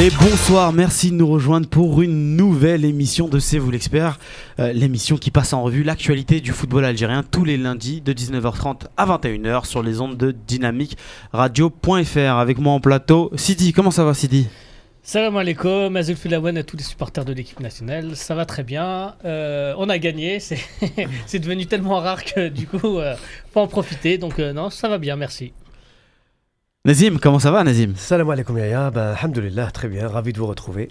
[0.00, 4.20] Et bonsoir, merci de nous rejoindre pour une nouvelle émission de C'est vous l'expert,
[4.60, 8.82] euh, l'émission qui passe en revue l'actualité du football algérien tous les lundis de 19h30
[8.96, 10.96] à 21h sur les ondes de dynamique
[11.32, 12.16] radio.fr.
[12.16, 14.46] Avec moi en plateau, Sidi, comment ça va Sidi?
[15.02, 19.16] Salam alaikum, Azul Filawan à tous les supporters de l'équipe nationale, ça va très bien,
[19.24, 20.58] euh, on a gagné, c'est
[21.26, 23.16] c'est devenu tellement rare que du coup, euh,
[23.52, 25.54] faut en profiter, donc euh, non, ça va bien, merci.
[26.88, 27.92] Nazim, comment ça va Nazim?
[27.96, 30.88] Salam alaikum Yaya, ben alhamdoulilah, très bien, ravi de vous retrouver.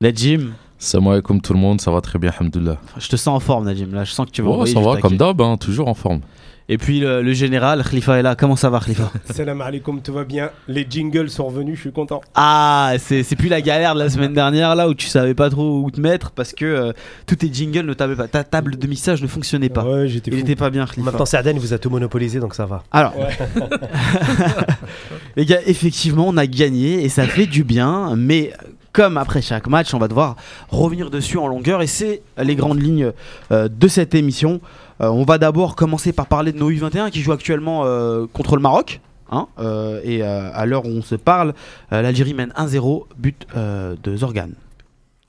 [0.00, 2.78] Najim, Salam alaikum tout le monde, ça va très bien, alhamdoulilah.
[2.96, 4.80] je te sens en forme Najim, là je sens que tu vas Oh, envoyer ça
[4.80, 6.20] va, comme d'hab, hein, toujours en forme.
[6.68, 9.12] Et puis le, le général, Khalifa est là, comment ça va Khalifa?
[9.32, 10.50] Salam alaikum, tout va bien.
[10.66, 12.20] Les jingles sont revenus, je suis content.
[12.34, 15.48] Ah, c'est c'est plus la galère de la semaine dernière là où tu savais pas
[15.48, 16.92] trop où te mettre parce que euh,
[17.26, 18.26] tous tes jingles ne t'avaient pas.
[18.26, 19.84] Ta table de mixage ne fonctionnait pas.
[19.84, 21.10] Ouais, j'étais Il était pas bien, Khalifa.
[21.12, 22.82] Maintenant, Sarden vous a tout monopolisé, donc ça va.
[22.90, 23.28] Alors, Ouais.
[25.36, 28.52] les gars, effectivement, on a gagné et ça fait du bien, mais
[28.92, 30.36] comme après chaque match, on va devoir
[30.70, 33.12] revenir dessus en longueur et c'est les grandes lignes
[33.52, 34.60] euh, de cette émission.
[35.00, 38.56] Euh, on va d'abord commencer par parler de nos U21 qui jouent actuellement euh, contre
[38.56, 39.00] le Maroc.
[39.30, 41.54] hein, euh, et à l'heure où on se parle,
[41.90, 44.50] l'Algérie mène 1-0, but de Zorgan.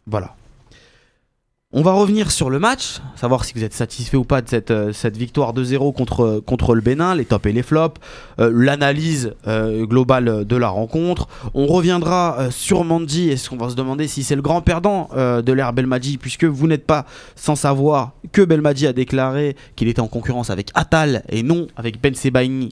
[0.06, 0.36] Voilà.
[1.73, 4.72] On va revenir sur le match, savoir si vous êtes satisfait ou pas de cette,
[4.72, 8.00] euh, victoire 2-0 contre, contre le Bénin, les tops et les flops,
[8.40, 11.28] euh, l'analyse euh, globale de la rencontre.
[11.54, 15.10] On reviendra euh, sur Mandy, est-ce qu'on va se demander si c'est le grand perdant
[15.18, 19.90] euh, de l'ère Belmadi, puisque vous n'êtes pas sans savoir que Belmadi a déclaré qu'il
[19.90, 22.70] était en concurrence avec Atal et non avec Ben Sebaini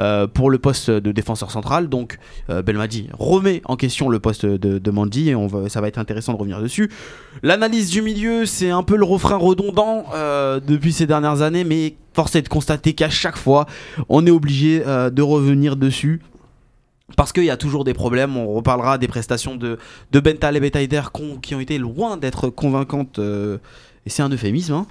[0.00, 1.88] euh, pour le poste de défenseur central.
[1.88, 2.18] Donc
[2.50, 5.36] euh, Belmadi remet en question le poste de, de Mandy et
[5.68, 6.90] ça va être intéressant de revenir dessus.
[7.42, 11.94] L'analyse du milieu, c'est un peu le refrain redondant euh, depuis ces dernières années, mais
[12.14, 13.66] force est de constater qu'à chaque fois,
[14.08, 16.20] on est obligé euh, de revenir dessus.
[17.16, 19.78] Parce qu'il y a toujours des problèmes, on reparlera des prestations de,
[20.12, 21.02] de Bental et Betaider
[21.42, 24.72] qui ont été loin d'être convaincantes, et c'est un euphémisme.
[24.72, 24.86] hein.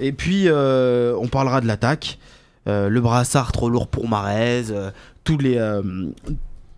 [0.00, 2.18] Et puis, on parlera de l'attaque,
[2.66, 4.90] le brassard trop lourd pour Marez, euh,
[5.24, 5.82] tous les, euh,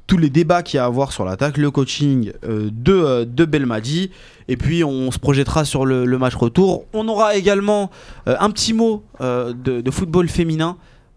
[0.06, 3.24] tous les débats qu'il y a à avoir sur l'attaque, le coaching euh, de, euh,
[3.24, 4.10] de Belmadi,
[4.48, 6.84] et puis on se projettera sur le, le match retour.
[6.92, 7.90] On aura également
[8.28, 10.76] euh, un petit mot euh, de, de football féminin.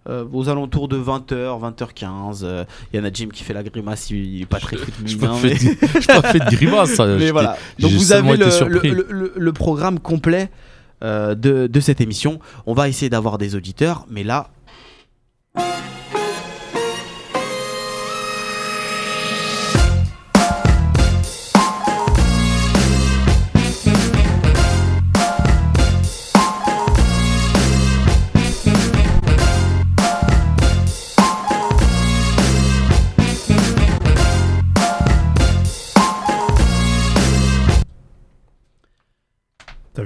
[0.09, 2.63] euh, aux alentours de 20h, 20h15, euh,
[2.93, 5.17] il y en a Jim qui fait la grimace, il est pas très foot Je
[5.17, 6.93] féminin, pas mais- pas fait de grimace.
[6.93, 7.57] ça, mais voilà.
[7.79, 10.49] Donc vous avez le, le- le- programme complet
[11.03, 12.39] euh, de, de cette émission.
[12.65, 14.47] On va essayer d'avoir des auditeurs, mais là.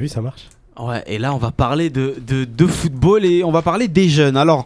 [0.02, 3.52] Vu, ça marche Ouais, et là on va parler de, de, de football et on
[3.52, 4.36] va parler des jeunes.
[4.38, 4.66] Alors,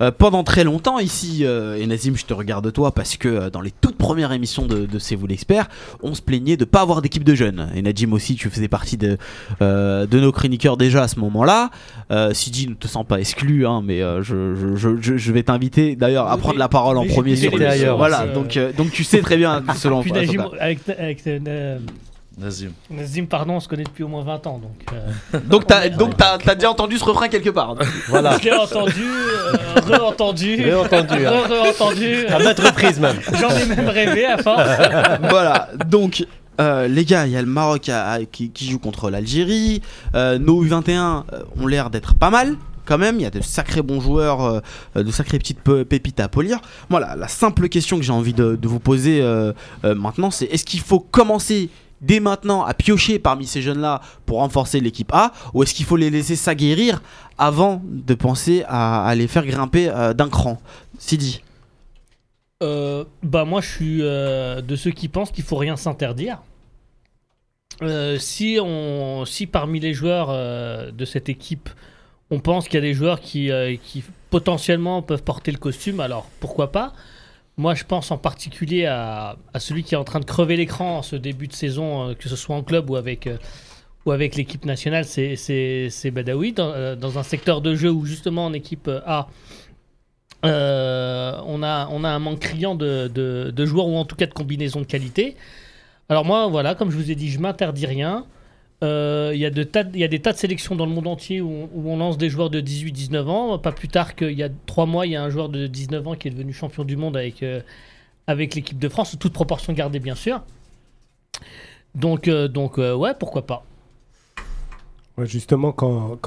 [0.00, 3.50] euh, pendant très longtemps ici, euh, et Nazim, je te regarde toi parce que euh,
[3.50, 5.68] dans les toutes premières émissions de, de C'est vous l'expert,
[6.02, 7.68] on se plaignait de pas avoir d'équipe de jeunes.
[7.76, 9.16] Et Najim aussi, tu faisais partie de,
[9.62, 11.70] euh, de nos chroniqueurs déjà à ce moment-là.
[12.10, 15.94] Euh, Sidi, ne te sens pas exclu, hein, mais euh, je, je, je- vais t'inviter
[15.94, 17.64] d'ailleurs à prendre la parole en premier sur le.
[17.64, 20.20] ailleurs, Voilà, donc, euh, donc tu sais très bien selon Puis toi.
[20.22, 21.24] Najim, avec, avec
[22.40, 22.70] euh, Vas-y.
[22.90, 24.86] Nazim, pardon, on se connaît depuis au moins 20 ans, donc...
[24.92, 27.74] euh, Donc t'as donc t'as- t'as déjà entendu ce refrain quelque part.
[28.08, 28.38] Voilà.
[28.38, 31.32] je l'ai entendu, euh, re-entendu, J'ai entendu, hein.
[31.48, 33.16] re-re-entendu, À maintes reprises même.
[33.40, 34.68] j'en ai même rêvé à force.
[35.28, 36.26] voilà, donc
[36.60, 39.82] euh, les gars, il y a le Maroc à- à- qui, qui joue contre l'Algérie.
[40.14, 42.56] Euh, nos U21 euh, ont l'air d'être pas mal.
[42.86, 44.60] Quand même, il y a de sacrés bons joueurs, euh,
[44.98, 46.58] euh, de sacrées petites pe- pépites à polir.
[46.90, 49.52] Voilà, la simple question que j'ai envie de, de vous poser euh,
[49.86, 51.70] euh, maintenant, c'est est-ce qu'il faut commencer
[52.04, 55.96] dès maintenant à piocher parmi ces jeunes-là pour renforcer l'équipe A, ou est-ce qu'il faut
[55.96, 57.02] les laisser s'aguerrir
[57.38, 60.60] avant de penser à, les faire grimper euh, d'un cran?
[60.98, 61.42] Sidi.
[62.62, 66.38] Euh, bah moi je suis euh, de ceux qui pensent qu'il faut rien s'interdire.
[68.18, 70.28] Si on, si parmi les joueurs
[70.92, 71.68] de cette équipe,
[72.30, 73.50] on pense qu'il y a des joueurs qui
[74.30, 76.92] potentiellement peuvent porter le costume, alors pourquoi pas?
[77.56, 81.02] Moi je pense en particulier à, celui qui est en train de crever l'écran en
[81.02, 83.36] ce début de saison, euh, que ce soit en club ou avec, euh,
[84.36, 88.90] l'équipe nationale, c'est- Badawi, dans, euh, dans un secteur de jeu où justement en équipe
[89.06, 89.28] A,
[90.42, 94.80] on, a, un manque criant de, de- de joueurs ou en tout cas de combinaisons
[94.80, 95.36] de qualité.
[96.10, 98.26] Alors moi, voilà, comme je vous ai dit, je m'interdis rien.
[98.84, 99.82] Euh, y, a des tas
[100.32, 103.58] de sélections dans le monde entier où, on lance des joueurs de 18-19 ans.
[103.58, 106.06] Pas plus tard qu'il y a trois mois, il y a un joueur de 19
[106.06, 107.60] ans qui est devenu champion du monde avec, euh,
[108.26, 110.42] avec l'équipe de France, toute proportion gardée bien sûr.
[111.94, 113.64] Donc, euh, donc euh, ouais, pourquoi pas.
[115.18, 116.18] Justement, quand,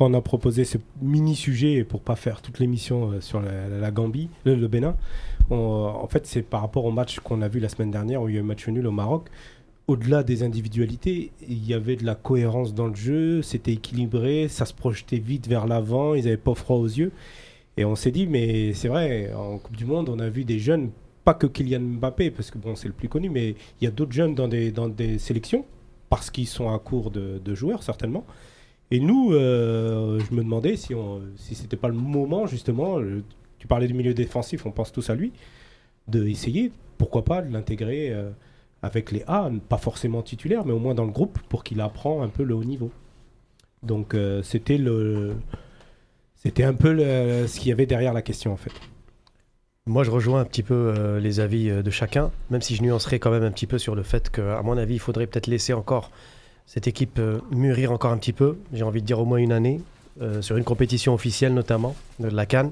[0.00, 4.28] on a proposé ce mini-sujet, et pour pas faire toute l'émission euh, sur la, Gambie,
[4.44, 4.96] le, Bénin,
[5.50, 8.34] en fait, c'est par rapport au match qu'on a vu la semaine dernière, où il
[8.34, 9.28] y a eu un match nul au Maroc.
[9.90, 14.64] Au-delà des individualités, il y avait de la cohérence dans le jeu, c'était équilibré, ça
[14.64, 17.10] se projetait vite vers l'avant, ils n'avaient pas froid aux yeux.
[17.76, 20.60] Et on s'est dit, mais c'est vrai, en Coupe du Monde, on a vu des
[20.60, 20.90] jeunes,
[21.24, 23.90] pas que Kylian Mbappé, parce que bon, c'est le plus connu, mais il y a
[23.90, 25.64] d'autres jeunes dans des, dans des sélections,
[26.08, 28.24] parce qu'ils sont à court de, de joueurs, certainement.
[28.92, 33.24] Et nous, euh, je me demandais si, on, si c'était pas le moment, justement, le-
[33.58, 35.32] tu parlais du milieu défensif, on pense tous à lui,
[36.06, 38.30] de essayer, pourquoi pas, de l'intégrer euh,
[38.82, 42.22] avec les A, pas forcément titulaire, mais au moins dans le groupe, pour qu'il apprend
[42.22, 42.90] un peu le haut niveau.
[43.82, 45.34] Donc euh, c'était le,
[46.36, 48.72] c'était un peu ce qu'il y avait derrière la question en fait.
[49.86, 52.82] Moi, je rejoins un petit peu euh, les avis euh, de chacun, même si je
[52.82, 55.46] nuancerais quand même un petit peu sur le fait qu'à mon avis, il faudrait peut-être
[55.46, 56.10] laisser encore
[56.66, 58.58] cette équipe mûrir encore un petit peu.
[58.72, 59.80] J'ai envie de dire au moins une année,
[60.40, 62.70] sur une compétition officielle notamment, de la Cannes.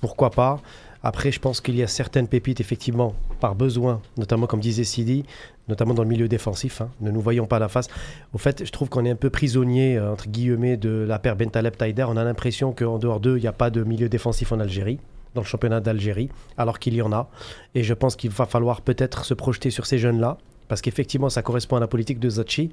[0.00, 0.60] Pourquoi pas
[1.02, 5.24] Après, je pense qu'il y a certaines pépites, effectivement, par besoin, notamment comme disait Sidi,
[5.68, 6.80] notamment dans le milieu défensif.
[6.80, 6.90] hein.
[7.00, 7.88] Ne nous voyons pas la face.
[8.32, 11.36] Au fait, je trouve qu'on est un peu prisonnier, euh, entre guillemets, de la paire
[11.36, 12.06] Bentaleb Taider.
[12.08, 14.98] On a l'impression qu'en dehors d'eux, il n'y a pas de milieu défensif en Algérie,
[15.34, 17.28] dans le championnat d'Algérie, alors qu'il y en a.
[17.74, 20.38] Et je pense qu'il va falloir peut-être se projeter sur ces jeunes-là,
[20.68, 22.70] parce qu'effectivement, ça correspond à la politique de Zachi,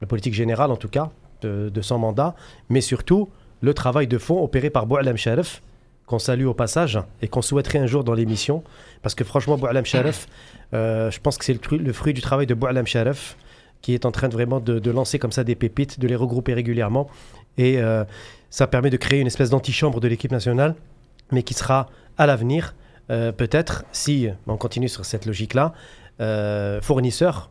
[0.00, 1.10] la politique générale en tout cas,
[1.42, 2.34] de, son mandat,
[2.68, 3.28] mais surtout
[3.60, 5.62] le travail de fond opéré par Boualem Sharif,
[6.10, 8.64] qu'on salue au passage et qu'on souhaiterait un jour dans l'émission,
[9.00, 10.26] parce que franchement, Boualem Sharif,
[10.74, 13.36] euh, je pense que c'est le, fruit du travail de Boualem Sharif,
[13.80, 16.52] qui est en train de vraiment de, lancer comme ça des pépites, de les regrouper
[16.52, 17.08] régulièrement,
[17.58, 18.02] et euh,
[18.50, 20.74] ça permet de créer une espèce d'antichambre de l'équipe nationale,
[21.30, 22.74] mais qui sera à l'avenir,
[23.10, 25.74] euh, peut-être, si on continue sur cette logique-là,
[26.82, 27.50] fournisseur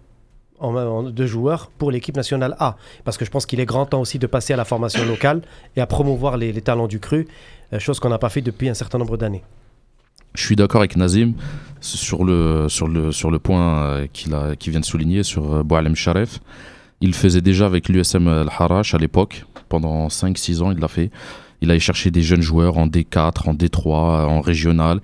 [0.59, 2.75] en- de joueurs pour l'équipe nationale A.
[3.05, 5.41] Parce que je pense qu'il est grand temps aussi de passer à la formation locale
[5.75, 7.27] et à promouvoir les, les talents du cru,
[7.77, 9.43] chose qu'on n'a pas fait depuis un certain nombre d'années.
[10.33, 11.33] Je suis d'accord avec Nazim
[11.81, 15.63] sur le, sur le, sur le point euh, qu'il qu'il vient de souligner sur euh,
[15.63, 16.39] Boualem Sharef.
[17.01, 19.45] Il faisait déjà avec l'USM Al-Harash à l'époque.
[19.69, 21.11] Pendant 5-6 ans, il l'a fait.
[21.61, 25.01] Il allait chercher des jeunes joueurs en D4, en D3, euh, en régional.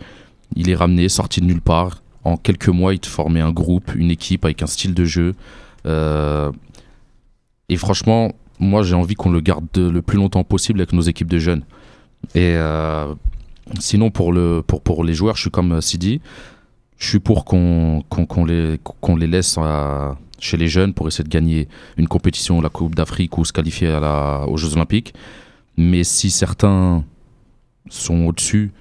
[0.56, 2.02] Il les ramenait, sorti de nulle part.
[2.24, 5.36] En quelques mois, il te formait un groupe, une équipe avec un style de jeu.
[5.86, 6.52] Euh,
[7.70, 11.30] et franchement, moi, j'ai envie qu'on le garde le plus longtemps possible avec nos équipes
[11.30, 11.64] de jeunes.
[12.34, 13.14] Et euh,
[13.80, 16.22] sinon, pour, le, pour, pour les joueurs, je suis comme euh, Sidi.
[16.98, 18.04] Je suis pour qu'on
[18.48, 18.80] les,
[19.18, 21.68] les laisse à- chez les jeunes pour essayer de gagner
[21.98, 23.90] une compétition, la Coupe d'Afrique ou se qualifier
[24.48, 25.14] aux Jeux Olympiques.
[25.78, 27.04] Mais si certains
[27.90, 28.72] sont au-dessus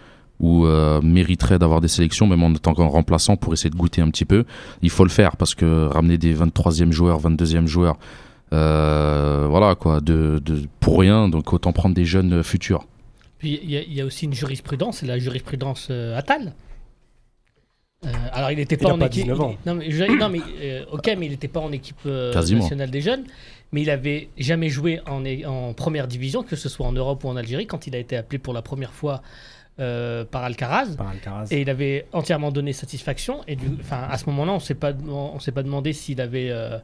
[0.40, 4.00] ou euh, mériteraient d'avoir des sélections, même en tant qu'en remplaçant, pour essayer de goûter
[4.02, 4.44] un petit peu,
[4.82, 7.96] il faut le faire parce que ramener des 23e joueurs, 22e joueurs,
[8.52, 10.40] euh, voilà quoi, de,
[10.80, 12.84] pour rien, donc autant prendre des jeunes futurs.
[13.44, 16.54] Puis il y, a- il y a aussi une jurisprudence, c'est la jurisprudence euh, Attal.
[18.06, 19.24] Euh, alors il n'était Il pas en pas équipe.
[19.24, 19.54] 19 ans.
[19.54, 22.32] il- non mais, je- non, mais, euh, ok, mais il n'était pas en équipe euh,
[22.32, 23.24] nationale des jeunes.
[23.72, 27.36] Mais il avait jamais joué en, première division, que ce soit en Europe ou en
[27.36, 29.20] Algérie, quand il a été appelé pour la première fois
[29.78, 30.94] euh, par Alcaraz.
[30.96, 31.48] Par Alcaraz.
[31.50, 33.42] Et il avait entièrement donné satisfaction.
[33.46, 36.78] Et du, à ce moment-là, on s'est pas, on s'est pas demandé s'il avait, euh,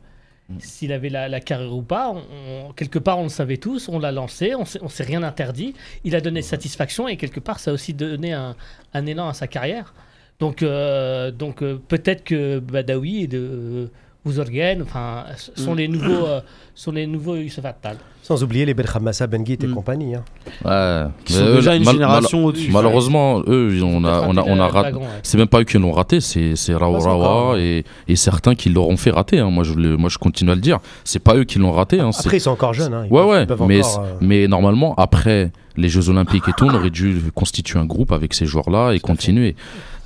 [0.58, 2.10] s'il avait la, la carrière ou pas.
[2.10, 2.22] On-
[2.68, 3.88] on- quelque part, on le savait tous.
[3.88, 4.54] On l'a lancé.
[4.54, 5.74] On s'est, on s'est rien interdit.
[6.04, 8.56] Il a donné satisfaction et quelque part, ça a aussi donné un,
[8.94, 9.94] un élan à sa carrière.
[10.40, 13.90] Donc, euh, donc euh, peut-être que Badawi et de
[14.24, 15.24] Ouzorgen, enfin,
[15.56, 16.40] sont les nouveaux, euh,
[16.74, 17.96] sont les nouveaux Youssef Attal.
[18.22, 19.74] Sans oublier les Belkhamassa Benguit et Mm.
[19.74, 20.14] compagnie.
[20.14, 20.22] hein.
[20.64, 21.10] Ouais.
[21.24, 22.70] Qui Mais sont eux, déjà une mal- génération au-dessus.
[22.70, 24.98] Malheureusement, eux, ils- on a, on a, on a raté.
[25.22, 28.98] C'est même pas eux qui l'ont raté, c'est c'est Rawa et, et certains qui l'auront
[28.98, 29.38] fait rater.
[29.38, 29.48] hein.
[29.50, 30.80] Moi, je le, moi, je continue à le dire.
[31.02, 31.98] C'est pas eux qui l'ont raté.
[32.00, 32.12] hein.
[32.12, 32.92] C'est- Après, ils sont encore jeunes.
[32.92, 33.06] hein.
[33.10, 33.46] Ils Ouais, peuvent- ouais.
[33.46, 37.22] peuvent Mais, encore, euh, mais normalement, après les Jeux Olympiques et tout, on aurait dû
[37.34, 39.56] constituer un groupe avec ces joueurs-là et continuer.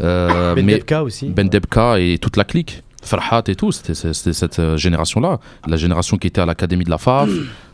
[0.00, 1.26] Euh, Ben mais Debka aussi.
[1.30, 2.83] Ben Debka et toute la clique.
[3.04, 5.38] Farhat et tout, c'était cette euh, génération-là.
[5.66, 7.28] La génération qui était à l'Académie de la FAF.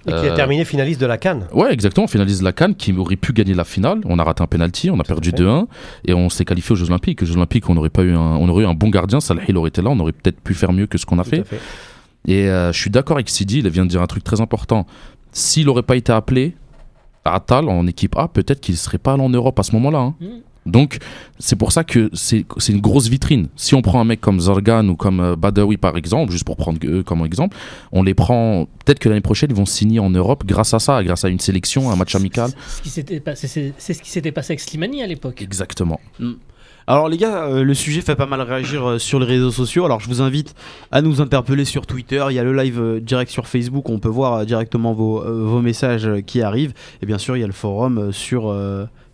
[0.07, 1.47] Et qui a euh, terminé finaliste de la Cannes.
[1.53, 2.05] Ouais, exactement.
[2.05, 4.01] On finalise la Cannes qui aurait pu gagner la finale.
[4.07, 5.43] On a raté un penalty, on a perdu fait.
[5.43, 5.67] 2-1
[6.07, 7.23] et on s'est qualifié aux Jeux Olympiques.
[7.23, 9.21] Aux Jeux Olympiques, on aurait pas eu un, on aurait eu un bon gardien.
[9.21, 11.25] Salah il aurait été là, on aurait peut-être pu faire mieux que ce qu'on a
[11.25, 11.45] fait.
[12.27, 14.87] Et euh, je suis d'accord avec Sidi, il vient de dire un truc très important.
[15.33, 16.55] S'il n'aurait pas été appelé
[17.25, 19.73] à Atal en équipe A, peut-être qu'il ne serait pas allé en Europe à ce
[19.73, 19.99] moment-là.
[19.99, 20.15] hein.
[20.21, 20.27] Mm.
[20.71, 20.99] Donc,
[21.39, 23.49] c'est pour ça que c'est c'est une grosse vitrine.
[23.57, 26.57] Si on prend un mec comme Zorgan ou comme euh, Badawi, par exemple, juste pour
[26.57, 27.57] prendre eux comme exemple,
[27.93, 28.67] on les prend.
[28.85, 31.41] Peut-être que l'année prochaine, ils vont signer en Europe grâce à ça, grâce à une
[31.41, 32.51] sélection, un match amical.
[32.51, 32.91] C'est ce qui
[34.11, 35.43] s'était passé, avec Slimani à l'époque.
[35.43, 36.01] Exactement.
[36.87, 39.85] Alors les gars, euh, le sujet fait pas mal réagir euh, sur les réseaux sociaux.
[39.85, 40.57] Alors je vous invite
[40.91, 42.25] à nous interpeller sur Twitter.
[42.31, 43.89] Il y a le live euh, direct sur Facebook.
[43.89, 46.73] On peut voir euh, directement vos, euh, vos messages euh, qui arrivent.
[47.01, 48.53] Et bien sûr, il y a le forum euh, sur.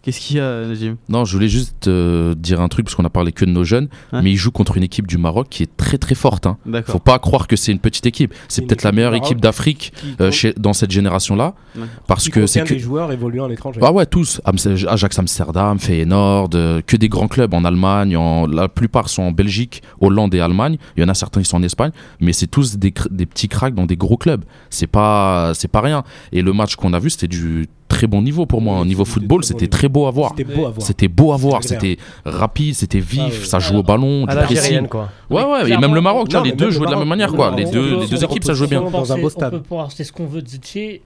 [0.07, 3.05] Qu'est-ce qu'il y a, Najim Non, je voulais juste euh, dire un truc parce qu'on
[3.05, 4.23] a parlé que de nos jeunes, Ouais.
[4.23, 6.47] mais ils jouent contre une équipe du Maroc qui est très très forte.
[6.47, 6.59] Hein.
[6.87, 8.33] Faut pas croire que c'est une petite équipe.
[8.47, 11.87] C'est peut-être la meilleure équipe d'Afrique euh, dans cette génération-là, Ouais.
[12.07, 13.81] parce qui que c'est que des joueurs évoluant à l'étranger.
[13.83, 14.41] Ah ouais, tous.
[14.45, 18.17] Ajax Amsterdam, Feyenoord, euh, que des grands clubs en Allemagne.
[18.17, 18.47] En...
[18.47, 20.77] La plupart sont en Belgique, Hollande et Allemagne.
[20.97, 23.27] Il y en a certains qui sont en Espagne, mais c'est tous des, cr- des
[23.27, 24.45] petits cracks dans des gros clubs.
[24.71, 26.05] C'est pas, c'est pas rien.
[26.31, 28.75] Et le match qu'on a vu, c'était du très bon niveau pour moi.
[28.77, 30.31] Oui, Au niveau football, c'était très beau à voir.
[30.37, 30.87] C'était beau à voir.
[30.87, 31.63] C'était beau à voir.
[31.63, 33.45] C'était C'était rapide, c'était vif, Ah ouais.
[33.45, 34.87] ça joue au ballon, À du pressing.
[34.87, 35.09] quoi.
[35.31, 35.71] Ouais, ouais.
[35.71, 37.55] Et même le Maroc, les deux jouaient de la même manière, quoi.
[37.57, 38.83] Les deux, équipes, ça jouait bien.
[38.83, 39.63] dans un beau stade.
[39.91, 41.03] C'est ce qu'on veut de Zetché.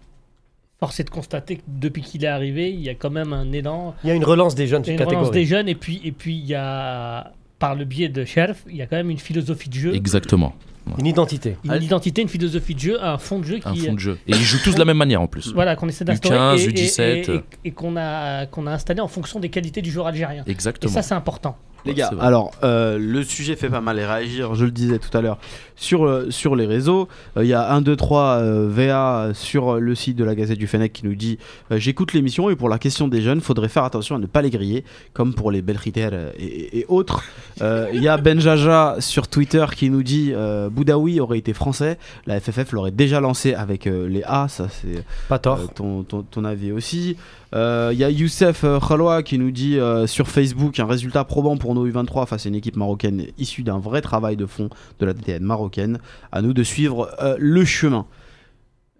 [0.81, 3.53] Force est de constater que depuis qu'il est arrivé, il y a quand même un
[3.53, 5.39] élan, Il y a une relance des jeunes il y a une relance catégories.
[5.41, 8.77] des jeunes, et puis et puis il y a par le biais de Sherf, il
[8.77, 10.55] y a quand même une philosophie de jeu, Exactement.
[10.99, 11.57] Une identité.
[11.65, 14.19] une identité, une philosophie de jeu, un fond de jeu Un qui fond de jeu.
[14.27, 15.53] Et ils jouent tous de la même manière en plus.
[15.53, 17.03] voilà qu'on essaie d'instaurer U15, et, et- U17.
[17.03, 20.43] et- et- et qu'on a qu'on a installé en fonction des qualités du joueur algérien.
[20.47, 20.93] Et Exactement.
[20.93, 21.57] ça c'est important.
[21.87, 25.23] Les gars, alors euh, le sujet fait pas mal réagir, je le disais tout à
[25.23, 25.39] l'heure,
[25.77, 27.09] sur, euh, sur les réseaux.
[27.39, 30.59] Euh, Il y a 1, 2, 3 euh, VA sur le site de la Gazette
[30.59, 31.39] du Fennec qui nous dit
[31.73, 34.43] euh, J'écoute l'émission et pour la question des jeunes, faudrait faire attention à ne pas
[34.43, 37.25] les griller, comme pour les Belchiter euh, et, et- et autres.
[37.63, 41.99] Euh, Il y a Benjaja sur Twitter qui nous dit euh, Boudaoui aurait été français,
[42.27, 45.59] la FFF l'aurait déjà lancé avec euh, les A, ça c'est Pas tort.
[45.61, 47.17] euh, ton, ton, ton avis aussi.
[47.53, 51.57] Il y a Youssef euh, Khaloua qui nous dit euh, sur Facebook un résultat probant
[51.57, 54.71] pour nos U23 face à une équipe marocaine issue d'un vrai travail de fond
[55.01, 55.99] de la DTN marocaine.
[56.33, 58.07] À nous de suivre euh, le chemin.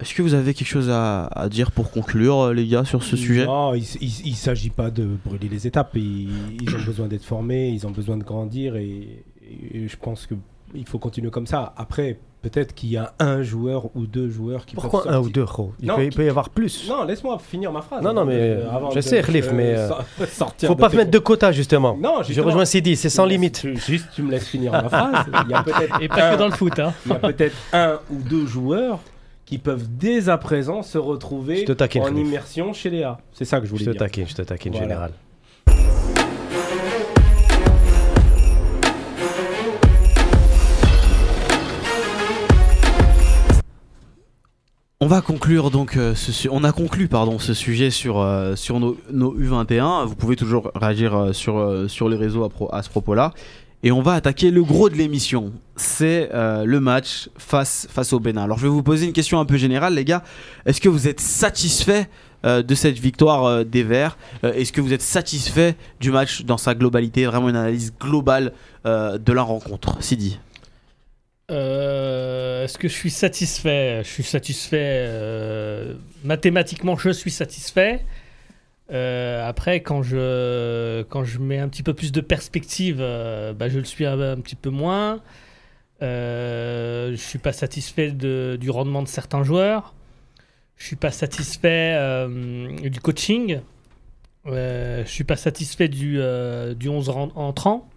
[0.01, 3.03] Est-ce que vous avez quelque chose à, à dire pour conclure, euh, les gars, sur
[3.03, 3.45] ce sujet?
[3.47, 5.93] Non, il ne s'agit pas de brûler les étapes.
[5.95, 6.29] Ils,
[6.63, 9.23] ils ont besoin d'être formés, ils ont besoin de grandir et,
[9.73, 10.27] et je pense
[10.73, 11.73] qu'il faut continuer comme ça.
[11.77, 15.29] Après, peut-être qu'il y a un joueur ou deux joueurs qui Pourquoi peuvent un ou
[15.29, 15.73] deux, gros?
[15.81, 16.89] Il Non, peut, il qui- peut y avoir plus.
[16.89, 18.03] Non, laisse-moi finir ma phrase.
[18.03, 20.89] Non, non, mais Euh, avant je de- sais, Khalif, mais, euh, so- sortir Faut pas
[20.89, 21.97] mettre de quotas, justement.
[22.01, 23.67] Non, Je rejoins Sidi, c'est sans limite.
[23.87, 25.27] Juste, tu me laisses finir ma phrase.
[25.47, 26.79] Il y a peut-être Et pas un- que dans le foot.
[26.79, 26.93] Hein.
[27.07, 28.99] il y a peut-être un ou deux joueurs
[29.45, 32.27] qui peuvent dès à présent se retrouver en Khalif.
[32.27, 33.19] immersion chez Léa.
[33.33, 33.99] C'est ça que je voulais Je te dire.
[34.01, 34.87] taquine, je te taquine, Voilà.
[34.87, 36.10] général.
[45.03, 48.81] On va conclure donc euh, ce on a conclu pardon ce sujet sur euh, sur
[48.81, 50.05] nos, nos U21.
[50.05, 53.33] Vous pouvez toujours réagir euh, sur les réseaux à, ce propos-là.
[53.83, 55.55] Et on va attaquer le gros de l'émission.
[55.75, 58.43] C'est le match face au Bénin.
[58.43, 60.23] Alors je vais vous poser une question un peu générale, les gars.
[60.67, 62.11] Est-ce que vous êtes satisfait
[62.45, 64.19] euh, de cette victoire des Verts?
[64.43, 67.25] Est-ce que vous êtes satisfait du match dans sa globalité?
[67.25, 68.53] Vraiment une analyse globale
[68.85, 69.97] de la rencontre.
[70.01, 70.39] Sidi.
[71.51, 74.03] Euh, Est-ce que je suis satisfait?
[74.05, 74.79] Je suis satisfait.
[75.09, 78.05] euh, mathématiquement, je suis satisfait.
[78.93, 83.79] Euh, après, quand je, quand je mets un petit peu plus de perspective, bah, je
[83.79, 85.21] le suis un, petit peu moins.
[86.01, 89.95] Je suis pas satisfait du rendement de certains joueurs.
[90.77, 91.97] Je suis pas satisfait
[92.83, 93.61] du coaching.
[94.47, 96.19] Je suis pas satisfait du,
[96.77, 97.90] du 11 ren- entrant.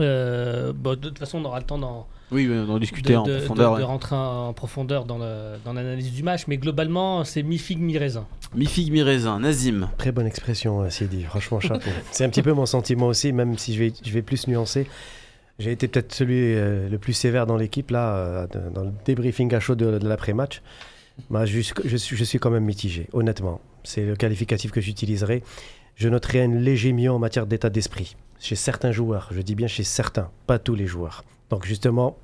[0.00, 3.32] Euh, bon, de toute façon, on aura le temps d'en Oui, d'en discuter en de,
[3.32, 3.72] de- profondeur.
[3.72, 3.86] de- de ouais.
[3.86, 8.26] rentrer en profondeur dans l'analyse du match, mais globalement, c'est mi-figue, mi-raisin.
[8.54, 9.40] Mi-figue, mi-raisin.
[9.40, 9.88] Nazim.
[9.98, 11.22] Très bonne expression, euh, Sidi.
[11.24, 11.90] Franchement, chapeau.
[12.12, 14.86] c'est un petit peu mon sentiment aussi, même si je vais, je vais plus nuancer.
[15.58, 18.92] J'ai été peut-être celui euh, le plus sévère dans l'équipe, là, euh, de- dans le
[19.04, 20.62] débriefing à chaud de, de l'après-match.
[21.30, 23.60] Bah, je suis quand même mitigé, honnêtement.
[23.82, 25.42] C'est le qualificatif que j'utiliserai.
[25.96, 28.14] Je noterai un léger mieux en matière d'état d'esprit.
[28.40, 31.24] Chez certains joueurs, je dis bien chez certains, pas tous les joueurs.
[31.50, 32.16] Donc justement,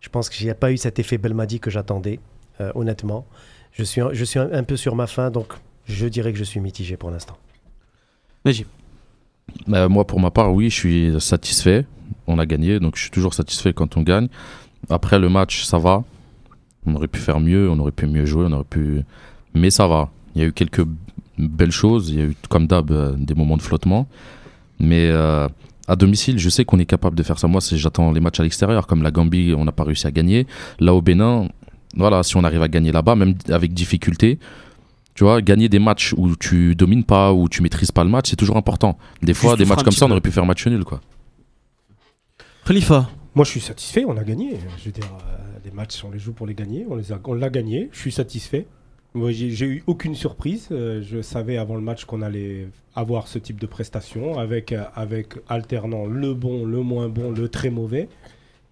[0.00, 2.20] je pense qu'il n'y a pas eu cet effet Belmadi que j'attendais,
[2.60, 3.26] euh, honnêtement.
[3.72, 5.52] Je suis, un- je suis un, un peu sur ma fin, donc
[5.86, 7.36] je dirais que je suis mitigé pour l'instant.
[8.44, 8.66] Najim.
[9.70, 11.86] Euh, moi, pour ma part, oui, je suis satisfait.
[12.26, 14.28] On a gagné, donc je suis toujours satisfait quand on gagne.
[14.90, 16.04] Après, le match, ça va.
[16.86, 19.02] On aurait pu faire mieux, on aurait pu mieux jouer, on aurait pu.
[19.54, 20.10] Mais ça va.
[20.34, 20.84] Il y a eu quelques
[21.38, 22.10] belles choses.
[22.10, 24.06] Il y a eu, comme d'hab, euh, des moments de flottement.
[24.80, 25.48] Mais euh,
[25.86, 27.48] à domicile, je sais qu'on est capable de faire ça.
[27.48, 28.86] Moi, j'attends les matchs à l'extérieur.
[28.86, 30.46] Comme la Gambie, on n'a pas réussi à gagner.
[30.78, 31.48] Là, au Bénin,
[31.96, 34.38] voilà, si on arrive à gagner là-bas, même avec difficulté,
[35.14, 38.30] tu vois, gagner des matchs où tu domines pas, où tu maîtrises pas le match,
[38.30, 38.98] c'est toujours important.
[39.22, 41.00] Des fois, Juste des matchs comme ça, on aurait pu faire match nul, quoi.
[42.64, 43.08] Khalifa.
[43.34, 44.04] Moi, je suis satisfait.
[44.06, 44.58] On a gagné.
[44.78, 46.86] Je veux dire, euh, les matchs, on les joue pour les gagner.
[46.88, 47.88] On les a, on l'a gagné.
[47.92, 48.66] Je suis satisfait.
[49.18, 50.68] Moi, j'ai eu aucune surprise.
[50.70, 54.82] Euh, je savais avant le match qu'on allait avoir ce type de prestation avec, euh,
[54.94, 58.08] avec alternant le bon, le moins bon, le très mauvais.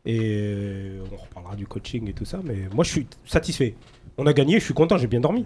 [0.04, 2.40] Et euh, on reparlera du coaching et tout ça.
[2.44, 3.74] Mais moi, je suis satisfait.
[4.18, 5.44] On a gagné, je suis content, j'ai bien dormi.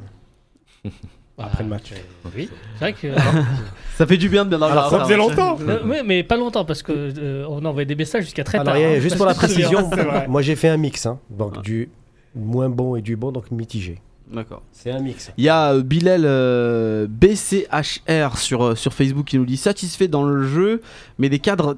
[1.39, 1.93] Après le match.
[2.37, 3.09] Oui, c'est vrai que.
[3.97, 4.79] Ça fait du bien de bien dormir.
[4.79, 5.59] Alors, ça faisait longtemps.
[5.61, 8.59] Euh, oui, mais pas longtemps parce que euh, on a envoyé des messages jusqu'à très
[8.59, 8.83] Alors, tard.
[8.83, 9.89] hein, juste pour la précision,
[10.29, 11.07] moi j'ai fait un mix.
[11.07, 11.19] hein.
[11.31, 11.89] donc du
[12.35, 14.01] moins bon et du bon, donc mitigé.
[14.33, 14.63] D'accord.
[14.73, 15.33] C'est un mix.
[15.39, 20.09] Il y a euh, Bilal euh, BCHR sur, euh, sur Facebook qui nous dit satisfait
[20.09, 20.83] dans le jeu,
[21.19, 21.77] mais des cadres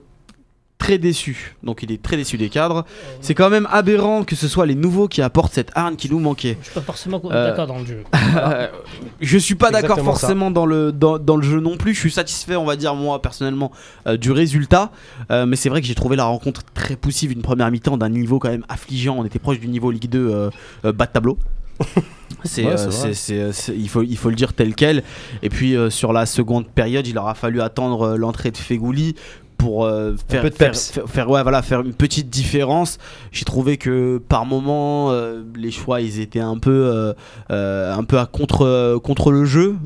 [0.76, 1.54] très déçus.
[1.62, 2.84] Donc il est très déçu des cadres.
[3.20, 6.18] C'est quand même aberrant que ce soit les nouveaux qui apportent cette arme qui nous
[6.18, 6.58] manquait.
[6.60, 8.02] Je suis pas forcément Euh, d'accord dans le jeu.
[9.20, 10.02] Je suis pas d'accord ça.
[10.02, 11.94] forcément dans le, dans, dans le jeu non plus.
[11.94, 13.70] Je suis satisfait, on va dire, moi personnellement,
[14.08, 14.90] euh, du résultat.
[15.30, 17.30] Euh, mais c'est vrai que j'ai trouvé la rencontre très poussive.
[17.30, 19.16] Une première mi-temps d'un niveau quand même affligeant.
[19.18, 20.50] On était proche du niveau Ligue 2 euh,
[20.84, 21.38] euh, bas de tableau.
[22.44, 25.04] C'est, Ouais, euh, il, faut, il faut le dire tel quel.
[25.42, 29.14] Et puis euh, sur la seconde période, il aura fallu attendre euh, l'entrée de Fegouli
[29.58, 30.90] pour euh, faire, peu de faire, peps.
[30.90, 32.98] faire- faire- ouais, voilà, faire une petite différence.
[33.30, 37.14] J'ai trouvé que par moment, euh, les choix, ils étaient un peu,
[37.50, 39.76] euh, un peu à contre, contre le jeu.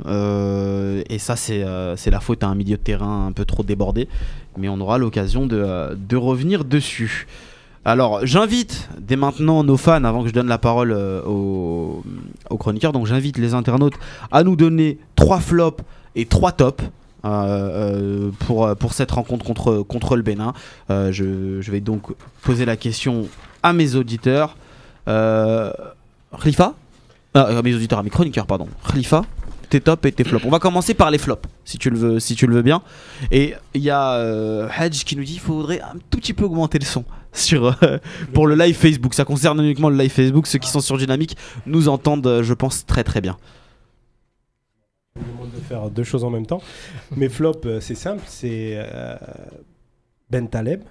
[1.10, 1.62] Et ça, c'est
[1.96, 4.08] c'est la faute à un milieu de terrain un peu trop débordé.
[4.56, 7.26] Mais on aura l'occasion de, de revenir dessus.
[7.86, 12.02] Alors, j'invite dès maintenant nos fans, avant que je donne la parole euh, aux,
[12.58, 13.94] chroniqueurs, donc j'invite les internautes
[14.32, 15.84] à nous donner trois flops
[16.16, 16.82] et trois tops.
[17.24, 20.52] euh, euh, pour, cette rencontre contre, contre le Bénin.
[20.88, 22.12] Je, vais donc
[22.42, 23.28] poser la question
[23.62, 24.56] à mes auditeurs.
[25.06, 26.74] Khalifa?
[27.34, 28.66] Ah, mes auditeurs, à mes chroniqueurs, pardon.
[28.90, 29.22] Khalifa,
[29.68, 30.44] tes tops et tes flops.
[30.44, 32.82] On va commencer par les flops, si tu le veux, si tu le veux bien.
[33.30, 36.44] Et il y a euh, Hedge qui nous dit qu'il faudrait un tout petit peu
[36.44, 37.98] augmenter le son sur, euh,
[38.32, 39.14] pour le live Facebook.
[39.14, 40.46] Ça concerne uniquement le live Facebook.
[40.46, 43.36] Ceux qui sont sur Dynamique nous entendent, euh, je pense, très très bien.
[45.16, 46.62] Je me demande de faire deux choses en même temps.
[47.16, 49.16] Mes flops, euh, c'est simple, c'est euh,
[50.30, 50.82] Ben Taleb.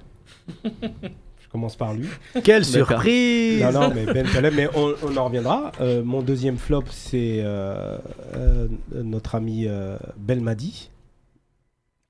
[1.55, 2.09] Commence par lui.
[2.43, 5.71] Quelle surprise Non, non, mais Ben Taleb, mais on, on en reviendra.
[5.79, 7.97] Euh, mon deuxième flop, c'est euh,
[8.35, 10.89] euh, notre ami euh, Belmadi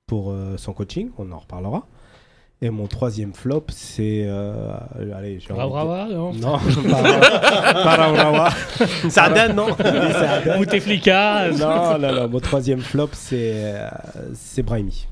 [0.08, 1.10] pour euh, son coaching.
[1.16, 1.86] On en reparlera.
[2.60, 4.24] Et mon troisième flop, c'est.
[4.26, 4.72] euh,
[5.14, 6.58] allez, j'ai envie de non Non,
[6.90, 8.50] pas.
[9.08, 9.68] Ça donne, non
[10.58, 11.50] Bouteflika.
[11.52, 12.28] Non, non, non.
[12.28, 13.88] Mon troisième flop, c'est euh,
[14.34, 15.06] c'est Brahimi.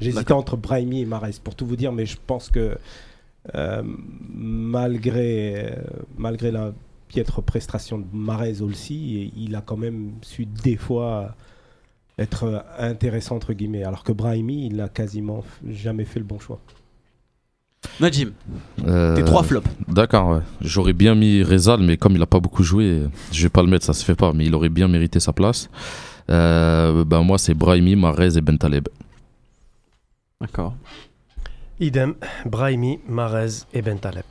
[0.00, 2.76] J'hésitais entre Brahimi et Mares, pour tout vous dire, mais je pense que
[3.54, 3.82] euh,
[4.34, 5.76] malgré, euh,
[6.16, 6.72] malgré la
[7.08, 11.34] piètre prestation de Mares aussi, il a quand même su des fois
[12.18, 16.60] être intéressant, entre guillemets, alors que Brahimi, il n'a quasiment jamais fait le bon choix.
[18.00, 18.32] Najim,
[18.86, 19.68] Euh, tes trois flops.
[19.88, 20.40] D'accord, ouais.
[20.60, 23.68] J'aurais bien mis Rezal, mais comme il a pas beaucoup joué, je vais pas le
[23.68, 25.68] mettre, ça se fait pas, mais il aurait bien mérité sa place.
[26.30, 28.88] Euh, ben moi, c'est Brahimi, Marez et Bentaleb.
[30.40, 30.74] D'accord.
[31.80, 32.14] Idem,
[32.46, 34.24] Brahimi, Marez et Bentaleb.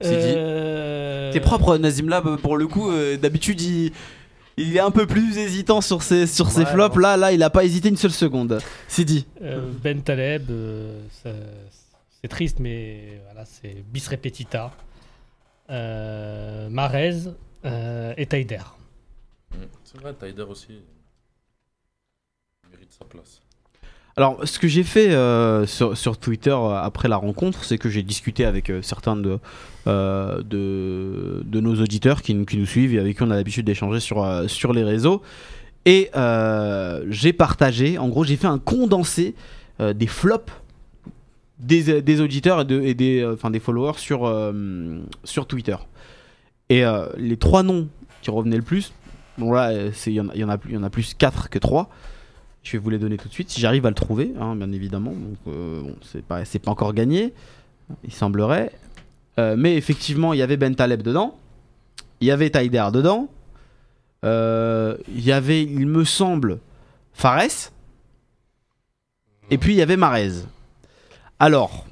[0.00, 0.34] C'est dit.
[0.36, 2.90] Euh, T'es propre, Nazim Lab, pour le coup.
[2.90, 3.92] euh, D'habitude, il,
[4.56, 6.96] il est un peu plus hésitant sur ses, sur ses Ouais, flops.
[6.98, 8.58] Là, là, il a pas hésité une seule seconde.
[8.88, 9.26] C'est dit.
[9.42, 11.30] euh, Ben Taleb, euh, ça-
[12.20, 14.72] c'est triste, mais voilà, c'est bis repetita.
[15.70, 17.28] Euh, Marez
[17.64, 18.58] euh, et Taider.
[19.84, 20.80] C'est vrai, Taider aussi.
[22.64, 23.41] Il mérite sa place.
[24.16, 28.02] Alors, ce que j'ai fait euh, sur, Twitter euh, après la rencontre, c'est que j'ai
[28.02, 29.38] discuté avec euh, certains de,
[29.86, 35.22] nos auditeurs qui, nous- suivent et avec qui on a l'habitude d'échanger sur, les réseaux.
[35.86, 36.10] Et
[37.08, 39.34] j'ai partagé, en gros, j'ai fait un condensé
[39.80, 40.52] des flops
[41.58, 45.76] des, auditeurs et, de- et des, followers sur, Twitter.
[46.68, 46.84] Et
[47.16, 47.88] les trois noms
[48.20, 48.92] qui revenaient le plus,
[49.38, 49.72] bon là,
[50.06, 51.88] il y, en y en a plus 4 que 3.
[52.62, 54.70] Je vais vous les donner tout de suite, si j'arrive à le trouver, hein, bien
[54.72, 55.10] évidemment.
[55.10, 57.32] Donc, euh, bon, c'est pas, encore gagné,
[58.04, 58.72] il semblerait.
[59.38, 61.36] Euh, mais effectivement, il y avait Ben Taleb dedans,
[62.20, 63.28] il y avait Taider dedans,
[64.24, 66.58] euh, il y avait, il me semble,
[67.14, 67.70] Fares,
[69.50, 70.44] et puis il y avait Marez.
[71.40, 71.86] Alors,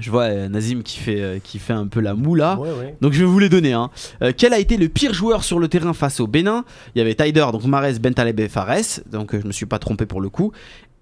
[0.00, 2.14] je vois euh, Nazim qui fait, euh, qui fait un peu la.
[2.14, 2.96] Ouais, ouais.
[3.00, 3.72] Donc je vais vous les donner.
[3.72, 3.90] hein.
[4.22, 6.64] Euh, quel a été le pire joueur sur le terrain face au Bénin?
[6.94, 9.00] Il y avait Taider, donc Mares, Bentaleb et Fares.
[9.10, 10.52] Donc je me suis pas trompé pour le coup.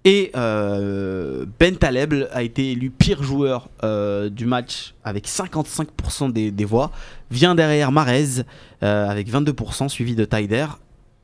[0.05, 6.65] Et euh, Bentaleb a été élu pire joueur euh, du match avec 55% des, des
[6.65, 6.91] voix.
[7.31, 8.43] Vient derrière Marez
[8.83, 10.67] euh, avec 22%, suivi de Taider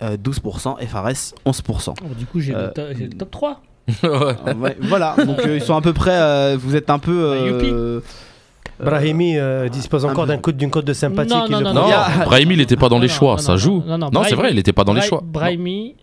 [0.02, 1.12] euh, 12% et Fares
[1.46, 1.94] 11%.
[2.04, 3.62] Oh, du coup, j'ai Euh, le, to- j'ai le top 3.
[4.04, 4.10] ouais.
[4.10, 6.12] Euh, ouais, voilà, donc euh, ils sont à peu près.
[6.14, 7.34] euh, vous êtes un peu.
[7.34, 7.70] Ah, youpi.
[7.72, 8.00] euh,
[8.80, 11.30] Brahimi euh, dispose encore un- d'un coup- d'une cote de sympathie.
[11.34, 11.74] Non, non, non.
[11.74, 11.88] Non,
[12.26, 13.84] Brahimi, il n'était pas dans les Non, choix, non, ça non, joue.
[13.86, 15.22] non, non, Non, c'est Brahimi- vrai, il n'était pas dans les Bra- choix.
[15.24, 15.96] Brahimi,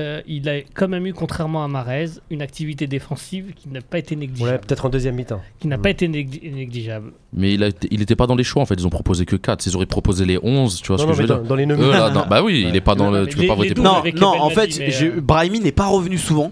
[0.00, 3.98] euh, il a quand même eu, contrairement à Marez, une activité défensive qui n'a pas
[3.98, 4.60] été Ouais, négligeable.
[4.66, 5.40] peut-être en deuxième mi-temps.
[5.60, 7.12] qui n'a pas été négli- négligeable.
[7.32, 9.24] Mais il, a été- il était pas dans les choix en fait, ils ont proposé
[9.24, 9.66] que 4.
[9.66, 11.40] Ils auraient proposé les 11, tu vois Non, ce non, que je mais veux dans,
[11.40, 11.90] dire dans les Eux, nominés.
[11.92, 13.20] là, non, Bah oui, il est pas dans Non, le.
[13.22, 14.78] mais Tu peux les- pas les voter douze pour Non, avec non, Ben en fait,
[14.78, 16.50] mais, euh, Brahimi n'est pas revenu souvent.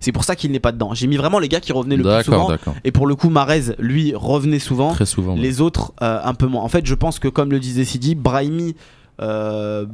[0.00, 0.94] C'est pour ça qu'il n'est pas dedans.
[0.94, 2.48] J'ai mis vraiment les gars qui revenaient le plus D'accord, souvent.
[2.48, 2.74] d'accord.
[2.84, 4.92] Et pour le coup, Marez, lui, revenait souvent.
[4.92, 5.34] Très souvent.
[5.34, 5.40] ouais.
[5.40, 6.62] Les autres, euh, un peu moins.
[6.62, 8.74] En fait, je pense que, comme le disait Sidi, Brahimi
[9.20, 9.84] euh,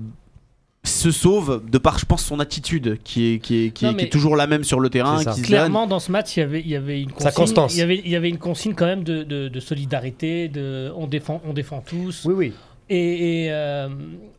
[0.84, 4.08] se sauve de par, je pense, son attitude qui est, qui est, qui est- qui
[4.08, 5.18] toujours la même sur le terrain.
[5.18, 5.42] Qui donne.
[5.42, 7.32] Clairement, dans ce match, il y avait, il y avait une Sa consigne.
[7.34, 7.74] constance.
[7.74, 10.92] Il y avait, il y avait une consigne quand même de, de- de solidarité, de
[10.96, 12.22] on défend, on défend tous.
[12.24, 12.52] Oui, oui.
[12.88, 13.88] Et, et, euh,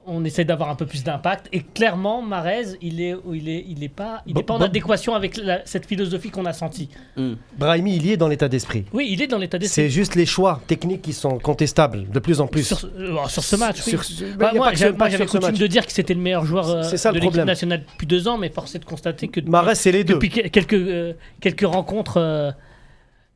[0.08, 1.48] on essaie d'avoir un peu plus d'impact.
[1.52, 4.60] Et clairement, Marez, il est, il est, il est pas, il Bon, est pas en
[4.60, 4.66] bon.
[4.66, 6.90] adéquation avec la- cette philosophie qu'on a sentie.
[7.18, 7.34] Mm.
[7.58, 8.86] Brahimi, il y est dans l'état d'esprit.
[8.94, 9.90] Oui, il est dans l'état C'est d'esprit.
[9.90, 12.64] juste les choix techniques qui sont contestables de plus en plus.
[12.64, 13.92] Sur, euh, sur ce match, oui.
[13.92, 14.04] Sur-
[14.38, 14.94] Bah, a moi, j'avais
[15.26, 15.60] coutume match.
[15.60, 18.08] de dire que c'était le meilleur joueur euh, C'est ça, le de l'équipe nationale depuis
[18.08, 20.14] deux ans, mais force est de constater que Marais, c'est les deux.
[20.14, 22.18] depuis que- quelques, euh, quelques rencontres,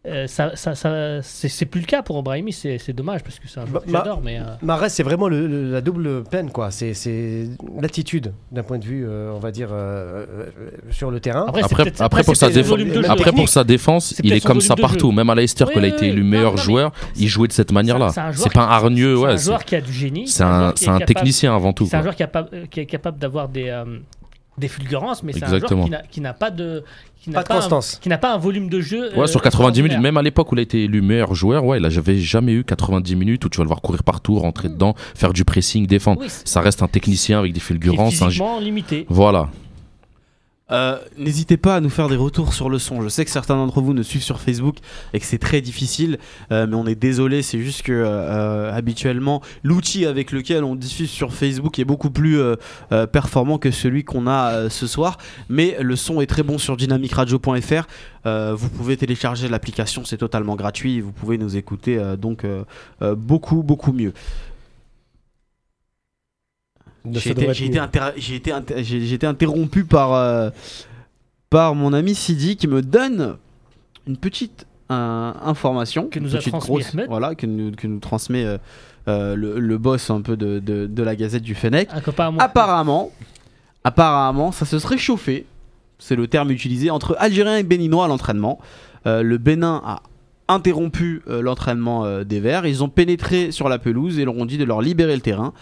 [0.07, 2.51] euh, ça, ça, ça- c'est plus le cas pour Brahimi.
[2.53, 4.21] C'est dommage parce que c'est un joueur Bah, que j'adore.
[4.23, 6.71] Mais euh, Marais, c'est vraiment le- le- la double peine, quoi.
[6.71, 7.47] C'est-
[7.79, 10.25] l'attitude d'un point de vue, euh, on va dire, euh,
[10.89, 11.45] sur le terrain.
[11.47, 13.61] après, pour sa défense, après pour sa
[14.23, 15.11] il est comme ça partout.
[15.11, 17.53] Même à Leicester, Oui, quand il a été élu meilleur non, joueur, il jouait de
[17.53, 18.09] cette manière-là.
[18.33, 19.31] c'est pas un hargneux, C'est ouais.
[19.33, 20.27] un joueur qui a du génie.
[20.27, 20.73] C'est un,
[21.05, 21.85] technicien avant tout.
[21.85, 22.23] C'est un joueur qui,
[22.79, 23.69] est capable- d'avoir des,
[24.57, 25.85] des fulgurances, mais c'est un Exactement.
[25.87, 26.83] joueur qui n'a- qui n'a pas de.
[27.23, 27.99] Qui n'a Pas un- constance.
[28.01, 29.11] qui n'a pas un volume de jeu.
[29.15, 30.01] Ouais, euh, sur 90 minutes, extraordinaire.
[30.01, 32.63] même à l'époque où il a été élu meilleur joueur, ouais, il j'avais jamais eu
[32.63, 36.21] 90 minutes où tu vas le voir courir partout, rentrer dedans, faire du pressing, défendre.
[36.21, 38.21] Oui, Ça reste un technicien avec des qui est fulgurances.
[38.23, 39.05] un- physiquement limité.
[39.07, 39.49] Voilà.
[40.71, 43.01] Euh, N'hésitez pas à nous faire des retours sur le son.
[43.01, 44.77] Je sais que certains d'entre vous nous suivent sur Facebook
[45.13, 46.17] et que c'est très difficile,
[46.51, 47.41] euh, mais on est désolé.
[47.41, 52.39] C'est juste que euh, habituellement, l'outil avec lequel on diffuse sur Facebook est beaucoup plus
[53.11, 55.17] performant que celui qu'on a ce soir.
[55.49, 57.87] Mais le son est très bon sur dynamicradio.fr.
[58.25, 61.01] Vous pouvez télécharger l'application, c'est totalement gratuit.
[61.01, 62.45] Vous pouvez nous écouter donc
[63.01, 64.13] beaucoup beaucoup mieux.
[67.09, 67.31] J'ai
[67.65, 68.11] été, inter-
[68.53, 70.49] inter- interrompu par, euh,
[71.49, 73.37] par mon ami Sidi qui me donne
[74.07, 76.07] une petite euh, information.
[76.07, 76.73] Que nous a transmis.
[77.07, 78.57] Voilà, que nous, que nous transmet euh,
[79.07, 81.89] euh, le, le boss un peu de, de, de la Gazette du Fennec.
[82.39, 83.11] Apparemment,
[83.83, 85.45] apparemment, ça se serait chauffé,
[85.97, 88.59] c'est le terme utilisé, entre Algériens et Béninois à l'entraînement.
[89.07, 90.03] Euh, le Bénin a
[90.47, 92.65] interrompu euh, l'entraînement euh, des Verts.
[92.67, 95.53] Ils ont pénétré sur la pelouse et leur ont dit de leur libérer le terrain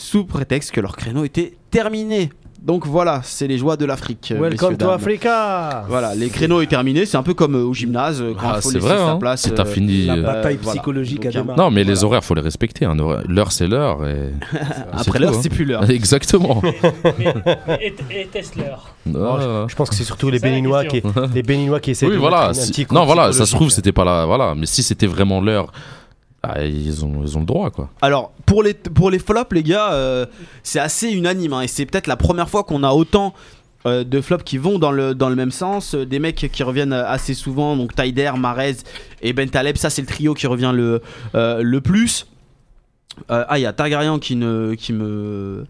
[0.00, 2.30] sous prétexte que leur créneau était terminé.
[2.62, 4.32] Donc voilà, c'est les joies de l'Afrique.
[4.34, 4.88] euh, Welcome to.
[4.90, 8.48] Africa Voilà, les créneaux est terminé, c'est un peu comme euh, au gymnase euh, quand
[8.48, 9.16] Ah, il faut c'est laisser vrai, sa hein.
[9.18, 9.48] place.
[9.54, 10.06] T'as euh, fini.
[10.06, 10.78] La bataille voilà.
[10.78, 11.56] psychologique a euh, démarré.
[11.60, 12.04] Non, mais les Voilà.
[12.06, 12.84] horaires, faut les respecter.
[12.84, 12.96] hein.
[13.28, 14.06] L'heure, c'est l'heure.
[14.08, 14.30] Et...
[14.92, 15.40] Après l'heure, hein.
[15.40, 15.88] c'est plus l'heure.
[15.90, 16.60] Exactement.
[17.80, 18.78] Et, et Tesla.
[19.14, 19.64] Ah.
[19.68, 21.00] Je pense que c'est surtout les C'est Béninois qui,
[21.34, 22.48] les Béninois qui essaient Oui, de voilà.
[22.48, 24.26] un petit coup Non, voilà, ça se trouve, c'était pas là.
[24.26, 24.54] Voilà.
[24.56, 25.72] Mais si c'était vraiment l'heure,
[26.42, 27.90] ah, ils, ont, le droit, quoi.
[28.00, 30.24] Alors, pour les, pour les flops, les gars, euh,
[30.62, 31.52] c'est assez unanime.
[31.52, 33.34] hein, et c'est peut-être la première fois qu'on a autant
[33.86, 35.94] euh, de flops qui vont dans le, même sens.
[35.94, 37.76] euh, des mecs qui reviennent assez souvent.
[37.76, 38.76] Donc, Taider, Marez
[39.20, 39.76] et Ben Taleb.
[39.76, 42.28] Ça, c'est le trio qui revient le, plus.
[43.28, 45.66] Ah, il y a Targaryen qui me.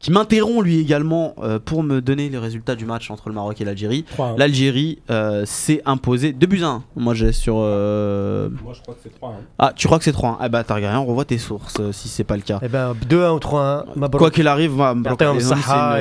[0.00, 3.60] Qui m'interrompt lui également euh, pour me donner les résultats du match entre le Maroc
[3.60, 4.04] et l'Algérie.
[4.16, 4.38] 3-1.
[4.38, 6.82] L'Algérie euh, s'est imposée 2 buts à 1.
[6.94, 7.56] Moi j'ai sur.
[7.58, 9.30] euh, Moi, je crois que c'est 3-1.
[9.58, 12.22] Ah, tu crois que c'est 3-1 Ah bah Targaryen, revois tes sources euh, si c'est
[12.22, 12.60] pas le cas.
[12.62, 13.84] Eh ben, 2-1 ou 3-1.
[13.96, 14.18] Mabrouk.
[14.20, 14.72] Quoi qu'il arrive,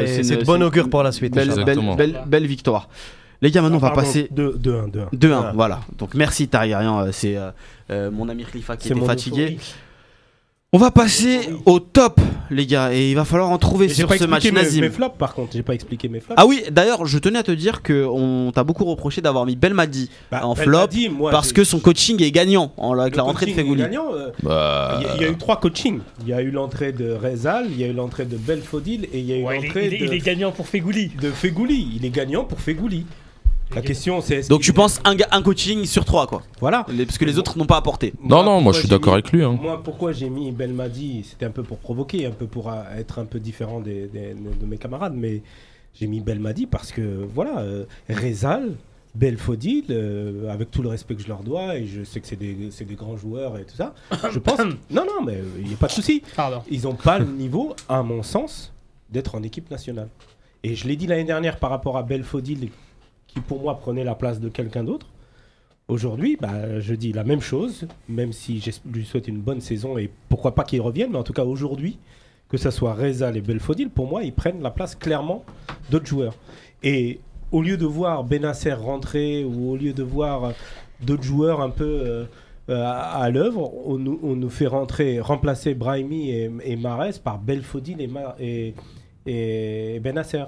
[0.05, 1.33] c'est de bon augure pour la suite.
[1.33, 1.65] Belle, Inch'Allah.
[1.65, 1.95] belle, Exactement.
[1.95, 2.89] belle, belle victoire.
[3.41, 4.57] Les gars, maintenant on va passer 2-1.
[4.91, 5.09] 2-1.
[5.15, 5.31] 2-1.
[5.33, 5.51] Ah.
[5.55, 5.79] Voilà.
[5.97, 7.49] Donc merci Targaryen, c'est euh,
[7.91, 9.57] euh, mon ami Khalifa qui était fatigué.
[10.73, 12.19] On va passer au top,
[12.51, 14.81] les gars, et il va falloir en trouver sur pas ce match mes, Nazim.
[14.81, 16.33] mes flops par contre, j'ai pas expliqué mes flops.
[16.37, 19.55] Ah oui, d'ailleurs, je tenais à te dire que on t'a beaucoup reproché d'avoir mis
[19.55, 23.23] Belmadi Bah, en flop moi, parce que son coaching est gagnant en- avec le la
[23.23, 23.81] rentrée de Fegouli.
[23.83, 26.01] euh, Bah, Il y, a- il y a eu trois coachings.
[26.23, 29.19] Il y a eu l'entrée de Rezal, il y a eu l'entrée de Belfodil et
[29.19, 31.13] il y a eu Ouais, l'entrée il de, il est gagnant pour Fegouli.
[31.21, 31.93] de Fegouli.
[31.95, 33.05] Il est gagnant pour Fegouli.
[33.75, 34.47] La question c'est.
[34.49, 36.85] Donc tu penses un, un coaching sur trois quoi Voilà.
[36.89, 38.13] Les- Parce que les autres n'ont pas apporté.
[38.23, 39.43] Non, non, moi je suis d'accord avec lui.
[39.43, 39.57] Hein.
[39.61, 43.19] Moi, pourquoi j'ai mis Belmadi C'était un peu pour provoquer, un peu pour euh, être
[43.19, 45.41] un peu différent des, des- de mes camarades, mais
[45.93, 48.71] j'ai mis Belmadi parce que voilà, euh, Rezal,
[49.15, 52.35] Belfodil, euh, avec tout le respect que je leur dois, et je sais que c'est
[52.35, 53.93] des, c'est des grands joueurs et tout ça,
[54.31, 54.59] je pense.
[54.91, 56.21] non, non, mais euh, il n'y a pas de souci.
[56.69, 58.71] Ils n'ont pas le niveau, à mon sens,
[59.09, 60.09] d'être en équipe nationale.
[60.63, 62.69] Et je l'ai dit l'année dernière par rapport à Belfodil,
[63.39, 65.07] pour moi prenait la place de quelqu'un d'autre.
[65.87, 69.97] aujourd'hui, bah, je dis la même chose, même si je lui souhaite une bonne saison
[69.97, 71.97] et pourquoi pas qu'il revienne, mais en tout cas aujourd'hui,
[72.49, 75.43] que ce soit Rezal et Belfodil, pour moi, ils prennent la place clairement
[75.89, 76.35] d'autres joueurs.
[76.83, 77.19] Et
[77.51, 80.53] au lieu de voir Benasser rentrer ou au lieu de voir
[81.01, 82.25] d'autres joueurs un peu euh,
[82.69, 87.97] euh, à, l'œuvre, on, nous- fait rentrer, remplacer Brahimi et, Mahrez par Belfodil
[88.39, 88.73] et,
[89.25, 90.43] et Benasser.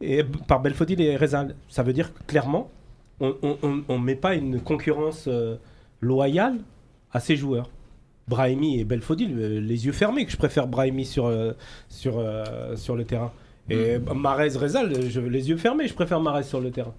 [0.00, 1.54] Et par Belfodil et Rezal.
[1.68, 2.70] Ça veut dire que clairement,
[3.20, 5.56] on ne met pas une concurrence euh,
[6.00, 6.58] loyale
[7.12, 7.70] à ces joueurs.
[8.28, 11.52] Brahimi et Belfodil, euh, les yeux fermés, que je préfère Brahimi sur, euh,
[11.88, 12.24] sur,
[12.76, 13.32] sur le terrain.
[13.68, 16.94] Et Marez Rezal, je, les yeux fermés, je préfère Marez sur le terrain.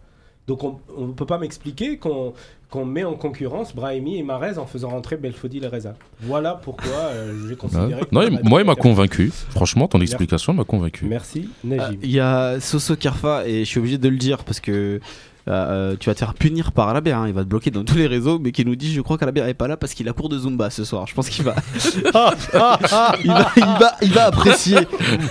[0.51, 0.63] Donc
[0.97, 2.33] on ne peut pas m'expliquer qu'on
[2.69, 5.95] qu'on met en concurrence Brahimi et Marez en faisant rentrer Belfodil et Rezal.
[6.21, 7.55] Voilà pourquoi euh, j'ai Ouais.
[7.55, 8.01] considéré.
[8.11, 9.31] Non, il- moi, il m'a convaincu.
[9.49, 11.05] Franchement, ton explication m'a convaincu.
[11.05, 11.99] Merci, Ah, Najib.
[12.03, 15.49] Il y a Soso Kerfa, et je suis obligé de le dire parce que euh,
[15.49, 17.95] euh, tu vas te faire punir par Alabert, hein, il va te bloquer dans tous
[17.95, 20.13] les réseaux, mais qui nous dit Je crois qu'Alabert est pas là parce qu'il a
[20.13, 21.07] cours de Zumba ce soir.
[21.07, 21.55] Je pense qu'il va.
[21.95, 23.17] il, va,
[23.57, 24.77] il, va, il va apprécier.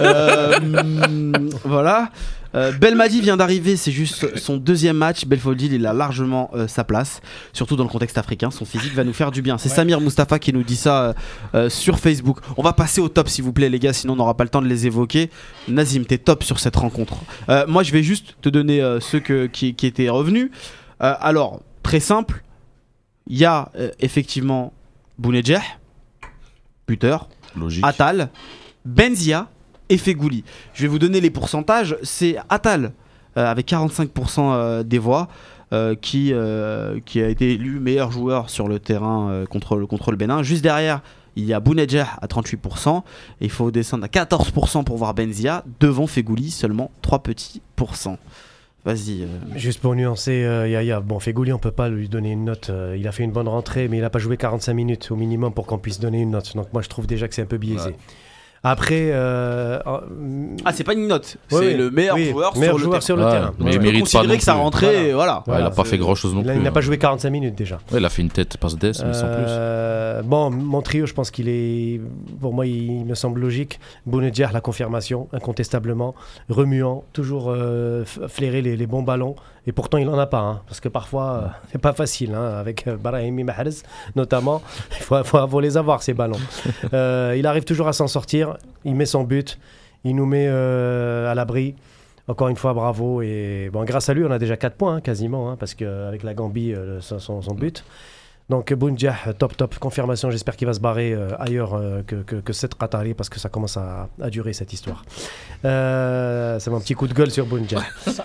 [0.01, 0.59] Euh,
[1.65, 2.11] voilà.
[2.55, 5.25] Euh, Belmadi vient d'arriver, c'est juste son deuxième match.
[5.25, 7.21] Belfodil, il a largement euh, sa place,
[7.53, 8.51] surtout dans le contexte africain.
[8.51, 9.57] Son physique va nous faire du bien.
[9.59, 9.77] C'est Ouais.
[9.77, 11.15] Samir Mustafa qui nous dit ça
[11.55, 12.39] euh, sur Facebook.
[12.57, 14.51] On va passer au top, s'il vous plaît, les gars, sinon on n'aura pas le
[14.51, 15.31] temps de les évoquer.
[15.69, 17.15] Nazim, t'es top sur cette rencontre.
[17.69, 20.51] Moi, je vais juste te donner ceux que- qui, qui étaient revenus.
[20.99, 22.43] Alors, très simple,
[23.29, 24.73] il y a effectivement
[25.19, 25.63] Bounedjah,
[26.89, 27.85] buteur, Logique.
[27.85, 28.31] Atal,
[28.85, 29.49] Benzia
[29.91, 30.45] et Fegouli.
[30.73, 31.97] Je vais vous donner les pourcentages.
[32.03, 32.93] C'est Atal
[33.37, 35.29] euh, avec 45% euh, des voix.
[35.73, 39.87] euh, qui, euh, qui a été élu meilleur joueur sur le terrain euh, contre, le,
[39.87, 40.43] contre le Bénin.
[40.43, 41.01] Juste derrière,
[41.37, 43.03] il y a Bounedjah à 38%.
[43.41, 45.63] Et il faut descendre à 14% pour voir Benzia.
[45.79, 48.19] Devant Fegouli, seulement 3 petits pourcents.
[48.85, 49.23] Vas-y.
[49.23, 52.71] euh, Juste pour nuancer, euh, Yaya, bon, Fegouli, on peut pas lui donner une note.
[52.71, 55.17] euh, il a fait une bonne rentrée, mais il n'a pas joué 45 minutes au
[55.17, 56.57] minimum pour qu'on puisse donner une note.
[56.57, 57.91] Donc moi, je trouve déjà que c'est un peu biaisé.
[57.91, 57.97] Ouais.
[58.63, 59.99] Après, euh, euh,
[60.67, 61.39] Ah, c'est pas une note.
[61.49, 63.01] c'est oui, le meilleur oui, joueur meilleur sur le joueur terrain.
[63.01, 63.55] sur le Ouais, terrain.
[63.59, 64.61] mais il mérite pas que sa plus.
[64.61, 65.13] rentrée, Voilà.
[65.15, 65.33] voilà.
[65.39, 66.55] Ouais, il a Voilà, pas c'est- fait grand chose non plus.
[66.55, 66.83] il n'a pas hein.
[66.83, 67.77] joué 45 minutes déjà.
[67.91, 69.45] Ouais, il a fait une tête passe d'ess, mais sans plus.
[70.21, 72.01] Euh, bon, mon trio, je pense qu'il est.
[72.41, 73.81] Pour moi, il me semble logique.
[74.07, 76.15] Bounedjah, la confirmation, incontestablement.
[76.49, 79.35] Remuant, toujours euh, flairer les, les bons ballons.
[79.67, 80.41] Et pourtant, il n'en a pas.
[80.41, 82.35] hein, parce que parfois, euh, c'est pas facile.
[82.35, 83.83] hein, avec euh, Brahimi Mahrez,
[84.17, 84.63] notamment.
[84.99, 86.39] Il faut, faut, faut les avoir, ces ballons.
[86.95, 88.57] Euh, il arrive toujours à s'en sortir.
[88.85, 89.59] Il met son but.
[90.05, 91.75] Il nous met à l'abri.
[92.27, 93.23] Encore une fois, bravo.
[93.23, 95.57] Et bon, grâce à lui, on a déjà 4 points, hein, quasiment.
[95.57, 97.85] parce qu'avec la Gambie, son, son- son but.
[98.51, 102.35] Donc Bounjah, top top, confirmation, j'espère qu'il va se barrer euh, ailleurs euh, que, que,
[102.37, 105.05] que cette Qatari parce que ça commence à, à durer cette histoire.
[105.65, 107.79] Euh, c'est mon petit coup de gueule sur Bounjah.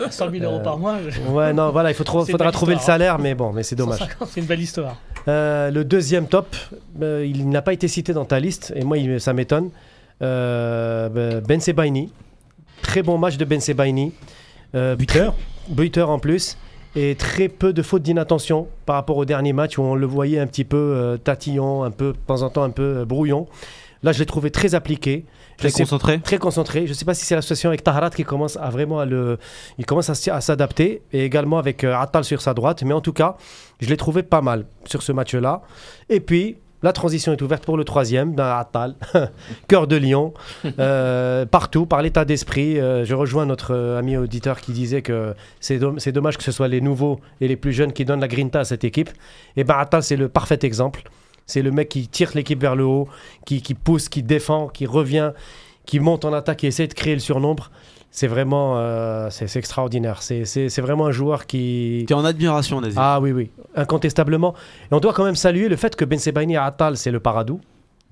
[0.09, 2.79] 100 000 euros par mois, je- Ouais, non, voilà, il faut trop- faudra trouver le
[2.79, 2.83] hein.
[2.83, 3.99] salaire, mais bon, mais c'est dommage.
[3.99, 4.97] 150, c'est une belle histoire.
[5.27, 6.55] Euh, le deuxième top,
[7.01, 9.69] euh, il n'a pas été cité dans ta liste, et moi, il- ça m'étonne.
[10.23, 12.11] Euh, ben Sebaini,
[12.81, 14.11] très bon match de Ben Sebaini.
[14.73, 15.35] Euh, Buteur
[15.69, 16.57] buteur en plus
[16.95, 20.39] et très peu de fautes d'inattention par rapport au dernier match où on le voyait
[20.39, 23.47] un petit peu euh, tatillon, un peu de temps en temps un peu euh, brouillon.
[24.03, 25.25] Là, je l'ai trouvé très appliqué,
[25.58, 26.19] Très concentré.
[26.19, 26.86] très concentré.
[26.86, 29.38] Je ne sais pas si c'est l'association avec Taharat qui commence à vraiment à le,
[29.77, 32.84] il commence à s'adapter et également avec euh, Attal sur sa droite.
[32.84, 33.38] Mais en tout cas,
[33.79, 35.62] je l'ai trouvé pas mal sur ce match-là.
[36.10, 36.58] Et puis.
[36.83, 38.95] La transition est ouverte pour le troisième, d'un Attal,
[39.67, 40.33] cœur de lion,
[40.79, 42.79] euh, partout, par l'état d'esprit.
[42.79, 46.43] Euh, je rejoins notre euh, ami auditeur qui disait que c'est dom- c'est dommage que
[46.43, 49.09] ce soit les nouveaux et les plus jeunes qui donnent la grinta à cette équipe.
[49.55, 51.03] Et ben Attal, c'est le parfait exemple.
[51.47, 53.07] C'est le mec qui tire l'équipe vers le haut,
[53.45, 55.31] qui, qui pousse, qui défend, qui revient,
[55.85, 57.71] qui monte en attaque et essaie de créer le surnombre.
[58.17, 60.21] C'est vraiment euh, c'est extraordinaire.
[60.21, 62.97] C'est- vraiment un joueur qui, T'es en admiration, Nazir.
[63.01, 64.54] ah oui, oui, incontestablement.
[64.89, 67.19] Et on doit quand même saluer le fait que Ben Sebaini et Attal, c'est le
[67.19, 67.60] Paradou.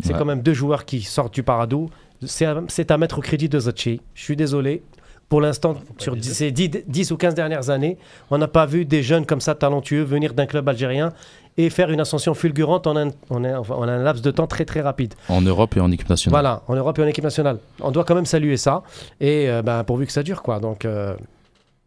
[0.02, 0.20] C'est Ouais.
[0.20, 1.90] quand même deux joueurs qui sortent du Paradou.
[2.26, 4.02] C'est à, mettre au crédit de Zachi.
[4.14, 4.84] Je suis désolé.
[5.30, 7.98] Pour l'instant, sur ces 10, 10 ou 15 dernières années,
[8.30, 11.14] on n'a pas vu des jeunes comme ça talentueux venir d'un club algérien
[11.58, 14.66] et faire une ascension fulgurante en un, en un- en un laps de temps très
[14.66, 15.14] très rapide.
[15.30, 16.34] En Europe et en équipe nationale.
[16.34, 17.60] Voilà, en Europe et en équipe nationale.
[17.82, 18.84] On doit quand même saluer ça.
[19.20, 20.60] Et euh, ben, pourvu que ça dure, quoi.
[20.60, 21.16] Donc, euh,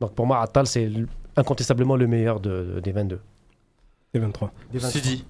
[0.01, 0.91] donc pour moi, Attal, c'est
[1.37, 3.21] incontestablement le meilleur de- de- des 22.
[4.15, 4.51] C'est 23.
[4.79, 5.25] C'est dit.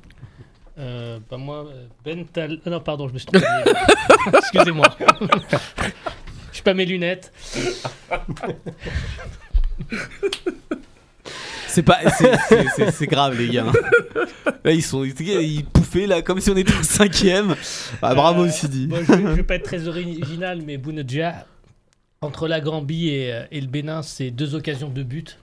[0.78, 2.58] Euh, bah moi, euh, Ben Tal...
[2.66, 3.46] ah non, pardon, je me suis trompé.
[4.38, 4.86] Excusez-moi.
[6.52, 7.32] Je pas mes lunettes.
[11.68, 11.98] C'est pas,
[12.90, 13.66] c'est- grave les gars.
[14.64, 17.54] Là ils sont, ils pouffaient là comme si on était au cinquième.
[18.02, 18.86] Ah, bravo Euh, Sidi.
[18.86, 21.44] bon, je, vais, je vais pas être très original, mais Bounedjah,
[22.22, 25.38] entre la Gambie et, euh, et le Bénin, c'est deux occasions de but.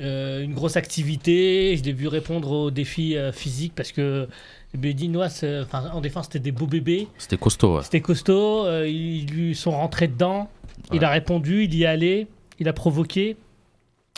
[0.00, 1.76] euh, une grosse activité.
[1.76, 4.28] Je l'ai vu répondre aux défis euh, physiques parce que
[4.72, 7.08] les Bédinois, c'est- enfin, en défense, c'était des beaux bébés.
[7.18, 7.76] C'était costaud.
[7.78, 7.82] ouais.
[7.82, 8.64] C'était costaud.
[8.64, 10.48] euh, ils lui sont rentrés dedans.
[10.92, 12.28] Il a répondu, il y est allé,
[12.60, 13.36] il a provoqué.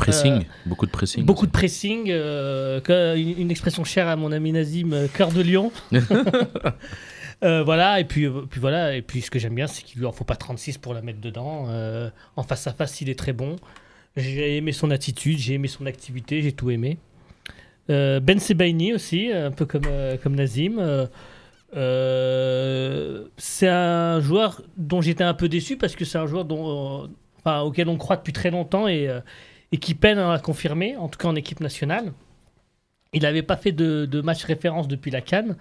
[0.01, 1.25] Pressing, beaucoup de pressing.
[1.25, 2.81] Beaucoup de pressing, euh,
[3.17, 5.73] une, expression chère à mon ami Nazim, euh, cœur de lion.
[7.43, 9.99] Euh, voilà, et puis, euh, puis voilà, et puis ce que j'aime bien, c'est qu'il
[9.99, 11.69] lui en faut pas 36 pour la mettre dedans.
[11.71, 13.57] Euh, en face à face, il est très bon.
[14.15, 16.99] J'ai aimé son attitude, j'ai aimé son activité, j'ai tout aimé.
[17.89, 20.79] Euh, ben Sebaini aussi, un peu comme, euh, comme Nazim.
[20.79, 21.07] Euh,
[21.77, 27.05] euh, c'est un joueur dont j'étais un peu déçu parce que c'est un joueur dont,
[27.05, 27.09] euh,
[27.39, 29.21] enfin, auquel on croit depuis très longtemps et, euh,
[29.73, 32.13] et qui peine à confirmer, en tout cas en équipe nationale.
[33.13, 35.57] Il n'avait pas fait de, match référence depuis la Cannes.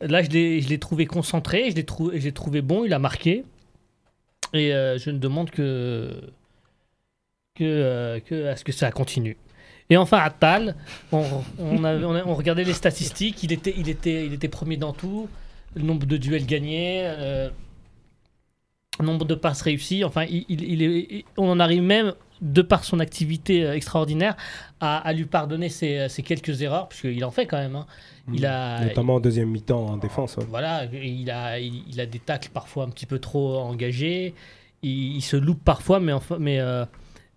[0.00, 3.44] Là, je l'ai trouvé concentré, je l'ai trouvé bon, il a marqué.
[4.52, 6.20] Et euh, je ne demande que,
[7.60, 9.36] euh, que à ce que ça continue.
[9.90, 10.74] Et enfin, Attal,
[11.10, 11.24] on,
[11.58, 15.28] on, regardait les statistiques, il était, premier dans tout,
[15.74, 17.50] le nombre de duels gagnés, euh,
[19.00, 20.26] nombre de passes réussies, enfin,
[21.36, 24.36] on en arrive même, de par son activité euh, extraordinaire,
[24.80, 27.76] à, à lui pardonner ses, ses quelques erreurs, puisqu'il en fait quand même.
[27.76, 27.86] hein.
[28.32, 30.36] Il a, Notamment en deuxième mi-temps en défense.
[30.36, 30.44] ouais.
[30.48, 34.34] voilà, il a, il, il a des tacles parfois un petit peu trop engagés.
[34.82, 36.84] Il, il se loupe parfois, mais, enfin, mais, euh,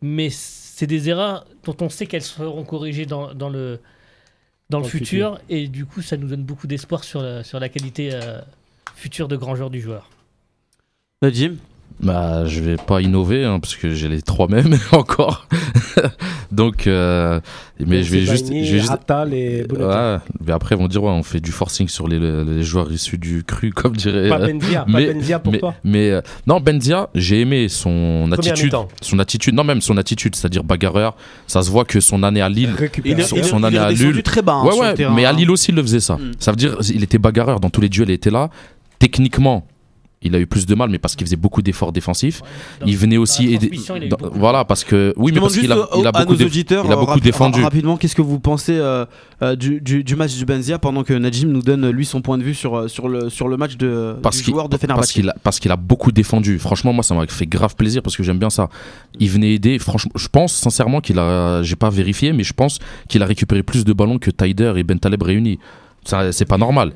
[0.01, 3.79] mais c'est des erreurs dont on sait qu'elles seront corrigées dans, dans le,
[4.69, 5.39] dans le le futur.
[5.49, 8.41] Et du coup, ça nous donne beaucoup d'espoir sur, la- sur la qualité euh,
[8.95, 10.09] future de grand joueur du joueur.
[11.23, 11.55] Euh, Jim
[12.01, 15.47] Bah, je vais pas innover hein, parce que j'ai les trois mêmes encore.
[16.51, 17.39] Donc, euh,
[17.79, 19.65] mais je vais juste, je vais juste- Attal et.
[19.71, 22.91] Ouais, mais après ils vont dire ouais, on fait du forcing sur les, les joueurs
[22.91, 24.27] issus du cru, comme dirait.
[24.27, 25.73] Pas Benzia, pas mais- Benzia pour mais, toi.
[25.85, 30.35] mais euh, non, Benzia, j'ai aimé son Première attitude, son attitude, non même son attitude,
[30.35, 31.15] c'est-à-dire bagarreur.
[31.47, 34.21] Ça se voit que son année à Lille, il son il année à Lille.
[34.21, 35.33] très bas hein, ouais sur le ouais, terrain, mais à hein.
[35.33, 36.15] Lille aussi il le faisait ça.
[36.17, 36.31] Mm.
[36.39, 38.49] Ça veut dire il était bagarreur dans tous les duels, il était là.
[38.99, 39.65] Techniquement,
[40.25, 42.41] il a eu plus de mal, mais parce qu'il faisait beaucoup d'efforts défensifs.
[42.85, 43.69] Il venait aussi aider.
[44.09, 46.85] dans- beaucoup voilà, parce que oui, Je mais parce qu'il a, il a beaucoup auditeurs,
[46.85, 47.63] il a beaucoup rapi- défendu.
[47.63, 49.05] Rapidement, qu'est-ce que vous pensez euh,
[49.41, 52.37] euh, du, du- du match du Benzia pendant que Najim nous donne lui son point
[52.37, 54.71] de vue sur, euh, sur, le, sur le match de, parce du qu'il joueur de
[54.71, 56.59] parce Fenerbahçe qu'il a, parce qu'il a beaucoup défendu.
[56.59, 58.69] Franchement, moi, ça m'a fait grave plaisir parce que j'aime bien ça.
[59.19, 59.77] Il venait aider.
[59.79, 63.61] Franchement, je pense sincèrement qu'il a, j'ai pas vérifié, mais je pense qu'il a récupéré
[63.63, 65.59] plus de ballons que Taider et Ben Taleb réunis.
[66.05, 66.93] C'est pas normal.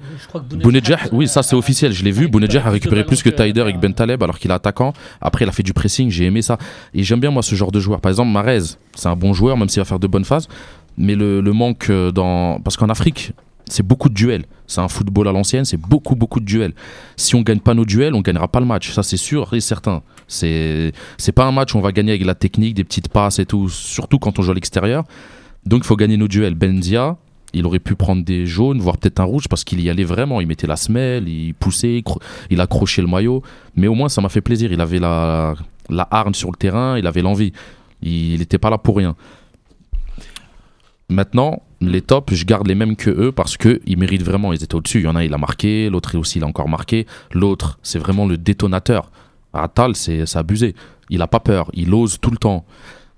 [0.52, 2.28] Bounedjah, oui, ça c'est officiel, je l'ai vu.
[2.28, 4.94] Bounedjah a récupéré plus que Taider et que Ben euh, Taleb alors qu'il est attaquant.
[5.20, 6.58] Après, il a fait du pressing, j'ai aimé ça.
[6.94, 8.02] Et j'aime bien moi ce genre de joueur.
[8.02, 10.48] Par exemple, Marez, c'est un bon joueur, même s'il va faire de bonnes phases.
[10.98, 12.60] Mais le, le manque euh, dans.
[12.60, 13.34] Parce qu'en Afrique,
[13.66, 14.46] c'est beaucoup de duels.
[14.68, 16.74] C'est un football à l'ancienne, c'est beaucoup, beaucoup de duels.
[17.16, 18.92] Si on gagne pas nos duels, on gagnera pas le match.
[18.92, 20.04] Ça, c'est sûr et certain.
[20.28, 23.40] C'est c'est pas un match où on va gagner avec la technique, des petites passes
[23.40, 25.04] et tout, surtout quand on joue à l'extérieur.
[25.66, 26.56] Donc, il faut gagner nos duels.
[26.56, 27.18] Benzia,
[27.54, 30.40] il aurait pu prendre des jaunes, voire peut-être un rouge, parce qu'il y allait vraiment.
[30.42, 33.42] Il mettait la semelle, il poussait, il cro- il accrochait le maillot.
[33.76, 34.72] Mais au moins, ça m'a fait plaisir.
[34.72, 35.56] Il avait la,
[35.90, 37.52] la hargne sur le terrain, il avait l'envie.
[38.02, 39.16] Il n'était pas là pour rien.
[41.10, 44.54] Maintenant, les tops, je garde les mêmes que eux parce qu'ils méritent vraiment.
[44.54, 45.00] Ils étaient au-dessus.
[45.00, 45.90] Il y en a, il a marqué.
[45.90, 47.08] L'autre aussi, il a encore marqué.
[47.34, 49.12] L'autre, c'est vraiment le détonateur.
[49.54, 50.76] Atal, c'est abusé.
[51.10, 51.72] Il a pas peur.
[51.74, 52.64] Il ose tout le temps.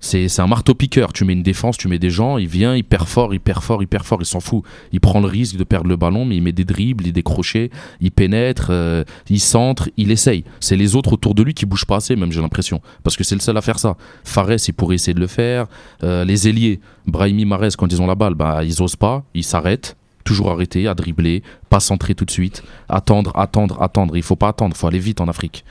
[0.04, 1.12] C'est un marteau-piqueur.
[1.12, 3.62] Tu mets une défense, tu mets des gens, il vient, il perd fort, il perd
[3.62, 4.64] fort, il perd fort, il s'en fout.
[4.90, 7.70] Il prend le risque de perdre le ballon, mais il met des dribbles, il décrochait,
[8.00, 10.42] il pénètre, euh, il centre, il essaye.
[10.58, 12.82] C'est les autres autour de lui qui bougent pas assez, même j'ai l'impression.
[13.04, 13.96] Parce que c'est le seul à faire ça.
[14.24, 15.66] Fares, il pourrait essayer de le faire.
[16.02, 19.44] Euh, les ailiers, Brahimi, Mares, quand ils ont la balle, bah, ils osent pas, ils
[19.44, 19.96] s'arrêtent.
[20.24, 24.16] Toujours arrêter, à dribbler, pas centrer tout de suite, attendre, attendre, attendre.
[24.16, 25.64] Il faut pas attendre, faut aller vite en Afrique.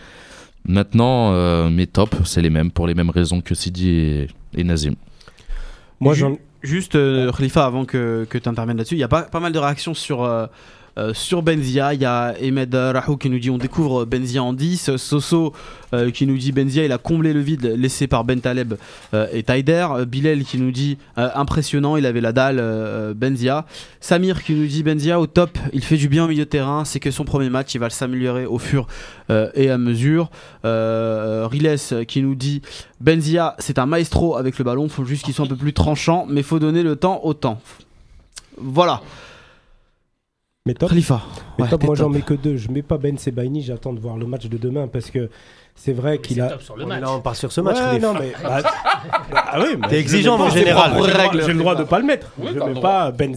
[0.65, 4.63] Maintenant, euh, mes tops, c'est les mêmes, pour les mêmes raisons que Sidi et, et
[4.63, 4.95] Nazim.
[5.99, 6.37] Moi, Ju-.
[6.61, 9.51] Juste, euh, Khalifa, avant que, que tu interviennes là-dessus, il y a pas, pas mal
[9.51, 10.23] de réactions sur,
[10.97, 11.93] euh, sur Benzia.
[11.93, 14.97] Il y a Ahmed Rahou qui nous dit on découvre Benzia en 10.
[14.97, 15.53] Soso
[15.93, 18.73] euh, qui nous dit Benzia il a comblé le vide laissé par Ben Taleb
[19.13, 19.87] euh, et Taider.
[20.07, 23.65] Bilal qui nous dit impressionnant, il avait la dalle Benzia.
[23.99, 26.85] Samir qui nous dit Benzia au top, il fait du bien au milieu de terrain.
[26.85, 28.87] C'est que son premier match, il va s'améliorer au fur
[29.29, 30.29] et à mesure.
[30.63, 32.61] Riles qui nous dit
[32.99, 34.89] Benzia, c'est un maestro avec le ballon.
[34.89, 37.61] Faut juste qu'il soit un peu plus tranchant, mais faut donner le temps au temps.
[38.57, 39.01] Voilà.
[40.67, 40.89] Mais top.
[40.89, 41.21] Khalifa.
[41.57, 42.55] Mais Ouais, top, moi, j'en mets que deux.
[42.55, 43.63] Je mets pas Ben Sebaini.
[43.63, 45.27] J'attends de voir le match de demain parce que
[45.73, 46.49] c'est vrai qu'il a.
[46.49, 47.01] top sur le Ouais, match.
[47.01, 47.77] Là, on part sur ce match.
[47.79, 48.31] Ouais, non, mais.
[48.43, 48.59] bah,
[49.33, 50.91] ah oui, mais T'es je exigeant, c'est général.
[51.43, 52.27] J'ai le droit de pas le mettre.
[52.37, 52.81] Oui, je mets droit.
[52.81, 53.35] pas Ben,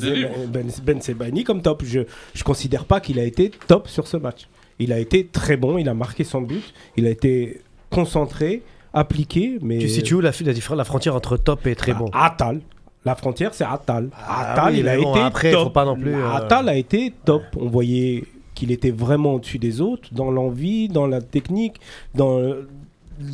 [0.48, 1.82] ben, ben Sebaini comme top.
[1.86, 2.00] Je
[2.34, 4.46] je considère pas qu'il a été top sur ce match.
[4.78, 5.78] Il a été très bon.
[5.78, 6.74] Il a marqué son but.
[6.98, 8.62] Il a été concentré,
[8.92, 9.58] appliqué.
[9.62, 12.10] Mais Tu situes où la, la, différence- la frontière entre top et très Ah, bon?
[12.12, 12.60] Attal.
[13.04, 14.08] La frontière, c'est Attal.
[14.16, 15.64] Ah Attal, oui, il a mais bon, été après, top.
[15.64, 17.42] faut pas non plus, euh, Attal a été top.
[17.56, 18.24] On voyait
[18.54, 21.74] qu'il était vraiment au-dessus des autres, dans l'envie, dans la technique,
[22.14, 22.68] dans, le-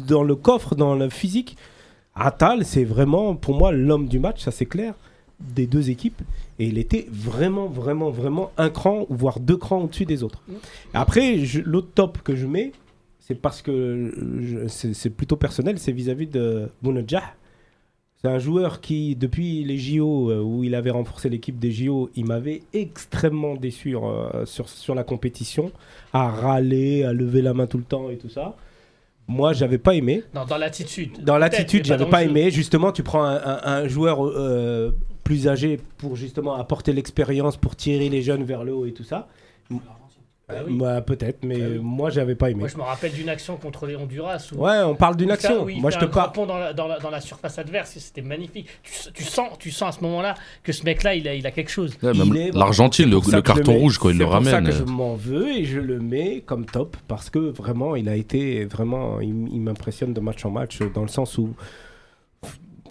[0.08, 1.56] dans le coffre, dans le physique.
[2.16, 4.94] Attal, c'est vraiment, pour moi, l'homme du match, ça c'est clair,
[5.38, 6.20] des deux équipes.
[6.58, 10.42] Et il était vraiment, vraiment, vraiment un cran, voire deux crans au-dessus des autres.
[10.94, 12.72] Après, je- l'autre top que je mets,
[13.20, 17.22] c'est parce que c'est plutôt personnel, c'est vis-à-vis de Bounedjah.
[18.22, 22.10] C'est un joueur qui, depuis les JO, euh, où il avait renforcé l'équipe des JO,
[22.16, 25.72] il m'avait extrêmement déçu euh, sur, sur la compétition,
[26.12, 28.56] à râler, à lever la main tout le temps et tout ça.
[29.26, 30.22] Moi, j'avais pas aimé.
[30.34, 31.24] Non, dans l'attitude.
[31.24, 32.28] Dans l'attitude, j'avais pas jeu.
[32.30, 32.50] aimé.
[32.50, 34.90] Justement, tu prends un, un- un joueur euh,
[35.24, 39.04] plus âgé pour justement apporter l'expérience, pour tirer les jeunes vers le haut et tout
[39.04, 39.28] ça.
[40.58, 40.72] Ah oui.
[40.74, 41.78] Moi, peut-être, mais Ah oui.
[41.82, 42.60] moi, j'avais pas aimé.
[42.60, 44.48] Moi, je me rappelle d'une action contre les Honduras.
[44.54, 45.50] Où Ouais, on parle d'une action.
[45.50, 46.32] ça, où il Moi, fait je te parle.
[46.46, 48.68] dans la, dans, la, dans la surface adverse, c'était magnifique.
[48.82, 51.50] Tu, tu sens, tu sens à ce moment-là que ce mec-là, il a, il a
[51.50, 51.96] quelque chose.
[52.02, 52.12] Ouais,
[52.54, 54.64] L'Argentine, c'est le, carton rouge, quand il le C'est pour ça ramène.
[54.66, 58.16] que je m'en veux et je le mets comme top parce que vraiment, il a
[58.16, 61.50] été vraiment, il, il m'impressionne de match en match dans le sens où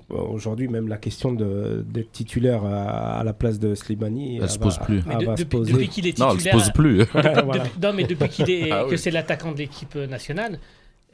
[0.10, 4.60] aujourd'hui, même la question de- d'être titulaire à, à la place de Slimani, Elle se
[4.60, 5.01] pose plus.
[5.05, 5.72] Mais Elle de- va se depuis, poser.
[5.74, 7.03] depuis qu'il est Non, elle se titulaire, pose plus.
[7.14, 7.41] Voilà.
[7.64, 8.97] depuis- non, mais depuis qu'il est, Ah que oui.
[8.97, 10.60] c'est l'attaquant de l'équipe nationale,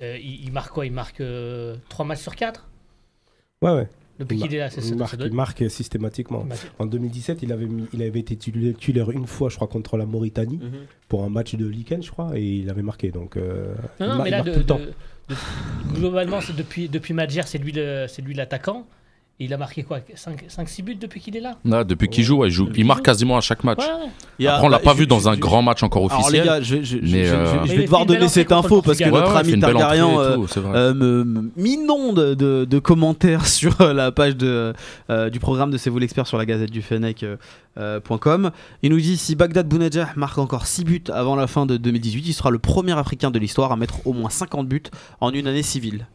[0.02, 0.86] euh, il, il marque quoi?
[0.86, 1.22] Il marque
[1.90, 2.68] 3 matchs sur 4
[3.62, 3.88] Ouais, ouais.
[4.20, 4.96] Depuis Il qu'il est là, c'est ça.
[4.96, 6.46] marque, ça marque systématiquement.
[6.46, 9.98] Bah, En 2017, il avait, mis- il avait été titulaire une fois, je crois, contre
[9.98, 10.60] la Mauritanie
[11.10, 13.12] pour un match de week-end, je crois, et il avait marqué.
[13.12, 14.80] Donc, euh, Non, il non, ma- mais il là, marque de- tout le temps.
[14.80, 18.88] de- de- globalement, c'est depuis, depuis Madjer, c'est lui le- c'est lui l'attaquant.
[19.38, 22.48] Il a marqué quoi 5-6 buts depuis qu'il est là Là, depuis qu'il joue, ouais,
[22.48, 22.68] il, joue.
[22.68, 23.80] Depuis il marque quasiment à chaque match.
[24.40, 26.04] Ouais, Après, on l'a bah, pas je- vu dans je- un je- grand match encore
[26.10, 26.46] Alors les officiel.
[26.46, 28.06] gars, je, vais- je- je- Mais, je- je- euh, je Mais il vais a devoir
[28.06, 30.38] donner cette info parce que Ouais, notre ami Targaryen euh,
[30.74, 31.24] euh,
[31.58, 34.72] m'inonde de, de commentaires sur euh, la page de,
[35.10, 37.24] euh, du programme de C'est vous l'expert sur la gazette du Fennec.
[37.78, 38.52] euh, point com.
[38.84, 42.24] Il nous dit si Bagdad Bounedjah marque encore 6 buts avant la fin de 2018,
[42.30, 44.84] il sera le premier Africain de l'histoire à mettre au moins 50 buts
[45.20, 46.08] en une année civile.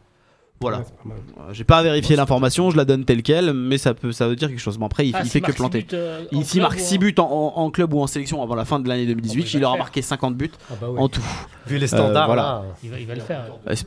[0.60, 0.78] Voilà.
[0.78, 1.42] Ouais, pas.
[1.42, 4.36] Euh, J'ai pas vérifié l'information, je la donne telle quelle, mais ça peut, ça veut
[4.36, 4.76] dire quelque chose.
[4.76, 5.86] Bon après, il, Ah, il fait que planter.
[5.94, 8.54] euh, club marque ou 6 en- buts en, en- en club ou en sélection avant
[8.54, 10.98] la fin de l'année 2018, Oh, bah, il aura marqué 50 buts Ah bah oui.
[11.00, 11.22] en tout.
[11.66, 12.42] Vu les standards, voilà.
[12.42, 12.62] là.
[12.84, 13.44] Il va, il va le faire.
[13.68, 13.86] Euh, sp-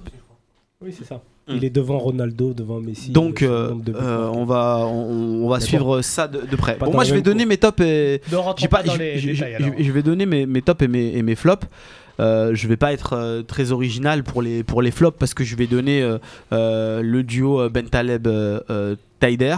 [0.81, 1.21] Oui, c'est ça.
[1.47, 1.53] Mm.
[1.57, 3.11] Il est devant Ronaldo, devant Messi.
[3.11, 6.75] Donc, euh, euh, on va, on, on va suivre ça de, de près.
[6.77, 8.93] Pas Bon, moi, je vais donner mes tops et Ne rentrons j'ai pas, pas, dans
[8.93, 9.57] je- les je- détails.
[9.59, 9.75] je- alors.
[9.77, 11.67] je vais donner mes, mes tops et mes, et mes flops.
[12.19, 15.43] Euh, je vais pas être euh, très original pour les, pour les flops parce que
[15.43, 16.17] je vais donner euh,
[16.51, 18.27] euh, le duo Bentaleb
[19.19, 19.55] Taider.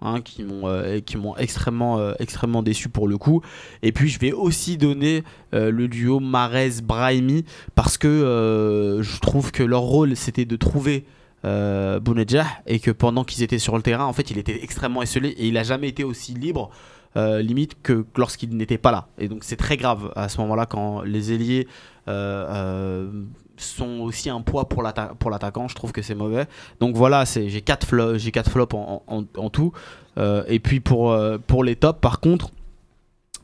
[0.00, 3.42] hein, qui m'ont extrêmement extrêmement déçu pour le coup
[3.82, 7.44] et puis je vais aussi donner le duo Marez Brahimi
[7.74, 11.04] parce que je trouve que leur rôle c'était de trouver
[11.42, 15.30] Bounedjah et que pendant qu'ils étaient sur le terrain en fait il était extrêmement esselé
[15.30, 16.70] et il a jamais été aussi libre
[17.16, 19.08] euh, limite que lorsqu'il n'était pas là.
[19.18, 21.66] Et donc c'est très grave à ce moment là quand les ailiers
[22.06, 23.22] euh, euh,
[23.56, 25.68] sont aussi un poids pour l'atta- pour l'attaquant.
[25.68, 26.46] Je trouve que c'est mauvais.
[26.80, 29.72] Donc voilà j'ai quatre flops j'ai quatre flops en, tout.
[30.18, 32.50] Et puis pour pour les tops par contre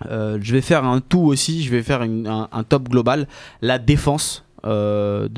[0.04, 1.62] je vais faire un tout aussi.
[1.62, 3.26] Je vais faire un, top global.
[3.62, 5.28] La défense de,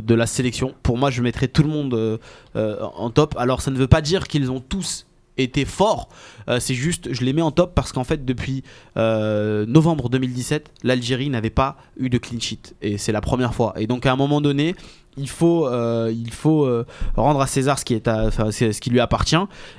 [0.00, 0.74] de la sélection.
[0.82, 2.18] Pour moi je mettrai tout le monde
[2.54, 3.36] en top.
[3.38, 5.05] Alors ça ne veut pas dire qu'ils ont tous
[5.38, 6.08] été forts
[6.48, 8.62] Euh, c'est juste je les mets en top parce qu'en fait depuis
[8.96, 13.74] euh, novembre 2017 l'Algérie n'avait pas eu de clean sheet et c'est la première fois
[13.76, 14.74] et donc à un moment donné
[15.18, 16.84] il faut, euh, il faut euh,
[17.16, 19.34] rendre à César ce qui, est à- ce qui lui appartient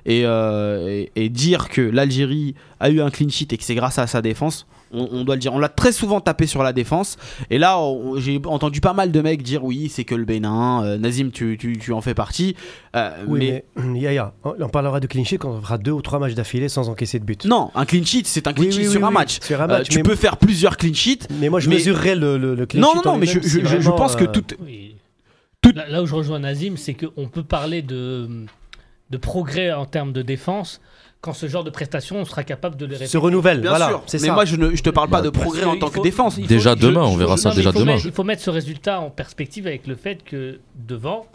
[0.06, 4.00] et, et- et dire que l'Algérie a eu un clean sheet et que c'est grâce
[4.00, 4.66] à sa défense.
[4.94, 5.54] On, on doit le dire.
[5.54, 7.18] On l'a très souvent tapé sur la défense.
[7.50, 7.78] Et là,
[8.18, 10.84] j'ai entendu pas mal de mecs dire oui, c'est que le Bénin.
[10.84, 12.56] Euh, Nazim, tu, tu- tu en fais partie.
[12.96, 16.02] Euh, Oui, mais, mais, Yaya, on parlera de clean sheet quand on fera deux ou
[16.02, 17.46] trois matchs d'affilée sans encaisser de but.
[17.46, 19.40] non, un clean sheet, c'est un clean Oui, sheet oui, sur oui, un oui, match.
[19.42, 21.28] Sur un Euh, match, tu peux faire plusieurs clean sheets.
[21.40, 23.40] mais moi je mais- mesurerais le, le, le clean Non, sheet non, non, mais je,
[23.42, 24.28] je- je- pense que euh.
[25.62, 28.30] Tout- Là, là où je rejoins Nazim, c'est qu'on peut parler de,
[29.10, 30.80] de progrès en termes de défense
[31.22, 33.12] quand ce genre de prestations, on sera capable de les répéter.
[33.12, 33.62] se renouvelle.
[33.62, 34.34] Bien voilà, sûr, c'est mais ça.
[34.34, 36.36] moi je ne je te parle pas de progrès en tant que défense.
[36.36, 37.94] faut- Déjà je- demain, on verra je- ça non, déjà il faut demain.
[37.96, 41.26] mettre- il faut mettre ce résultat en perspective avec le fait que devant,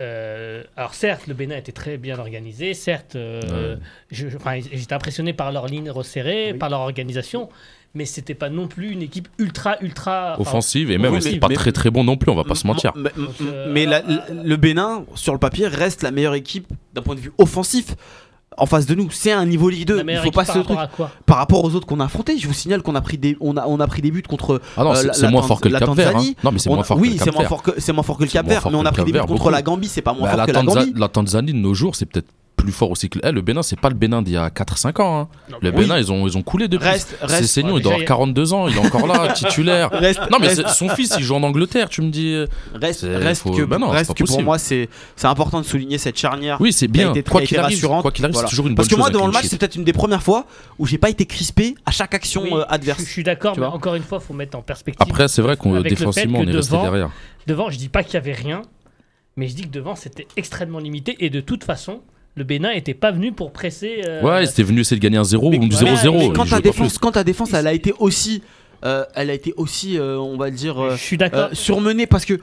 [0.00, 3.40] euh, alors certes, le Bénin était très bien organisé, certes, euh,
[3.74, 3.78] Ouais.
[4.10, 6.58] je- je- enfin, j'étais impressionné par leur ligne resserrée, Oui.
[6.58, 7.48] par leur organisation,
[7.94, 11.48] mais c'était pas non plus une équipe ultra, ultra enfin, Offensive et même mais- pas
[11.48, 12.92] mais- très très bon non plus, on va pas se mentir.
[12.96, 16.34] Mais, Donc, euh, mais la- alors, la- le Bénin, sur le papier, reste la meilleure
[16.34, 17.94] équipe d'un point de vue offensif
[18.58, 19.08] en face de nous.
[19.10, 20.02] C'est un niveau Ligue 2.
[20.02, 21.06] la Il faut pas par ce rapport truc.
[21.26, 23.56] Par rapport aux autres qu'on a affrontés, je vous signale qu'on a pris des, on
[23.56, 24.60] a, on a pris des buts contre.
[24.76, 26.08] Ah non, Euh, c'est moins fort que le Cap Vert.
[26.08, 26.12] hein.
[26.12, 28.02] Tanzanie, Non, mais c'est moins fort oui, que le c'est moins fort que c'est moins
[28.02, 29.50] fort que le Cap Vert, mais on a pris des buts contre beaucoup.
[29.50, 30.92] la Gambie, c'est pas moins Bah, fort que la Gambie.
[30.96, 32.28] la Tanzanie de nos jours, c'est peut-être
[32.62, 33.62] plus fort aussi que eh, le Bénin.
[33.62, 35.20] C'est pas le Bénin d'il y a 4-5 ans.
[35.20, 35.28] hein.
[35.50, 35.76] Non, Le oui.
[35.76, 36.86] Bénin, ils ont, ils ont coulé depuis.
[36.88, 39.90] Reste, C'est reste, Seignon, Ouais, il doit avoir 42 ans, il est encore là, titulaire.
[39.90, 42.44] reste, Non, mais reste- c'est- son fils, il joue en Angleterre, tu me dis.
[42.74, 45.26] Reste, C'est- reste faut- que, bah non, c'est reste pas que pour moi, c'est c'est
[45.26, 46.60] important de souligner cette charnière.
[46.60, 47.10] Oui, c'est bien.
[47.14, 48.02] été- Quoi qu'il arrive, rassurante.
[48.02, 48.48] quoi qu'il arrive, Voilà.
[48.48, 50.22] c'est toujours une bonne Parce que moi, devant le match, c'est peut-être une des premières
[50.22, 50.46] fois
[50.78, 53.00] où j'ai pas été crispé à chaque action Oui, euh, je, adverse.
[53.00, 55.06] je suis d'accord, mais encore une fois, il faut mettre en perspective.
[55.08, 57.10] Après, c'est vrai qu'on défensivement, on est resté devant- derrière.
[57.46, 58.62] Devant, je dis pas qu'il y avait rien,
[59.36, 61.16] mais je dis que devant, c'était extrêmement limité.
[61.20, 62.00] Et de toute façon,
[62.36, 64.02] le Bénin était pas venu pour presser.
[64.06, 66.18] euh, Ouais, c'était venu essayer de gagner un 0 Mais- ou du voilà, 0-0.
[66.18, 66.98] mais il quand ta défense, plus.
[66.98, 68.42] quand ta défense, elle a été aussi,
[68.84, 71.48] euh, elle a été aussi, euh, on va dire, euh, je suis d'accord.
[71.50, 72.40] euh, surmenée parce que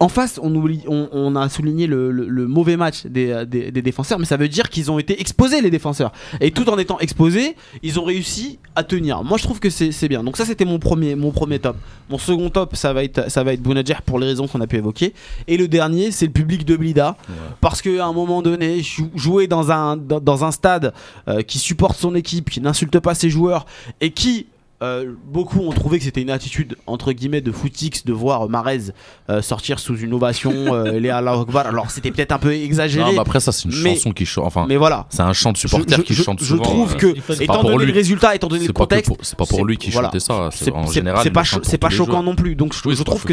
[0.00, 3.72] en face, on, oublie, on, on a souligné le, le- le mauvais match des, des-
[3.72, 6.12] des défenseurs, mais ça veut dire qu'ils ont été exposés, les défenseurs.
[6.40, 9.24] Et tout en étant exposés, ils ont réussi à tenir.
[9.24, 10.22] Moi, je trouve que c'est bien.
[10.22, 11.76] Donc ça, c'était mon premier, mon premier top.
[12.10, 14.68] Mon second top, ça va être, ça va être Bounadjer pour les raisons qu'on a
[14.68, 15.14] pu évoquer.
[15.48, 17.16] Et le dernier, c'est le public de Blida,
[17.60, 20.92] parce qu'à un moment donné, jou- jouer dans un, dans, dans un stade
[21.26, 23.66] euh, qui supporte son équipe, qui n'insulte pas ses joueurs
[24.00, 24.46] et qui
[24.80, 28.92] euh, beaucoup ont trouvé que c'était une attitude entre guillemets de footix de voir Marez
[29.28, 31.66] euh, sortir sous une ovation euh, les Allah Akbar.
[31.66, 34.24] Alors c'était peut-être un peu exagéré, Non, mais après, ça, c'est une Mais- chanson qui
[34.24, 34.44] chante.
[34.46, 35.06] Enfin, mais voilà.
[35.10, 36.62] c'est un chant de supporter je, qui je- chante je souvent.
[36.62, 37.92] trouve euh, que étant donné lui.
[37.92, 40.08] le résultat, étant donné le contexte, c'est pas pour lui qui voilà.
[40.08, 40.50] chantait ça.
[40.52, 41.32] c'est en général.
[41.32, 42.54] pas c'est choquant non plus.
[42.54, 43.32] Donc je, Oui, je trouve que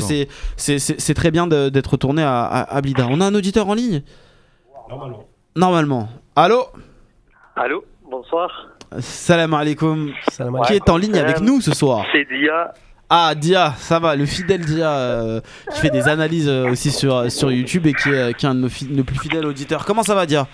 [0.58, 3.08] c'est très bien d'être retourné à, à, à Blida.
[3.10, 4.02] On a un auditeur en ligne?
[4.89, 5.26] Normalement.
[5.56, 6.10] normalement.
[6.36, 6.64] Allô,
[7.56, 8.50] Allô, bonsoir.
[9.00, 10.12] Salam alaikum.
[10.32, 10.60] Salam.
[10.68, 12.74] Qui est en ligne avec Euh, nous ce soir C'est Dia.
[13.10, 15.39] Ah Dia, ça va, le fidèle Dia euh,
[15.74, 18.56] qui fait des analyses euh, aussi sur, sur YouTube et qui est, qui est un
[18.56, 19.86] de nos, fi- nos plus fidèles auditeurs.
[19.86, 20.48] Comment ça va Dia?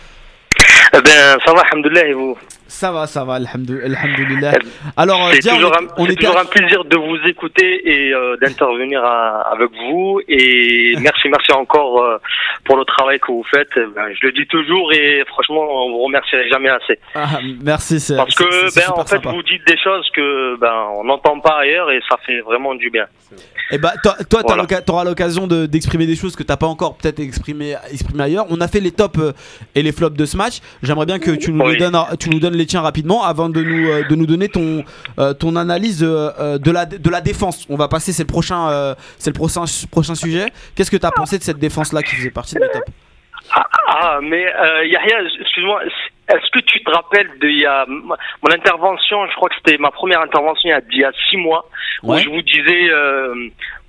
[0.94, 2.38] Eh ben, ça va, alhamdoulilah, et vous
[2.68, 4.54] Ça va, ça va, alhamdou- alhamdoulilah.
[4.98, 7.18] Alors C'est Dia, on, toujours, est- un, on c'est était toujours un plaisir de vous
[7.28, 10.20] écouter et euh, d'intervenir à- avec vous.
[10.28, 12.18] Et merci, merci encore euh,
[12.66, 13.70] pour le travail que vous faites.
[13.78, 17.00] Eh Ben, je le dis toujours et franchement, on vous remercierait jamais assez.
[17.16, 19.32] Ah, merci, c'est Parce que, c'est ben, en fait, sympa.
[19.32, 22.90] vous dites des choses que ben, on n'entend pas ailleurs et ça fait vraiment du
[22.90, 23.06] bien.
[23.74, 24.66] Et bah toi, toi Voilà.
[24.66, 28.46] tu auras l'occasion de- d'exprimer des choses que t'as pas encore peut-être exprimé, exprimé ailleurs.
[28.50, 29.32] On a fait les tops euh,
[29.76, 30.60] et les flops de ce match.
[30.84, 31.74] J'aimerais bien que tu nous, Oui.
[31.74, 34.50] les donnes, tu nous donnes les tiens rapidement avant de nous, euh, de nous donner
[34.50, 34.84] ton,
[35.20, 37.68] euh, ton analyse euh, de, la, de la défense.
[37.70, 40.48] On va passer, c'est le prochain, c'est le prochain, prochain sujet.
[40.76, 42.86] Qu'est-ce que tu as pensé de cette défense là qui faisait partie de mes tops
[43.88, 44.42] Ah, mais
[44.86, 45.82] Yahya, excuse-moi,
[46.30, 49.78] est-ce que tu te rappelles de il y a mon intervention, je crois que c'était
[49.78, 51.70] ma première intervention il y a, il y a six mois,
[52.04, 53.36] où je vous disais, euh,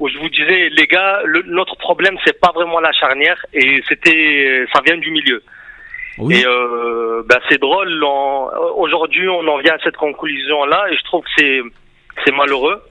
[0.01, 3.83] où je vous disais, les gars, le- notre problème c'est pas vraiment la charnière et
[3.89, 5.43] c'était, ça vient du milieu.
[6.19, 6.35] Oui.
[6.37, 8.03] Et euh, bah, c'est drôle.
[8.77, 11.61] Aujourd'hui, on en vient à cette conclusion-là, et je trouve que c'est
[12.25, 12.83] c'est malheureux.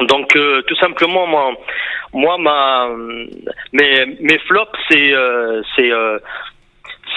[0.00, 1.52] Donc, euh, tout simplement, moi,
[2.12, 2.88] moi, ma
[3.72, 6.18] mes mes flops, c'est euh, c'est euh,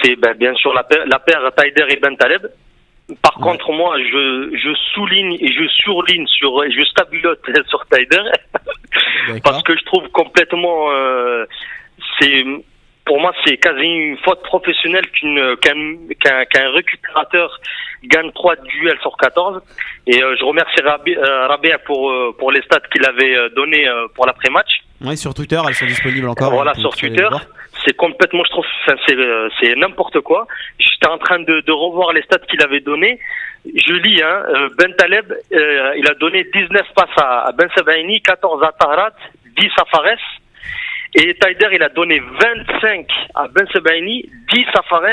[0.02, 2.46] c'est ben, bien sûr la paire, la paire Taider et Ben Taleb.
[3.22, 3.44] Par Ouais.
[3.44, 8.16] contre, moi, je, je souligne et je surligne sur, je stabilote sur Taider
[9.28, 9.40] D'accord.
[9.44, 11.44] parce que je trouve complètement euh,
[12.18, 12.44] c'est
[13.06, 17.58] pour moi c'est quasi une faute professionnelle qu'une qu'un qu'un qu'un récupérateur
[18.04, 19.62] gagne 3 duels sur 14
[20.06, 23.88] et euh, je remercie euh, Rabia pour euh, pour les stats qu'il avait euh, donné
[23.88, 26.52] euh, pour l'après match Oui, sur Twitter, elles sont disponibles encore.
[26.52, 27.28] Voilà, sur Twitter.
[27.84, 30.46] c'est complètement je trouve enfin, c'est euh, c'est n'importe quoi.
[30.78, 33.18] J'étais en train de, de revoir les stats qu'il avait donné
[33.74, 38.20] je lis hein, euh, Ben Taleb euh, il a donné 19 passes à, Ben Sabaini
[38.22, 39.10] 14 à Tahrat
[39.58, 40.18] 10 à Fares
[41.14, 45.04] et Taider il a donné 25 à Ben Sabaini 10 à Fares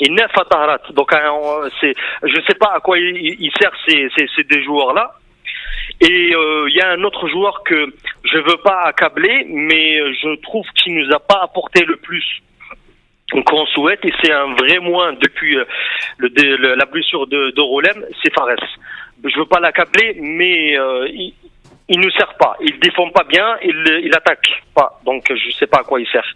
[0.00, 3.52] et 9 à Tahrat donc hein, on- c'est je sais pas à quoi il, il-
[3.60, 5.12] sert ces, ces, ces deux joueurs là
[6.00, 7.86] et euh, il y a un autre joueur que
[8.24, 12.24] je veux pas accabler, mais euh, je trouve qu'il nous a pas apporté le plus
[13.46, 15.64] qu'on souhaite, et c'est un vrai moins depuis euh,
[16.76, 18.54] la blessure de, de Rolem, c'est Fares.
[19.24, 21.08] Je veux pas l'accabler, mais euh,
[21.88, 22.56] il nous sert pas.
[22.60, 25.00] Il défend pas bien, il, il attaque pas.
[25.04, 26.26] Donc je sais pas à quoi il sert.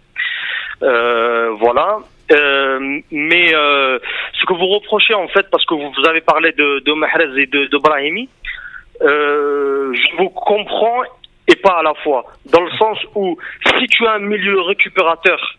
[0.81, 1.99] Euh, voilà.
[2.31, 3.99] Euh, mais euh,
[4.39, 7.41] ce que vous reprochez en fait, parce que vous, vous avez parlé de, de Mahrez
[7.41, 8.29] et de, de Brahimi,
[9.01, 11.03] euh, je vous comprends
[11.47, 12.25] et pas à la fois.
[12.45, 13.37] Dans le sens où
[13.77, 15.57] si tu as un milieu récupérateur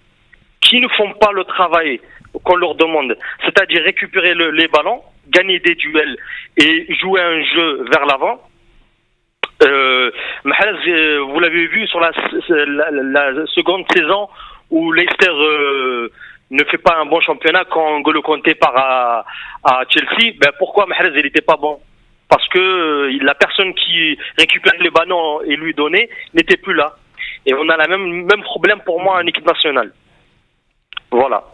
[0.61, 2.01] qui ne font pas le travail
[2.43, 6.17] qu'on leur demande, c'est-à-dire récupérer le- les ballons, gagner des duels
[6.57, 8.41] et jouer un jeu vers l'avant,
[9.63, 10.11] euh,
[10.45, 12.11] Mahrez, euh, vous l'avez vu sur la,
[12.49, 14.29] la- la seconde saison
[14.71, 16.09] où Leicester euh,
[16.51, 19.25] ne fait pas un bon championnat quand N'Golo Conte part à,
[19.63, 21.79] à Chelsea, ben pourquoi Mahrez il n'était pas bon?
[22.29, 26.97] Parce que euh, la personne qui récupère les ballons et lui donnait n'était plus là.
[27.47, 29.93] Et on a le même, même problème pour moi en équipe nationale.
[31.11, 31.45] Voilà.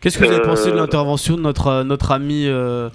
[0.00, 2.88] Qu'est-ce que vous avez pensé de l'intervention de notre, notre ami euh,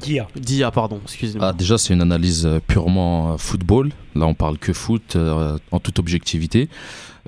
[0.00, 0.26] Dia.
[0.36, 1.48] Dia, pardon, excusez-moi.
[1.48, 3.90] Ah, déjà, c'est une analyse euh, purement euh, football.
[4.14, 6.68] Là, on parle que foot euh, en toute objectivité.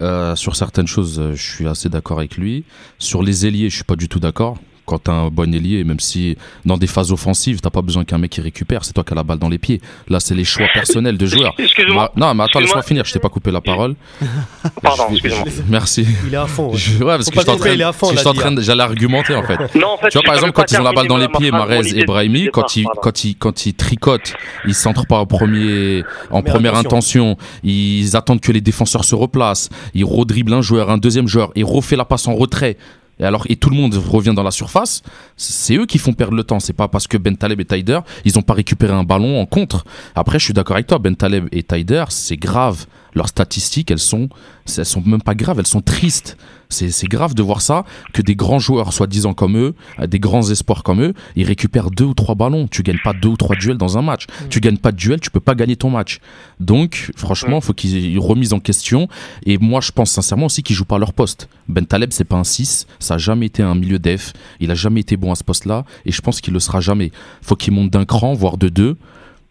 [0.01, 2.65] Euh, sur certaines choses, je suis assez d'accord avec lui.
[2.99, 4.57] Sur les ailiers, je suis pas du tout d'accord.
[4.91, 6.37] Quand t'as un bon ailier, même si
[6.67, 9.15] dans des phases offensives, t'as pas besoin qu'un mec qui récupère, c'est toi qui as
[9.15, 9.81] la balle dans les pieds.
[10.09, 11.55] Là, c'est les choix personnels de joueurs.
[11.59, 12.11] Excuse-moi.
[12.17, 13.95] Ma- non, mais attends, laisse-moi finir, je t'ai pas coupé la parole.
[14.83, 15.45] Pardon, Je- excuse-moi.
[15.47, 16.05] je- Merci.
[16.27, 16.73] Il est à fond.
[16.73, 16.77] ouais.
[16.77, 19.59] Je- ouais, parce que pas j'étais en train, j'allais argumenter en fait.
[19.77, 21.29] Non, en fait, Tu vois, par je exemple, quand ils ont la balle dans les
[21.29, 24.35] pieds, ma- ma Marez et Brahimi, quand ils, quand, ils, quand ils tricotent,
[24.67, 29.15] ils centrent pas en, premier, en Première première intention, ils attendent que les défenseurs se
[29.15, 32.77] replacent, ils redribblent un joueur, un deuxième joueur, et refait la passe en retrait.
[33.21, 35.03] Et, alors, et tout le monde revient dans la surface,
[35.37, 36.59] c'est eux qui font perdre le temps.
[36.59, 39.47] C'est pas parce que Ben Taleb et Taider, ils ont pas récupéré un ballon en
[39.47, 39.85] contre.
[40.15, 42.87] Après, je suis d'accord avec toi, Ben Taleb et Taider, c'est grave.
[43.15, 44.29] Leurs statistiques, elles sont,
[44.77, 46.37] elles sont même pas graves, elles sont tristes.
[46.71, 50.19] C'est c'est grave de voir ça, que des grands joueurs, soi-disant comme eux, euh, des
[50.19, 52.69] grands espoirs comme eux, ils récupèrent deux ou trois ballons.
[52.69, 54.27] Tu gagnes pas deux ou trois duels dans un match.
[54.49, 56.21] Tu gagnes pas de duel, tu peux pas gagner ton match.
[56.59, 59.09] Donc, franchement, il faut qu'ils aient remise en question.
[59.45, 61.49] Et moi, je pense sincèrement aussi qu'ils jouent pas à leur poste.
[61.69, 64.33] Ben Taleb, c'est pas un 6, ça a jamais été un milieu def.
[64.61, 67.13] Il a jamais été bon à ce poste-là, et je pense qu'il le sera jamais.
[67.43, 68.97] Faut qu'il monte d'un cran, voire de deux.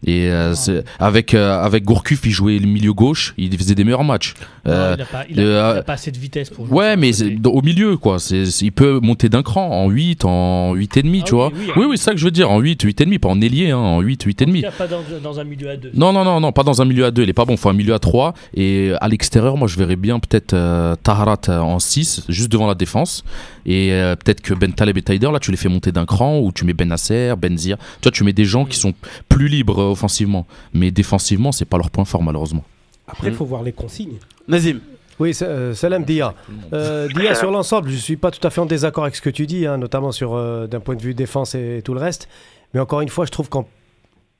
[0.06, 3.84] Et euh, c'est- avec euh, avec Gourcuff, il jouait le milieu gauche, il faisait des
[3.84, 4.32] meilleurs matchs.
[4.64, 6.48] Non, Euh, il a pas, il a- le, il a euh, pas assez de vitesse
[6.48, 8.18] pour jouer Ouais, mais c'est au milieu, quoi.
[8.18, 11.38] C'est, il peut monter d'un cran en 8, en 8 et demi, Ah tu oui,
[11.40, 11.48] vois.
[11.54, 11.86] oui, Oui, hein.
[11.90, 13.70] oui, c'est ça que je veux dire, en 8, 8 et demi, pas en ailier,
[13.72, 14.62] hein, en 8, 8 et En tout demi.
[14.62, 15.90] cas, pas dans, dans un milieu à deux.
[15.94, 17.68] Non, non, non, non, pas dans un milieu à 2, il est pas bon, faut
[17.68, 18.32] un milieu à 3.
[18.54, 20.54] Et à l'extérieur, moi, je verrais bien peut-être
[21.02, 23.22] Taharat en 6, juste devant la défense.
[23.66, 23.90] Et
[24.24, 26.64] peut-être que Ben Taleb et Taider, là, tu les fais monter d'un cran, ou tu
[26.64, 27.76] mets Ben Nasser, Benzir.
[27.76, 28.94] Tu vois, tu mets des gens qui sont
[29.28, 30.46] plus libres offensivement.
[30.72, 32.64] Mais défensivement, c'est pas leur point fort, malheureusement.
[33.08, 34.18] Après, il faut voir les consignes.
[34.48, 34.80] Nazim,
[35.18, 36.32] Oui, c'est- euh, Salam Dia.
[36.72, 39.28] Euh, Dia, sur l'ensemble, je suis pas tout à fait en désaccord avec ce que
[39.28, 42.26] tu dis, hein, notamment sur euh, d'un point de vue défense et, tout le reste.
[42.72, 43.66] Mais encore une fois, je trouve qu'en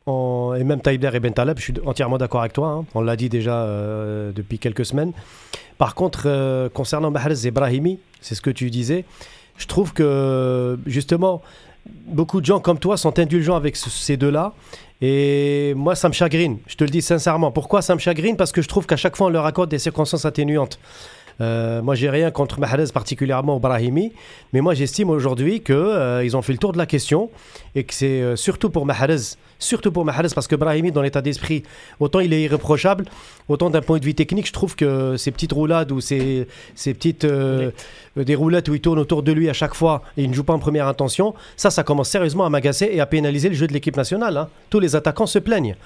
[0.07, 2.69] en- et même Taïder et Ben Taleb, je suis entièrement d'accord avec toi.
[2.69, 2.85] hein.
[2.95, 5.13] On l'a dit déjà euh, depuis quelques semaines.
[5.77, 9.05] Par contre, euh, concernant Mahrez et Brahimi, c'est ce que tu disais.
[9.59, 11.43] Je trouve que justement,
[12.07, 14.55] beaucoup de gens comme toi sont indulgents avec ce- ces deux-là.
[15.03, 16.59] Et moi, ça me chagrine.
[16.67, 17.51] Je te le dis sincèrement.
[17.51, 18.37] Pourquoi ça me chagrine?
[18.37, 20.79] Parce que je trouve qu'à chaque fois, on leur accorde des circonstances atténuantes.
[21.41, 24.13] Euh, moi, j'ai rien contre Mahrez particulièrement ou Brahimi,
[24.53, 27.31] mais moi, j'estime aujourd'hui que euh, ils ont fait le tour de la question
[27.75, 31.23] et que c'est euh, surtout pour Mahrez, surtout pour Mahrez, parce que Brahimi, dans l'état
[31.23, 31.63] d'esprit,
[31.99, 33.07] autant il est irréprochable,
[33.49, 36.93] autant d'un point de vue technique, je trouve que ces petites roulades ou ces, ces
[36.95, 37.27] petites
[38.17, 40.45] des roulettes où il tourne autour de lui à chaque fois et il ne joue
[40.45, 43.67] pas en première intention, ça, ça commence sérieusement à m'agacer et à pénaliser le jeu
[43.67, 44.37] de l'équipe nationale.
[44.37, 44.49] hein.
[44.69, 45.77] Tous les attaquants se plaignent.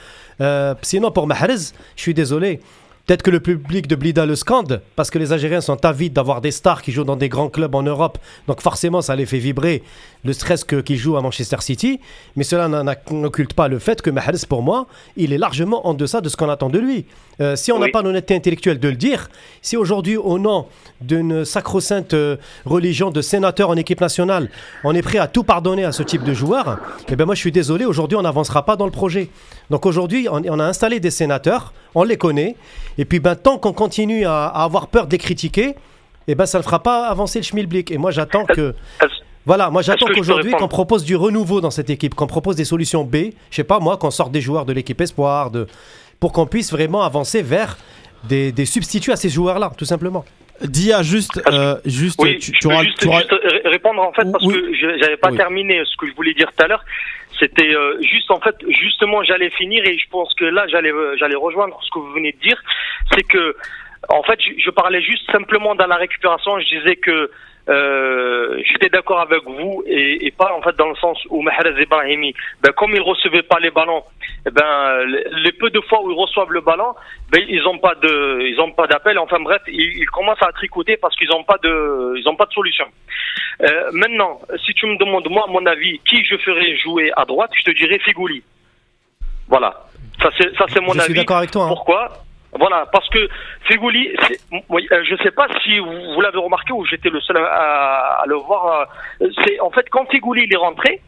[0.83, 2.61] Sinon, pour Mahrez, je suis désolé.
[3.07, 6.41] Peut-être que le public de Blida le scande, parce que les Algériens sont avides d'avoir
[6.41, 8.17] des stars qui jouent dans des grands clubs en Europe.
[8.49, 9.83] Donc forcément, ça les fait vibrer
[10.25, 12.01] le stress qu'ils jouent à Manchester City.
[12.35, 12.67] Mais cela
[13.11, 14.87] n'occulte pas le fait que Mahrez, pour moi,
[15.19, 17.05] il est largement en deçà de ce qu'on attend de lui.
[17.43, 17.91] Euh, si on n'a Oui.
[17.91, 19.29] pas l'honnêteté intellectuelle de le dire,
[19.61, 20.67] si aujourd'hui, au nom
[21.03, 24.49] d'une sacro-sainte euh, religion de sénateur en équipe nationale,
[24.83, 26.79] on est prêt à tout pardonner à ce type de joueur,
[27.09, 29.29] eh ben moi je suis désolé, aujourd'hui on n'avancera pas dans le projet.
[29.69, 32.55] Donc aujourd'hui, on, on a installé des sénateurs, on les connaît,
[32.99, 35.75] et puis ben, tant qu'on continue à, à avoir peur de les critiquer,
[36.29, 37.91] eh ben ça ne fera pas avancer le schmilblick.
[37.91, 38.75] Et moi j'attends que...
[39.47, 43.05] Voilà, moi j'attends qu'aujourd'hui qu'on propose du renouveau dans cette équipe, qu'on propose des solutions
[43.05, 43.17] B,
[43.51, 45.67] je sais pas moi, qu'on sorte des joueurs de l'équipe espoir, de,
[46.19, 47.77] pour qu'on puisse vraiment avancer vers
[48.25, 50.25] des, des substituts à ces joueurs-là, tout simplement.
[50.63, 53.35] Dia, juste, euh, juste, Oui, tu, je tu auras, juste, tu auras- juste
[53.67, 54.55] répondre en fait parce Oui.
[54.55, 55.37] que je j'avais pas Oui.
[55.37, 56.85] terminé ce que je voulais dire tout à l'heure.
[57.39, 61.17] C'était euh, juste en fait justement j'allais finir et je pense que là j'allais euh,
[61.19, 62.63] j'allais rejoindre ce que vous venez de dire,
[63.13, 63.57] c'est que
[64.09, 67.31] en fait je, je parlais juste simplement dans la récupération, je disais que
[67.69, 71.81] euh, j'étais d'accord avec vous et, et pas en fait dans le sens où Mahrez
[71.81, 74.03] et Brahimi, ben, comme ils recevaient pas les ballons,
[74.47, 76.95] eh ben les, peu de fois où ils reçoivent le ballon,
[77.31, 79.19] ben ils ont pas de ils ont pas d'appel.
[79.19, 82.45] Enfin bref, ils, ils commencent à tricoter parce qu'ils ont pas de ils ont pas
[82.47, 82.87] de solution.
[83.63, 87.51] Euh, maintenant, si tu me demandes moi mon avis, qui je ferais jouer à droite,
[87.59, 88.43] je te dirais Figouli.
[89.49, 89.75] Voilà.
[90.21, 91.65] Ça c'est ça c'est mon je suis d'accord avec toi.
[91.65, 91.69] hein.
[91.69, 92.09] Pourquoi?
[92.59, 93.29] Voilà, parce que
[93.81, 94.17] oui,
[94.93, 98.27] euh, je sais pas si vous, vous l'avez remarqué ou j'étais le seul à, à
[98.27, 98.89] le voir.
[99.21, 101.01] euh, C'est en fait quand Figouli il est rentré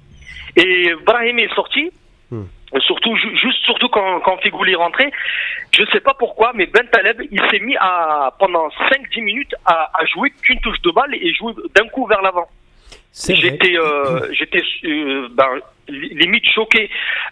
[0.56, 1.90] et Brahim est sorti.
[2.30, 2.44] Hmm.
[2.80, 5.12] Surtout, ju- juste surtout quand, quand Figouli est rentré,
[5.76, 9.90] je sais pas pourquoi, mais Ben Taleb, il s'est mis à, pendant 5-10 minutes à,
[9.94, 12.48] à jouer qu'une touche de balle et jouer d'un coup vers l'avant.
[13.34, 15.48] J'étais, euh, j'étais euh, ben,
[15.88, 16.90] li- limite choqué.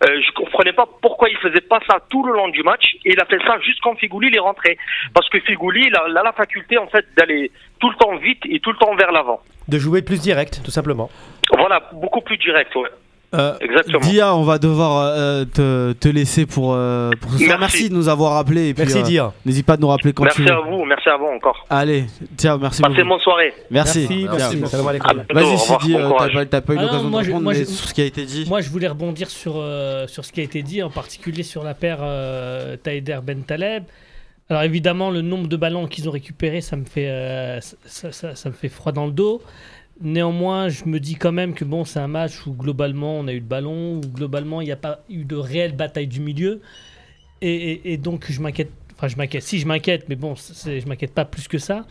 [0.09, 3.13] Euh, je comprenais pas pourquoi il faisait pas ça tout le long du match et
[3.13, 4.79] il a fait ça juste quand Figouli il est rentré.
[5.15, 8.17] Parce que Figouli, il a, il a la faculté en fait d'aller tout le temps
[8.17, 9.41] vite et tout le temps vers l'avant.
[9.69, 11.11] De jouer plus direct, tout simplement.
[11.57, 12.75] Voilà, beaucoup plus direct.
[12.77, 12.89] Ouais.
[13.35, 13.99] Euh, Exactement.
[14.01, 17.59] Dia, on va devoir euh, te, te laisser pour, euh, pour ce soir.
[17.59, 17.61] Merci.
[17.65, 18.69] Merci de nous avoir appelé.
[18.69, 19.33] Et puis, Merci euh, Dia.
[19.45, 20.53] N'hésite pas de nous rappeler quand Merci tu veux.
[20.53, 21.67] à vous, merci à vous encore.
[21.69, 22.05] Allez,
[22.37, 23.09] tiens, merci Passez beaucoup.
[23.09, 23.53] bonne soirée.
[23.71, 24.07] Merci.
[24.09, 24.25] Merci,
[24.61, 24.75] merci.
[24.75, 25.97] À Vas-y, Sidi,
[26.51, 28.25] t'as pas, eu Ah l'occasion de répondre, moi, mais je- sur ce qui a été
[28.25, 28.45] dit.
[28.49, 31.65] Moi, je voulais rebondir sur, euh, sur ce qui a été dit, en particulier sur
[31.65, 33.85] la paire euh, Taider Ben Taleb.
[34.51, 38.35] Alors évidemment, le nombre de ballons qu'ils ont récupérés, ça me fait, euh, ça, ça-
[38.35, 39.41] ça me fait froid dans le dos.
[40.01, 43.33] Néanmoins, je me dis quand même que bon, c'est un match où globalement on a
[43.33, 46.61] eu le ballon, où globalement il n'y a pas eu de réelle bataille du milieu,
[47.41, 48.71] et, donc je m'inquiète.
[48.97, 49.43] Enfin, je m'inquiète.
[49.43, 51.85] Si je m'inquiète, mais bon, je m'inquiète pas plus que ça.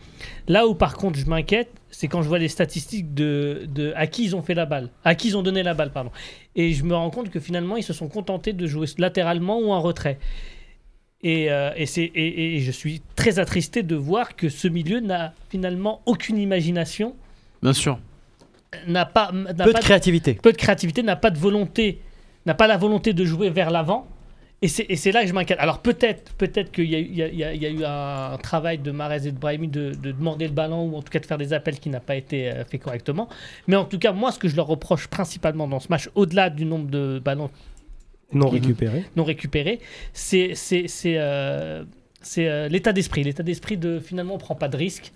[0.47, 4.23] Là où par contre je m'inquiète, c'est quand je vois les statistiques de, à qui
[4.23, 6.11] ils ont fait la balle, à qui ils ont donné la balle, pardon.
[6.55, 9.71] Et je me rends compte que finalement ils se sont contentés de jouer latéralement ou
[9.71, 10.17] en retrait.
[11.21, 16.01] Et, euh, et, et je suis très attristé de voir que ce milieu n'a finalement
[16.05, 17.15] aucune imagination,
[17.63, 17.99] Bien sûr.
[18.87, 20.33] n'a pas, n'a Peu de créativité.
[20.35, 22.01] peu de créativité, n'a pas de volonté,
[22.45, 24.07] n'a pas la volonté de jouer vers l'avant.
[24.63, 25.59] Et c'est, et c'est là que je m'inquiète.
[25.59, 27.65] Alors peut-être, peut-être qu'il y a, eu- il y a- il y a- il y
[27.65, 30.95] a eu un travail de Marez et de Brahimi de, de demander le ballon ou
[30.95, 33.27] en tout cas de faire des appels qui n'a pas été euh, fait correctement.
[33.67, 36.49] Mais en tout cas, moi, ce que je leur reproche principalement dans ce match, au-delà
[36.49, 37.49] du nombre de ballons
[38.31, 38.53] Non Mhm.
[38.53, 39.03] récupéré.
[39.17, 39.79] non récupérés,
[40.13, 41.83] c'est, c'est, c'est, euh,
[42.21, 43.23] c'est euh, l'état d'esprit.
[43.23, 45.11] L'état d'esprit de finalement on prend pas de risque,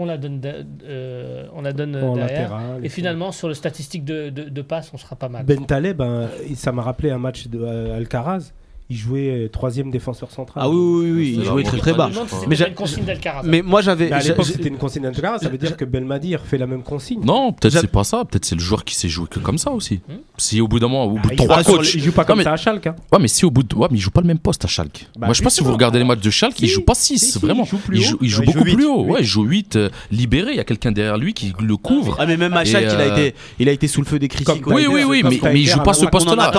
[0.00, 2.50] on la donne, de- euh, on la donne En derrière.
[2.50, 2.84] latéral.
[2.84, 5.44] Et finalement, sur le statistique de, de, de passe, on sera pas mal.
[5.44, 8.52] Ben Taleb, hein, ça m'a rappelé un match de euh, Alcaraz.
[8.90, 10.64] Il jouait euh, troisième défenseur central.
[10.66, 12.10] Ah oui, oui, oui, il jouait très très bas.
[12.48, 13.42] Mais une consigne d'Alcaraz.
[13.44, 14.10] Mais moi j'avais.
[14.10, 15.38] À l'époque, c'était une consigne d'Alcaraz.
[15.38, 17.20] Ça veut dire que Belmadi fait la même consigne.
[17.24, 18.24] Non, peut-être c'est pas ça.
[18.24, 20.00] Peut-être c'est le joueur qui s'est joué que comme ça aussi.
[20.08, 20.14] Hmm.
[20.36, 21.94] Si au bout d'un moment, au bout Ah, de il, joue trois coachs.
[21.94, 22.88] il joue pas comme ça à Schalke.
[22.88, 22.96] hein.
[23.12, 23.74] Ouais, mais si au bout de.
[23.76, 25.06] Ouais, mais il joue pas le même poste à Schalke.
[25.16, 26.94] Bah, Moi, je sais pas si vous regardez les matchs de Schalke, il joue pas
[26.94, 27.66] 6, Si, si, vraiment.
[27.92, 29.04] il joue beaucoup plus haut.
[29.04, 29.78] Ouais, il joue 8,
[30.10, 30.50] libéré.
[30.52, 32.16] Il y a quelqu'un derrière lui qui le couvre.
[32.18, 34.18] Ah mais même à Schalke, il a euh, été, il a été sous le feu
[34.18, 34.66] des critiques.
[34.66, 36.50] Oui, oui, oui, mais, il joue pas ce poste-là.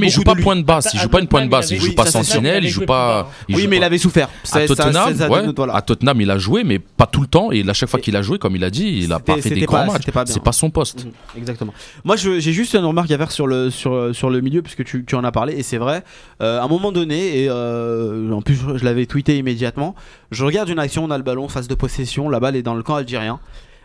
[0.00, 0.90] mais il joue beaucoup pas point de basse.
[0.92, 1.75] Il joue pas une pointe basse.
[1.76, 2.64] Il joue pas oui, sentinelle.
[2.64, 3.30] Il joue pas.
[3.48, 4.28] Oui, joue mais il avait souffert.
[4.52, 5.74] À Tottenham, ça- ça- ouais, voilà.
[5.76, 7.52] à Tottenham, il a joué, mais pas tout le temps.
[7.52, 9.50] Et à chaque fois qu'il a joué, comme il a dit, il a pas fait
[9.50, 10.02] des grands pas- matchs.
[10.26, 11.04] C'est pas son poste.
[11.04, 11.72] Mhm, Exactement.
[12.04, 15.04] Moi, j'ai juste une remarque à faire sur le, sur, sur le milieu, puisque tu,
[15.04, 16.02] tu en as parlé, et c'est vrai.
[16.42, 19.94] euh, à un moment donné, et euh, en plus, je, je l'avais tweeté immédiatement.
[20.30, 22.74] Je regarde une action, on a le ballon, phase de possession, la balle est dans
[22.74, 23.40] le camp algérien,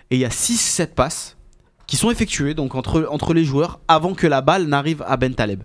[0.09, 1.37] et il y a 6-7 passes
[1.87, 5.33] qui sont effectuées donc entre, entre les joueurs avant que la balle n'arrive à Ben
[5.33, 5.61] Taleb.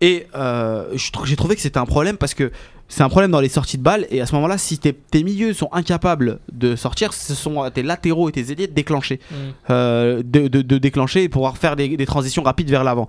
[0.00, 0.86] Et euh,
[1.24, 2.52] j'ai trouvé que c'était un problème parce que
[2.86, 4.06] c'est un problème dans les sorties de balles.
[4.10, 7.82] Et à ce moment-là, si tes, tes milieux sont incapables de sortir, ce sont tes
[7.82, 9.34] latéraux et tes ailiers de déclencher Mm.
[9.70, 13.08] euh, de, de- de déclencher et pouvoir faire des, des transitions rapides vers l'avant.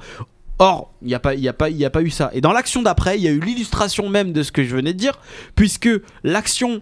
[0.58, 2.32] Or, il n'y a, pas- il y a, pas- il y a pas eu ça.
[2.34, 4.92] Et dans l'action d'après, il y a eu l'illustration même de ce que je venais
[4.94, 5.14] de dire,
[5.56, 5.88] puisque
[6.24, 6.80] l'action euh,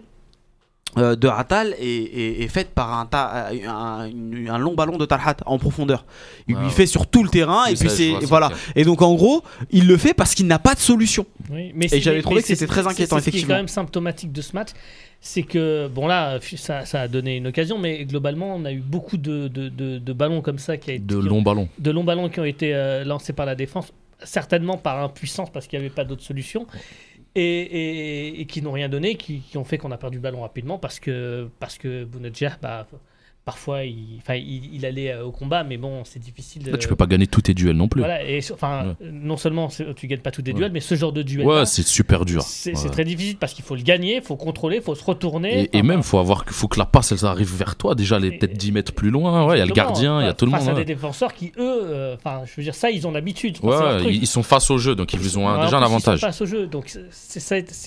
[0.96, 4.08] de Ratal est, est- est faite par un, ta- un,
[4.58, 6.04] long ballon de Talhat en profondeur.
[6.48, 6.72] Il Ah lui ouais.
[6.72, 8.50] fait sur tout le terrain Oui, et puis c'est voilà.
[8.74, 11.26] Et donc en gros, il le fait parce qu'il n'a pas de solution.
[11.50, 13.54] Oui, mais Et j'avais trouvé mais que c'était très inquiétant, c'est Ce qui est effectivement.
[13.54, 14.68] quand même symptomatique de ce match,
[15.20, 18.80] c'est que, bon là, ça, ça a donné une occasion, mais globalement, on a eu
[18.80, 21.68] beaucoup de, de, de- de ballons comme ça qui a été, De longs ballons.
[21.78, 23.92] de longs ballons qui ont été euh, lancés par la défense,
[24.24, 26.66] certainement par impuissance parce qu'il n'y avait pas d'autre solution,
[27.38, 30.78] et, qui n'ont rien donné, qui, qui ont fait qu'on a perdu le ballon rapidement
[30.78, 32.86] parce que, parce que Bounedjah, bah,
[33.48, 36.64] parfois, il, enfin, il, il allait euh, au combat, mais bon, c'est difficile.
[36.64, 38.00] de- Là, tu peux pas gagner tous tes duels non plus.
[38.02, 40.56] Voilà, et enfin, non seulement tu gagnes pas tous tes Ouais.
[40.58, 41.46] duels, mais ce genre de duel.
[41.46, 42.42] Ouais, c'est super dur.
[42.42, 42.90] c'est Ouais.
[42.90, 45.70] très difficile parce qu'il faut le gagner, il faut contrôler, il faut se retourner.
[45.72, 47.94] Et, même, faut avoir, faut que la passe, elle arrive vers toi.
[47.94, 49.46] Déjà, elle est Et- peut-être 10 mètres plus loin.
[49.46, 50.70] Ouais, il y a le gardien, il y a face- tout le face monde.
[50.70, 50.84] à ouais.
[50.84, 53.56] des défenseurs qui, eux, euh, je veux dire, ça, ils ont l'habitude.
[54.10, 56.20] Ils sont face au jeu, donc ils ont un- déjà un plus, ils sont avantage.
[56.20, 56.66] face au jeu.
[56.66, 57.40] Donc, c'est-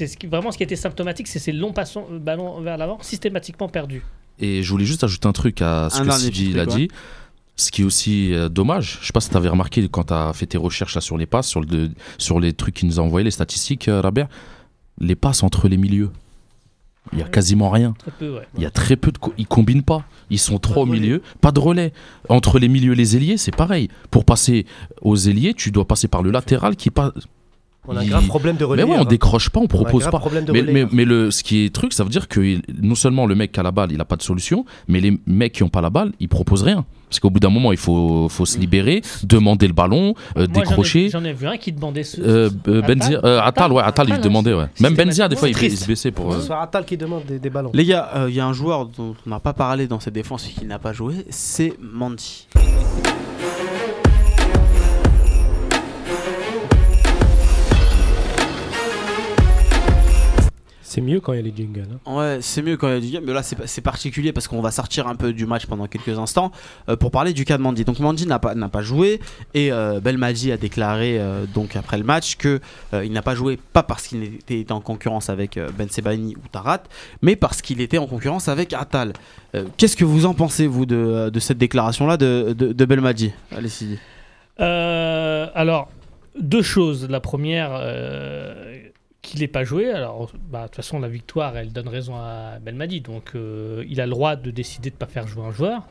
[0.08, 3.68] ce qui- vraiment ce qui était symptomatique, c'est ces longs euh, ballons vers l'avant, systématiquement
[3.70, 4.02] perdus.
[4.42, 6.90] Et je voulais juste ajouter un truc à ce Un que Sidi a dit.
[7.58, 10.14] Ce qui est aussi euh, dommage, je sais pas si tu avais remarqué quand tu
[10.14, 13.00] as fait tes recherches là, sur les passes, sur, le, sur les trucs qu'il nous
[13.00, 14.28] a envoyés, les statistiques, euh, Rabert,
[15.00, 16.10] les passes entre les milieux.
[17.14, 17.94] Il y a quasiment rien.
[18.00, 18.48] Très peu, ouais.
[18.58, 19.18] Il y a très peu de.
[19.18, 20.06] co- Ils combinent pas.
[20.30, 21.02] Ils sont trop au de relais.
[21.02, 21.22] milieu.
[21.42, 21.94] Pas de relais.
[22.30, 23.90] Entre les milieux et les ailiers, c'est pareil.
[24.12, 24.66] Pour passer
[25.02, 27.12] aux ailiers, tu dois passer par le latéral qui passe.
[27.88, 28.86] On a un grave problème de relais.
[28.86, 29.06] Mais ouais, on hein.
[29.06, 30.20] décroche pas, on propose pas.
[30.20, 30.90] problème de Mais, relais, mais, hein.
[30.92, 33.52] mais le, ce qui est truc, ça veut dire que il- non seulement le mec
[33.52, 35.82] qui a la balle, il a pas de solution, mais les mecs qui ont pas
[35.82, 36.86] la balle, ils proposent rien.
[37.10, 41.10] Parce qu'au bout d'un moment, il faut, faut se libérer, demander le ballon, euh, décrocher.
[41.10, 42.22] J'en ai, vu un qui demandait ce.
[42.22, 44.68] Euh, ce- euh, Attal Benzia- euh, Attal, ouais, Attal, il demandait, ouais.
[44.80, 46.32] Même Benzia, des fois, il, il se baissait pour.
[46.34, 47.72] euh, C'est Attal qui demande des, des ballons.
[47.74, 50.14] Les gars, euh, il y a un joueur dont on n'a pas parlé dans cette
[50.14, 52.48] défense et qui n'a pas joué, c'est Mandy.
[60.94, 61.88] C'est mieux quand il y a les jingles.
[62.06, 62.14] hein.
[62.18, 64.62] Ouais, c'est mieux quand il y a du game, mais là c'est particulier parce qu'on
[64.62, 66.52] va sortir un peu du match pendant quelques instants
[66.90, 67.86] euh, pour parler du cas de Mandy.
[67.86, 69.22] Donc Mandy n'a pas, n'a pas joué
[69.54, 72.60] et euh, Belmadi a déclaré euh, donc après le match que
[72.94, 76.36] euh, il n'a pas joué pas parce qu'il était en concurrence avec euh, Ben Sebani
[76.36, 76.84] ou Tarat,
[77.22, 79.14] mais parce qu'il était en concurrence avec Attal.
[79.56, 82.86] Euh, Qu'est-ce que vous en pensez vous de, de cette déclaration là de, de, de
[82.86, 83.32] Belmadi?
[83.56, 83.98] Allez Sidi.
[84.60, 85.90] Euh, alors,
[86.38, 87.08] deux choses.
[87.10, 88.78] La première, euh,
[89.22, 89.90] qu'il n'ait pas joué.
[89.92, 93.02] Alors, bah, de toute façon, la victoire, elle donne raison à Belmadi.
[93.02, 95.88] Donc, euh, il a le droit de décider de ne pas faire jouer un joueur.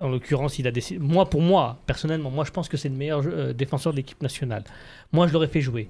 [0.00, 0.98] En l'occurrence, il a décidé.
[0.98, 4.22] Moi, pour moi, personnellement, moi, je pense que c'est le meilleur euh, défenseur de l'équipe
[4.22, 4.64] nationale.
[5.12, 5.88] Moi, je l'aurais fait jouer.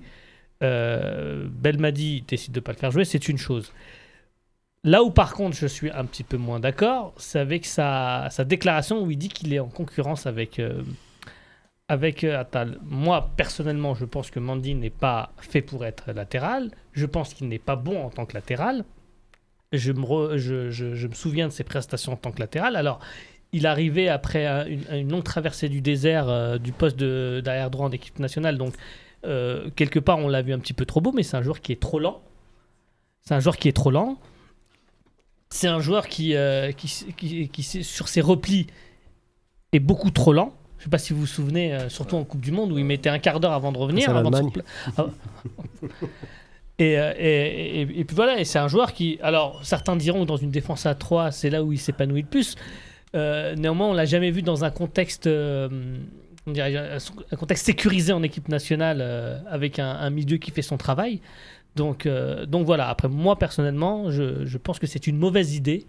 [0.62, 3.72] Euh, Belmadi décide de ne pas le faire jouer, c'est une chose.
[4.84, 8.44] Là où, par contre, je suis un petit peu moins d'accord, c'est avec sa, sa
[8.44, 10.60] déclaration où il dit qu'il est en concurrence avec.
[11.93, 12.78] Avec euh, Attal.
[12.84, 16.70] Moi, personnellement, je pense que Mandy n'est pas fait pour être latéral.
[16.93, 18.86] Je pense qu'il n'est pas bon en tant que latéral.
[19.72, 22.76] Je me, souviens de ses prestations en tant que latéral.
[22.76, 22.99] Alors,
[23.53, 27.93] il arrivait après un- une, longue traversée du désert euh, du poste d'arrière droit en
[27.93, 28.57] équipe nationale.
[28.57, 28.72] Donc,
[29.26, 31.61] euh, quelque part, on l'a vu un petit peu trop beau, mais c'est un joueur
[31.61, 32.22] qui est trop lent.
[33.20, 34.18] C'est un joueur qui est trop lent.
[35.51, 36.34] C'est un joueur qui,
[37.82, 38.66] sur ses replis,
[39.72, 40.55] est beaucoup trop lent.
[40.82, 42.84] Je sais pas si vous vous souvenez, euh, surtout en Coupe du Monde, où il
[42.84, 44.10] mettait un quart d'heure avant de revenir.
[44.10, 44.42] Avant de se
[44.96, 45.06] Ah.
[46.80, 49.18] et, euh, et, et- et puis voilà, et c'est un joueur qui.
[49.22, 52.26] Alors, certains diront que dans une défense à 3, c'est là où il s'épanouit le
[52.28, 52.56] plus.
[53.14, 55.26] Euh, néanmoins, on l'a jamais vu dans un contexte.
[55.28, 55.68] euh,
[56.46, 56.74] on dirait,
[57.30, 61.20] un contexte sécurisé en équipe nationale euh, avec un, un milieu qui fait son travail.
[61.76, 65.86] Donc, euh, donc voilà, après moi personnellement, je, je pense que c'est une mauvaise idée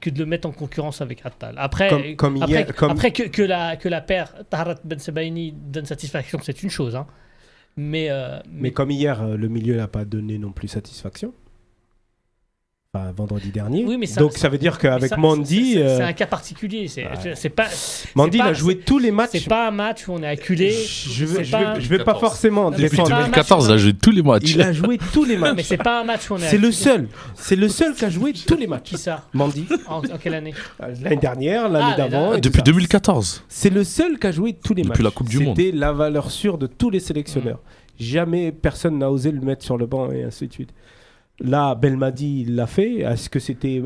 [0.00, 1.54] que de le mettre en concurrence avec Attal.
[1.56, 4.98] Après, Comme- comme après, hier- comme- après que, que la, que la paire Taharat Ben
[4.98, 6.94] Sebaini donne satisfaction, c'est une chose.
[6.94, 7.06] hein.
[7.76, 11.32] Mais, euh, Mais comme hier, euh, le milieu n'a pas donné non plus satisfaction.
[12.96, 13.84] Enfin, vendredi dernier.
[13.84, 16.86] Oui, mais ça- Donc ça veut dire qu'avec Mandy, c'est- euh, un cas particulier.
[16.86, 17.32] C'est Ouais.
[17.34, 17.66] c'est pas.
[18.14, 19.30] Mandy il a joué tous les matchs.
[19.32, 20.70] C'est pas un match où on est acculé.
[20.72, 22.20] Je vais, je un- vais, je vais pas 2014.
[22.20, 23.08] forcément Depuis Depuis défendre.
[23.10, 24.42] pas un 2014, match, là, j'ai tous les matchs.
[24.54, 25.66] Il a joué tous les Non, mais matchs.
[25.66, 26.48] c'est pas un match où on est.
[26.48, 27.08] C'est le seul.
[27.34, 28.90] C'est le seul qui a joué tous les matchs.
[28.90, 29.66] Qui ça Mandy.
[29.88, 30.54] en, en quelle année
[31.02, 32.38] L'année dernière, l'année Ah, d'avant.
[32.38, 32.62] Depuis ça.
[32.62, 33.42] 2014.
[33.48, 35.04] C'est le seul qui a joué tous les Depuis matchs.
[35.04, 35.56] la Coupe du Monde.
[35.56, 37.58] C'était la valeur sûre de tous les sélectionneurs.
[37.98, 40.70] Jamais personne n'a osé le mettre sur le banc et ainsi de suite.
[41.40, 43.00] Là, Belmadi il l'a fait.
[43.00, 43.82] Est-ce que c'était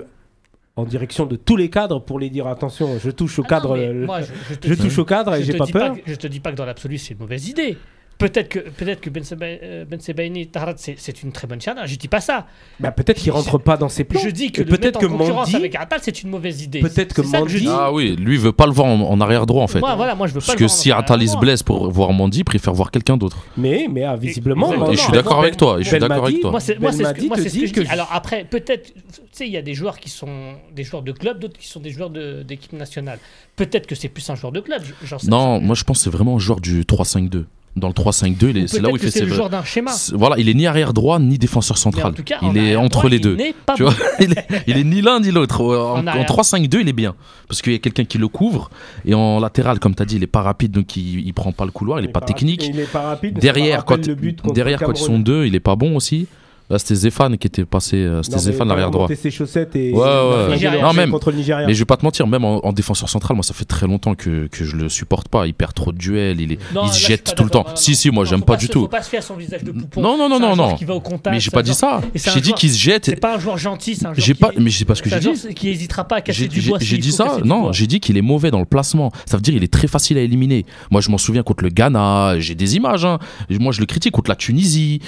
[0.76, 3.76] en direction de tous les cadres pour les dire attention, je touche au Ah cadre,
[3.76, 5.94] non, moi, je, dis- touche au cadre et je j'ai pas peur.
[5.94, 7.76] que- je te dis pas que dans l'absolu c'est une mauvaise idée.
[8.18, 11.88] Peut-être que, peut-être que Ben, euh, Ben Sebaini, Taharat, c'est une très bonne charge.
[11.88, 12.46] Je dis pas ça.
[12.80, 14.20] Bah, peut-être qu'il rentre pas dans ses plans.
[14.20, 16.30] Je dis que Et le mettre peut-être en que concurrence Mandy, avec Attal, c'est une
[16.30, 16.80] mauvaise idée.
[16.80, 17.68] Peut-être que Mandy- dis.
[17.70, 19.78] Ah oui, lui il veut pas le voir en, en arrière droit en fait.
[19.78, 21.90] Moi, voilà, moi je veux pas Parce le que voir si il se blesse pour
[21.92, 23.44] voir Mandy, il préfère voir quelqu'un d'autre.
[23.56, 24.72] mais, mais ah, visiblement.
[24.72, 25.78] Et- non, Et je suis non, d'accord avec toi.
[25.78, 26.50] et Je suis d'accord avec toi.
[26.50, 27.86] Moi, c'est moi, c'est ce que, que je que dis.
[27.88, 31.12] Alors après, peut-être, tu sais, il y a des joueurs qui sont des joueurs de
[31.12, 33.18] club, d'autres qui sont des joueurs de- d'équipe nationale.
[33.54, 34.82] Peut-être que c'est plus un joueur de club.
[35.28, 37.44] Non, moi je pense que c'est vraiment un joueur du 3-5-2.
[37.76, 39.36] Dans le 3-5-2, il est- Ou c'est là où il fait c'est ses le vrais-
[39.36, 39.92] joueur d'un schéma.
[39.92, 42.12] C'est- Voilà, il est ni arrière droit ni défenseur central.
[42.14, 43.36] tout cas, en il est entre droit, les il deux.
[43.36, 43.90] n'est pas Tu bon.
[43.90, 45.60] vois, il est, il est ni l'un ni l'autre.
[45.62, 46.26] En, En en arrière.
[46.26, 47.14] 3-5-2, il est bien.
[47.46, 48.70] Parce qu'il y a quelqu'un qui le couvre.
[49.04, 51.52] Et en latéral, comme tu as dit, il est pas rapide, donc il, il prend
[51.52, 52.66] pas le couloir, il est pas technique.
[52.66, 53.38] Il est pas rapide.
[53.38, 56.26] Derrière, quand, le but contre derrière quand ils sont deux, il est pas bon aussi.
[56.70, 57.96] Là, c'était Zéphane qui était passé.
[57.96, 59.08] euh, C'était Zéphane, il a l'arrière droit.
[59.08, 60.54] ses chaussettes et Ouais, il ouais.
[60.54, 60.82] Nigeria.
[60.82, 61.66] Non, même- contre le Nigeria.
[61.66, 63.86] Mais je vais pas te mentir, même en, en défenseur central, moi ça fait très
[63.86, 65.46] longtemps que, que je le supporte pas.
[65.46, 67.48] Il perd trop de duels, il, est, Non, il là, se je jette tout le
[67.50, 67.64] temps.
[67.66, 68.88] Non, Si, si, moi j'aime faut pas se- du Faut tout.
[68.88, 70.02] pas se à son visage de poupon.
[70.02, 70.74] Non, non, non, non, non.
[70.74, 71.32] Qui va au contact.
[71.34, 72.02] Mais j'ai pas dit ça.
[72.14, 73.06] J'ai dit qu'il se jette.
[73.06, 75.20] C'est pas un joueur gentil, c'est un joueur pas, mais c'est pas ce que j'ai
[75.20, 75.54] dit.
[75.54, 76.78] qui hésitera pas à casser J'ai du j'ai- bois.
[76.80, 79.10] j'ai dit faut ça Non, j'ai dit qu'il est mauvais dans le placement.
[79.24, 80.66] Ça veut dire qu'il est très facile à éliminer.
[80.90, 83.06] Moi, je m'en souviens contre le Ghana, j'ai des images.
[83.06, 83.18] hein.
[83.48, 85.00] Moi, je le critique contre la Tunisie.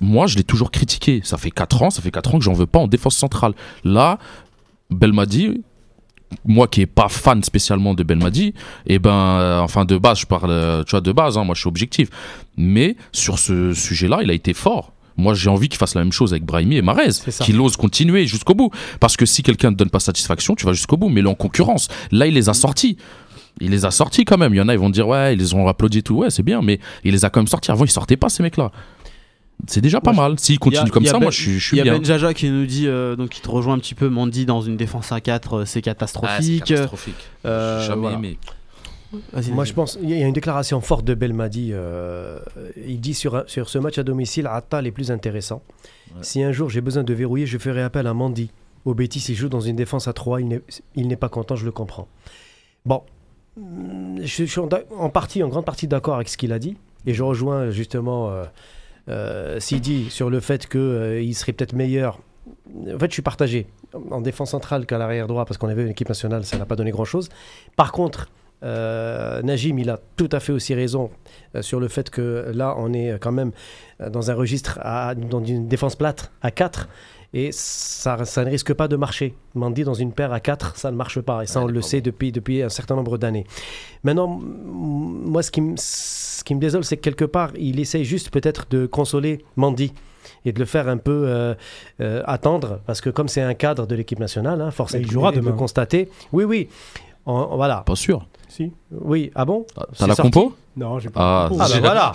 [0.00, 1.20] Moi, je l'ai toujours critiqué.
[1.24, 3.54] Ça fait 4 ans, ça fait 4 ans que j'en veux pas en défense centrale.
[3.84, 4.18] Là,
[4.90, 5.62] Belmadi,
[6.44, 8.54] moi qui est pas fan spécialement de Belmadi,
[8.86, 11.54] et ben, euh, enfin de base, je parle, euh, tu vois, de base, hein, moi
[11.54, 12.08] je suis objectif.
[12.56, 14.92] Mais sur ce sujet-là, il a été fort.
[15.16, 17.10] Moi, j'ai envie qu'il fasse la même chose avec Brahimi et Marez,
[17.40, 18.70] qu'il ose continuer jusqu'au bout.
[18.98, 21.30] Parce que si quelqu'un ne te donne pas satisfaction, tu vas jusqu'au bout, mais là
[21.30, 21.86] en concurrence.
[22.10, 22.96] Là, il les a sortis.
[23.60, 24.52] il les a sortis quand même.
[24.54, 26.16] Il y en a, ils vont dire, ouais, ils les ont applaudi et tout.
[26.16, 27.70] Ouais, c'est bien, mais il les a quand même sortis.
[27.70, 28.72] Avant, ils sortaient pas, ces mecs-là.
[29.66, 30.38] C'est déjà pas Moi, mal.
[30.38, 31.80] S'ils Il y a- continuent comme ça, Ben- moi, je suis, je suis Il y
[31.80, 31.94] a bien.
[31.98, 34.60] Ben Jaja qui nous dit, euh, donc qui te rejoint un petit peu, Mandy dans
[34.60, 36.64] une défense à 4, euh, c'est Ah, c'est catastrophique.
[36.64, 37.14] catastrophique.
[37.46, 38.16] Euh, jamais voilà.
[38.18, 38.38] aimé.
[39.32, 41.70] Vas-y, Moi, je pense, il y a une déclaration forte de Belmadi.
[41.72, 42.40] euh,
[42.86, 45.62] il dit sur, sur ce match à domicile, Attal est plus intéressant.
[46.14, 46.18] Ouais.
[46.22, 48.50] Si un jour j'ai besoin de verrouiller, je ferai appel à Mandy.
[48.84, 50.62] Au Betis, il joue dans une défense à 3, il n'est-
[50.96, 52.08] il n'est pas content, je le comprends.
[52.84, 53.02] Bon,
[53.56, 56.76] je, je suis en, en partie, en grande partie d'accord avec ce qu'il a dit.
[57.06, 58.44] Et je rejoins justement euh,
[59.08, 62.20] euh, sur le fait qu'il serait peut-être meilleur.
[62.92, 63.66] En fait, je suis partagé
[64.10, 66.76] en défense centrale qu'à l'arrière droit parce qu'on avait une équipe nationale, ça n'a pas
[66.76, 67.28] donné grand-chose.
[67.76, 68.28] Par contre,
[68.64, 71.10] euh, Najim, il a tout à fait aussi raison
[71.54, 73.52] euh, sur le fait que là, on est quand même
[74.00, 74.80] euh, dans un registre,
[75.16, 76.88] dans une défense plate à 4.
[77.36, 79.34] Et ça, ça ne risque pas de marcher.
[79.54, 81.42] Mandy dans une paire à 4, ça ne marche pas.
[81.42, 83.44] Et ça, Ouais, on le sait depuis, depuis un certain nombre d'années.
[84.04, 88.04] Maintenant, moi, ce qui, me- ce qui me désole, c'est que quelque part, il essaye
[88.04, 89.92] juste peut-être de consoler Mandy
[90.44, 91.54] et de le faire un peu euh,
[92.00, 92.80] euh, attendre.
[92.86, 95.52] Parce que comme c'est un cadre de l'équipe nationale, hein, est il jouera de le
[95.52, 96.08] constater.
[96.32, 96.68] Oui, oui.
[97.26, 97.82] En- en- voilà.
[97.86, 98.26] Pas sûr.
[98.48, 98.70] Si.
[98.92, 99.66] Oui, ah bon?
[99.74, 100.30] T'as C'est la sorti?
[100.30, 100.54] compo?
[100.76, 101.56] Non, j'ai Ah, pas.
[101.60, 102.12] Ah J'ai- ben voilà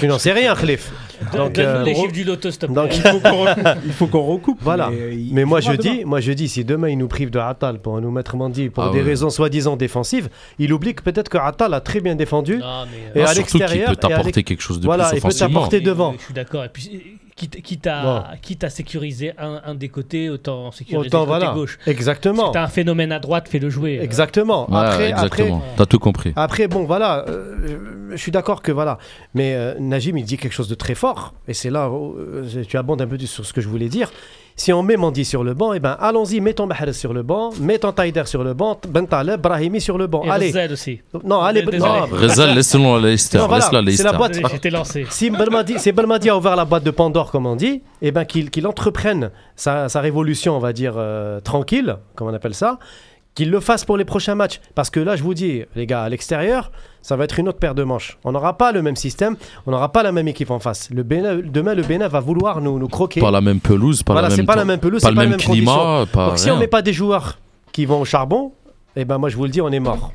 [0.00, 0.90] Tu n'en sais rien, Khalif
[1.32, 2.48] Donne- Donc, euh, les chiffres du loto,
[3.84, 4.58] Il faut qu'on recoupe.
[4.60, 4.90] Voilà.
[4.90, 7.78] Mais, il moi je, dis, moi je dis, si demain il nous prive de Attal
[7.80, 9.04] pour nous mettre Mandy pour Ah des ouais.
[9.04, 10.28] raisons soi-disant défensives,
[10.58, 12.58] il oublie que peut-être que Attal a très bien défendu.
[12.58, 12.84] Non,
[13.14, 15.28] mais, Et euh, à surtout qu'il peut t'apporter quelque chose de Voilà, plus il peut
[15.32, 16.14] t'apporter devant.
[16.18, 16.64] Je suis d'accord.
[16.64, 16.98] Et puis, euh,
[17.36, 21.38] quitte, quitte, à, quitte à sécuriser un, un des côtés, autant sécuriser Autant le côté
[21.38, 21.54] voilà.
[21.54, 21.78] gauche.
[21.86, 22.46] Exactement.
[22.46, 23.98] Si t'as un phénomène à droite, fais-le jouer.
[23.98, 24.70] Euh, Exactement.
[24.70, 25.56] Ouais, après, exactement.
[25.58, 26.32] après, T'as tout compris.
[26.36, 28.98] après, bon, voilà, euh, je suis d'accord que voilà.
[29.34, 31.34] Mais euh, Najim, il dit quelque chose de très fort.
[31.48, 34.10] Et c'est là où euh, tu abondes un peu sur ce que je voulais dire.
[34.56, 37.50] Si on met Mandy sur le banc, eh ben, allons-y, mettons Mahrez sur le banc,
[37.60, 40.22] mettons Taider sur le banc, Ben Taleb, Brahimi sur le banc.
[40.24, 40.46] Et Allez.
[40.48, 41.00] Rezzel aussi.
[41.24, 41.78] Non, allez, Désolé.
[41.82, 43.38] non, Rezal, laisse-le à Leicester.
[43.38, 44.04] Non, voilà, Laisse-la à c'est Leicester.
[44.12, 44.38] la boîte.
[44.52, 45.06] J'étais lancé.
[45.10, 48.24] Si Belmadi, si Belmadi a ouvert la boîte de Pandore, comme on dit, eh ben
[48.24, 52.78] qu'il qu'il entreprenne sa, sa révolution, on va dire, euh, tranquille, comme on appelle ça,
[53.34, 54.60] qu'il le fasse pour les prochains matchs.
[54.74, 56.70] Parce que là, je vous dis, les gars, à l'extérieur,
[57.00, 58.18] ça va être une autre paire de manches.
[58.24, 60.90] On n'aura pas le même système, on n'aura pas la même équipe en face.
[60.90, 63.20] Le Bénin, demain, le Bénin va vouloir nous, nous croquer.
[63.20, 65.26] Pas la même pelouse, pas voilà, la même pas la même pelouse, pas le pas
[65.26, 66.60] même climat, pas Donc si on rien.
[66.60, 67.38] met pas des joueurs
[67.72, 68.52] qui vont au charbon,
[68.96, 70.12] eh ben moi, je vous le dis, on est mort.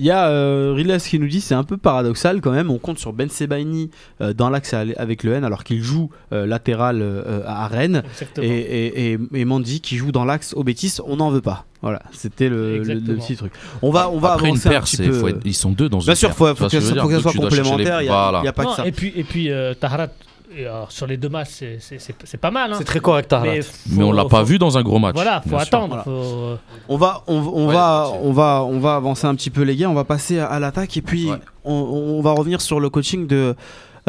[0.00, 2.68] Il y a euh, Riles qui nous dit c'est un peu paradoxal quand même.
[2.68, 3.90] On compte sur Ben Sebaini
[4.20, 8.02] euh, dans l'axe avec le N alors qu'il joue euh, latéral euh, à Rennes.
[8.42, 11.66] Et, et, et, et Mandy qui joue dans l'axe au Bétis, on n'en veut pas.
[11.80, 13.18] Voilà, c'était le, le- le Exactement.
[13.24, 13.52] petit truc.
[13.82, 15.12] On va, on va Après une avancer paire, un petit c'est- peu.
[15.12, 16.36] faut être- ils sont deux dans une Bien sûr, paire.
[16.38, 18.00] faut, faut faut que dire ça soit complémentaire.
[18.00, 18.40] Il n'y a, Voilà.
[18.42, 18.86] il y a pas Non, que ça.
[18.88, 20.08] et puis, et puis euh, Taharat,
[20.56, 21.48] et, alors, sur les deux matchs,
[21.78, 22.72] c'est- pas mal.
[22.72, 22.76] Hein.
[22.78, 23.34] C'est très correct.
[23.42, 25.14] Mais, Mais on l'a faut- pas faut- vu dans un gros match.
[25.14, 26.02] Voilà, faut attendre.
[26.04, 26.04] Voilà.
[26.04, 29.62] faut- On va, on, on Ouais, va, on va, on va avancer un petit peu
[29.62, 29.88] les gars.
[29.90, 31.38] On va passer à, à l'attaque et puis Ouais.
[31.64, 33.54] on, on va revenir sur le coaching de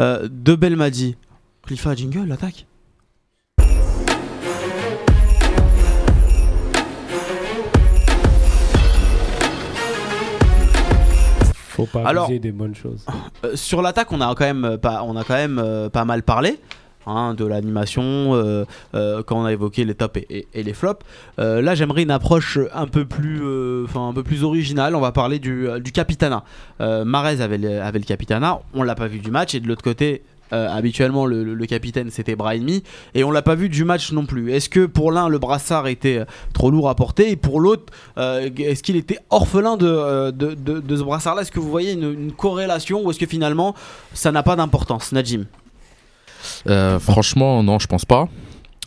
[0.00, 1.16] euh, de Belmadi.
[1.66, 2.66] Cliffa jingle, l'attaque.
[11.76, 13.04] Faut pas Alors- des bonnes choses.
[13.44, 16.04] Euh, sur l'attaque, on a quand même euh, pas, on a quand même euh, pas
[16.04, 16.58] mal parlé.
[17.08, 18.02] hein, de l'animation
[18.34, 18.64] euh,
[18.96, 21.06] euh, quand on a évoqué les tops et, et- et les flops.
[21.38, 23.40] Euh, là, j'aimerais une approche un peu plus,
[23.94, 24.96] un peu plus originale.
[24.96, 26.42] On va parler du, du capitana.
[26.80, 28.58] Marez avait le, avait le capitana.
[28.74, 30.22] On l'a pas vu du match et de l'autre côté.
[30.52, 32.82] Euh, habituellement le, capitaine c'était Brahimi
[33.14, 34.52] et on l'a pas vu du match non plus.
[34.52, 37.30] Est-ce que pour l'un le brassard était euh, trop lourd à porter?
[37.30, 41.42] Et pour l'autre euh, est-ce qu'il était orphelin de, de, de- de ce brassard-là?
[41.42, 43.74] Est-ce que vous voyez une, une corrélation ou est-ce que finalement
[44.12, 45.46] ça n'a pas d'importance, Najim
[46.68, 48.28] Euh, franchement, non, je pense pas.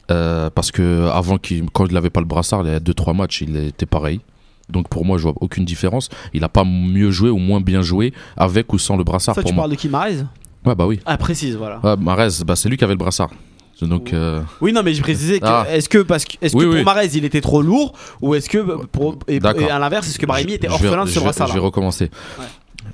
[0.07, 3.41] Parce que avant qu'il, quand il n'avait pas le brassard, il y a 2-3 matchs,
[3.41, 4.21] il était pareil.
[4.69, 6.09] Donc pour moi, je vois aucune différence.
[6.33, 9.41] Il n'a pas mieux joué ou moins bien joué avec ou sans le brassard Ça,
[9.41, 9.63] pour tu moi.
[9.63, 9.75] parles de
[10.65, 10.99] Ouais, bah oui.
[11.05, 11.79] Ah, précise, voilà.
[11.83, 13.29] Ouais, Marez, bah, c'est lui qui avait le brassard.
[13.81, 15.65] Donc, euh, Oui, non, mais je précisais que Ah.
[15.69, 16.83] est-ce que, parce que, est-ce Oui, que pour.
[16.83, 18.57] Marez il était trop lourd ou est-ce que
[18.87, 22.09] pour, et, à l'inverse, est-ce que Brahimi était orphelin de ce brassard Je vais recommencer.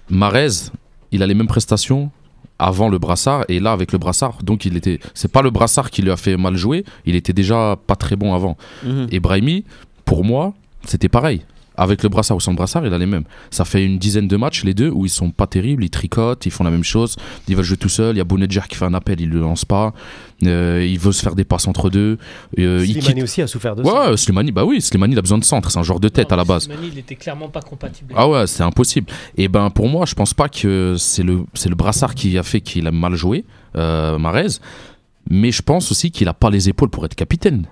[0.09, 0.69] Marez,
[1.11, 2.11] il a les mêmes prestations
[2.59, 4.37] avant le brassard et là avec le brassard.
[4.43, 4.99] Donc il était.
[5.13, 6.85] C'est pas le brassard qui lui a fait mal jouer.
[7.05, 8.55] Il était déjà pas très bon avant.
[9.11, 9.65] Et Brahimi,
[10.05, 10.53] pour moi,
[10.85, 11.41] c'était pareil.
[11.77, 13.23] Avec le brassard ou sans le brassard, il a les mêmes.
[13.51, 16.45] Ça fait une dizaine de matchs, les deux, où ils sont pas terribles, ils tricotent,
[16.45, 17.15] ils font la même chose.
[17.47, 18.15] Il va jouer tout seul.
[18.15, 19.93] Il y a Bounedjah qui fait un appel, il le lance pas.
[20.43, 22.17] Euh, il veut se faire des passes entre deux.
[22.59, 24.09] Euh, il Slimani quitte- aussi a souffert de ça.
[24.11, 25.71] Ouais, Slimani, bah oui, Slimani, il a besoin de centre.
[25.71, 26.63] C'est un genre de tête Non, à la base.
[26.65, 28.13] Slimani, il était clairement pas compatible.
[28.17, 29.07] Ah ouais, c'est impossible.
[29.37, 32.43] Et ben pour moi, je pense pas que c'est le c'est le brassard qui a
[32.43, 33.45] fait qu'il a mal joué,
[33.75, 34.59] euh, Marez.
[35.29, 37.65] Mais je pense aussi qu'il a pas les épaules pour être capitaine.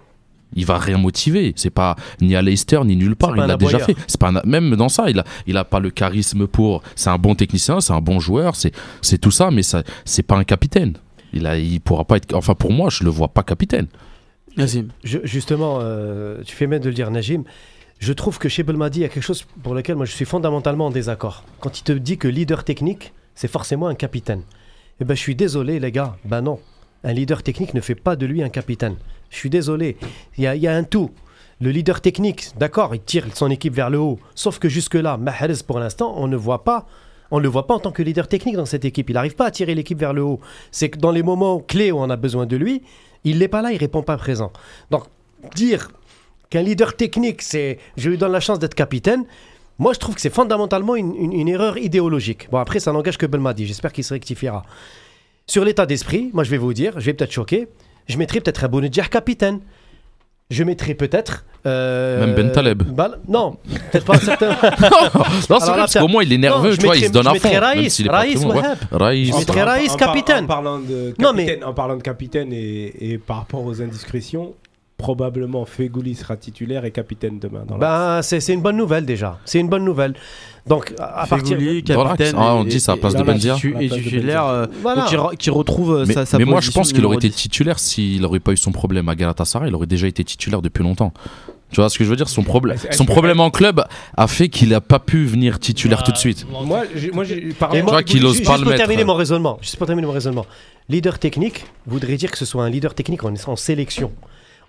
[0.55, 1.53] Il va rien motiver.
[1.55, 3.31] C'est pas ni à Leicester ni nulle part.
[3.35, 3.95] Il l'a déjà fait.
[4.07, 6.81] C'est pas un- même dans ça, il a, il a pas le charisme pour.
[6.95, 10.23] C'est un bon technicien, c'est un bon joueur, c'est, c'est tout ça, mais ça, c'est
[10.23, 10.93] pas un capitaine.
[11.33, 12.33] Il a, il pourra pas être.
[12.35, 13.87] Enfin, pour moi, je le vois pas capitaine.
[14.57, 14.87] Nazim.
[15.03, 17.43] Je- justement, euh, tu fais bien de le dire, Najim.
[17.99, 20.25] Je trouve que chez Belmadi, il y a quelque chose pour lequel moi je suis
[20.25, 21.43] fondamentalement en désaccord.
[21.59, 24.41] Quand il te dit que leader technique, c'est forcément un capitaine.
[24.99, 26.17] Eh ben, je suis désolé, les gars.
[26.25, 26.59] Ben non.
[27.05, 28.95] Un leader technique ne fait pas de lui un capitaine.
[29.33, 29.97] Je suis désolé.
[30.37, 31.09] Il y a, un tout.
[31.59, 34.19] Le leader technique, d'accord, il tire son équipe vers le haut.
[34.35, 36.85] Sauf que jusque-là, Mahrez, pour l'instant, on ne voit pas.
[37.31, 39.09] On le voit pas en tant que leader technique dans cette équipe.
[39.09, 40.39] Il n'arrive pas à tirer l'équipe vers le haut.
[40.71, 42.83] C'est que dans les moments clés où on a besoin de lui,
[43.23, 44.51] il n'est pas là, il répond pas présent.
[44.91, 45.05] Donc,
[45.55, 45.89] dire
[46.51, 49.25] qu'un leader technique, c'est je lui donne la chance d'être capitaine,
[49.79, 52.49] moi je trouve que c'est fondamentalement une, une- une erreur idéologique.
[52.51, 54.63] Bon, après, ça n'engage que Belmadi, j'espère qu'il se rectifiera.
[55.47, 57.67] Sur l'état d'esprit, moi je vais vous dire, je vais peut-être choquer,
[58.07, 59.59] je mettrai peut-être un Bounedjah capitaine.
[60.49, 61.45] Je mettrai peut-être.
[61.65, 62.83] euh, Même Ben Taleb.
[62.83, 63.57] Bal- non,
[63.91, 64.49] peut-être pas un certain.
[65.49, 67.11] non, c'est vrai, parce qu'au moins, il est nerveux, Non, je tu vois, il se
[67.11, 67.33] donne à fond.
[67.35, 68.61] mettrais même Raïs, Raïs bon, ouais.
[68.91, 70.43] Raïs, Je mettrais En- Raïs capitaine.
[70.43, 73.81] En parlant de Non, mais- capitaine, en parlant de capitaine et, et par rapport aux
[73.81, 74.53] indiscrétions,
[75.03, 77.65] probablement Fegouli sera titulaire et capitaine demain.
[77.67, 77.77] Dans.
[77.77, 79.37] Ben, c'est c'est une bonne nouvelle déjà.
[79.43, 80.13] C'est une bonne nouvelle.
[80.65, 81.57] Donc, à, partir.
[81.85, 82.35] Capitaine.
[82.37, 83.57] ah, on dit ça à la place et- de Benzia.
[83.81, 85.03] Et titulaire, euh, Voilà.
[85.09, 87.27] qui re- qui retrouve euh, Mais, sa, sa mais moi, je pense qu'il aurait été
[87.27, 87.35] 10.
[87.35, 89.67] titulaire s'il n'aurait pas eu son problème à Galatasaray.
[89.69, 91.11] Il aurait déjà été titulaire depuis longtemps.
[91.71, 92.29] Tu vois ce que je veux dire?
[92.29, 93.83] Son, problème, son problème en club
[94.15, 96.45] a fait qu'il n'a pas pu venir titulaire Bah, tout de suite.
[96.49, 98.63] Moi, j'ai- moi, j'ai- par Et rapport moi, qu'il Fegouli, ose juste- pas Juste le
[98.65, 98.83] pour mettre.
[98.83, 100.45] terminer mon raisonnement, juste pour terminer mon raisonnement,
[100.87, 104.11] leader technique voudrait dire que ce soit un leader technique en, en sélection.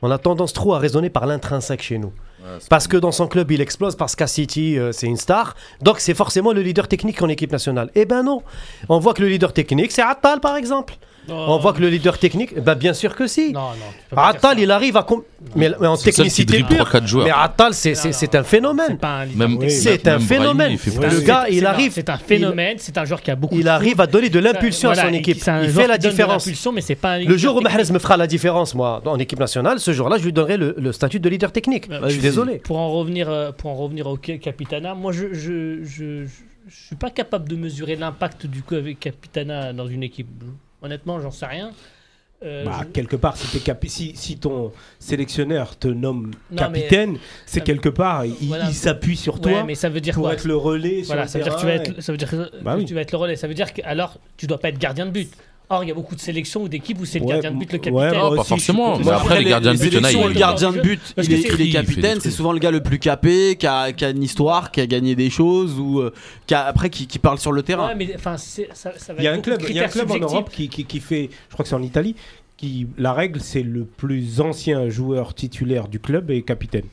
[0.06, 2.12] On a tendance trop à raisonner par l'intrinsèque chez nous.
[2.68, 5.56] Parce que dans son club, il explose, parce qu'à City, euh, c'est une star.
[5.80, 7.90] Donc, c'est forcément le leader technique en équipe nationale.
[7.94, 8.42] Eh ben non.
[8.90, 10.98] On voit que le leader technique, c'est Attal, par exemple.
[11.28, 13.52] On voit que le leader technique, ben bien sûr que si.
[13.52, 13.68] Non,
[14.10, 15.02] tu Attal, il arrive à.
[15.02, 15.22] com-
[15.56, 16.86] Mais, mais en technicité pure.
[16.86, 17.24] 3-4 joueurs.
[17.26, 18.14] Mais Attal, c'est Non, c'est- non.
[18.18, 18.86] c'est un phénomène.
[18.90, 19.70] C'est pas un leader Même- technique.
[19.78, 20.72] C'est même un Brahimi, phénomène.
[20.72, 21.92] il fait Le gars, C'est il un- arrive.
[21.92, 24.90] C'est un phénomène, c'est un joueur qui a beaucoup Il arrive à donner de l'impulsion
[24.90, 25.36] à Voilà, son et équipe.
[25.36, 26.46] qui- c'est un Il joueur fait la qui donne de différence.
[26.46, 27.76] l'impulsion, mais c'est pas un Le leader jour où technique.
[27.78, 30.74] Mahrez me fera la différence, moi, en équipe nationale, ce jour-là, je lui donnerai le,
[30.78, 31.88] le statut de leader technique.
[31.88, 32.22] Ouais, je suis vas-y.
[32.22, 32.56] désolé.
[32.58, 36.24] Pour en revenir, euh, pour en revenir au ca- Capitana, moi je je, je, je,
[36.68, 40.28] je suis pas capable de mesurer l'impact du coup avec Capitana dans une équipe.
[40.84, 41.72] Honnêtement, j'en sais rien.
[42.44, 47.16] Euh, Bah, je- quelque part, si, capi- si, si ton sélectionneur te nomme Non, capitaine,
[47.46, 48.66] c'est quelque part, il, Voilà.
[48.68, 51.26] il s'appuie sur ouais, toi mais ça veut dire pour quoi être le relais Voilà,
[51.26, 52.84] ça veut dire que tu vas être, ça veut dire que Bah oui.
[52.84, 53.36] tu vas être le relais.
[53.36, 55.30] Ça veut dire que alors tu dois pas être gardien de but.
[55.70, 57.56] Or, il y a beaucoup de sélections ou d'équipes où c'est le Ouais, gardien de
[57.58, 58.36] but le ouais, capitaine.
[58.36, 60.32] pas forcément, mais contre- après, les gardiens de but, il y en a, il- le
[60.34, 62.98] gardien de but, il est, il est il capitaine, c'est souvent le gars le plus
[62.98, 66.12] capé, qui a, qui a une histoire, qui a gagné des choses ou euh,
[66.46, 67.88] qui a- après qui, qui parle sur le terrain.
[67.88, 69.84] Ouais, mais enfin, c'est- ça, ça va Il y a un club, il y a
[69.84, 70.24] un critères club en.
[70.26, 72.14] Europe qui, qui, qui fait, je crois que c'est en Italie,
[72.58, 76.84] qui la règle c'est le plus ancien joueur titulaire du club et capitaine.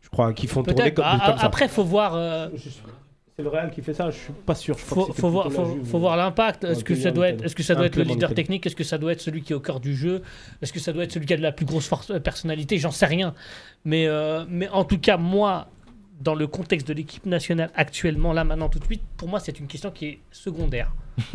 [0.00, 1.46] Je crois qu'ils font tourner comme, Ah, comme ça.
[1.46, 2.12] Après, faut voir.
[2.14, 2.48] euh,
[3.36, 4.76] C'est le Real qui fait ça, je suis pas sûr.
[4.76, 5.86] Je faut, que voir, plutôt la faut, Juve.
[5.86, 6.64] faut voir l'impact.
[6.64, 7.46] Est-ce que ça doit être, Italie.
[7.46, 8.66] est-ce que ça Un doit être le leader technique?
[8.66, 10.22] Est-ce que ça doit être celui qui est au cœur du jeu?
[10.60, 12.76] Est-ce que ça doit être celui qui a de la plus grosse force, euh, personnalité?
[12.76, 13.32] J'en sais rien.
[13.86, 15.68] Mais, euh, mais en tout cas, moi,
[16.20, 19.58] dans le contexte de l'équipe nationale actuellement, là, maintenant, tout de suite, pour moi, c'est
[19.58, 20.92] une question qui est secondaire,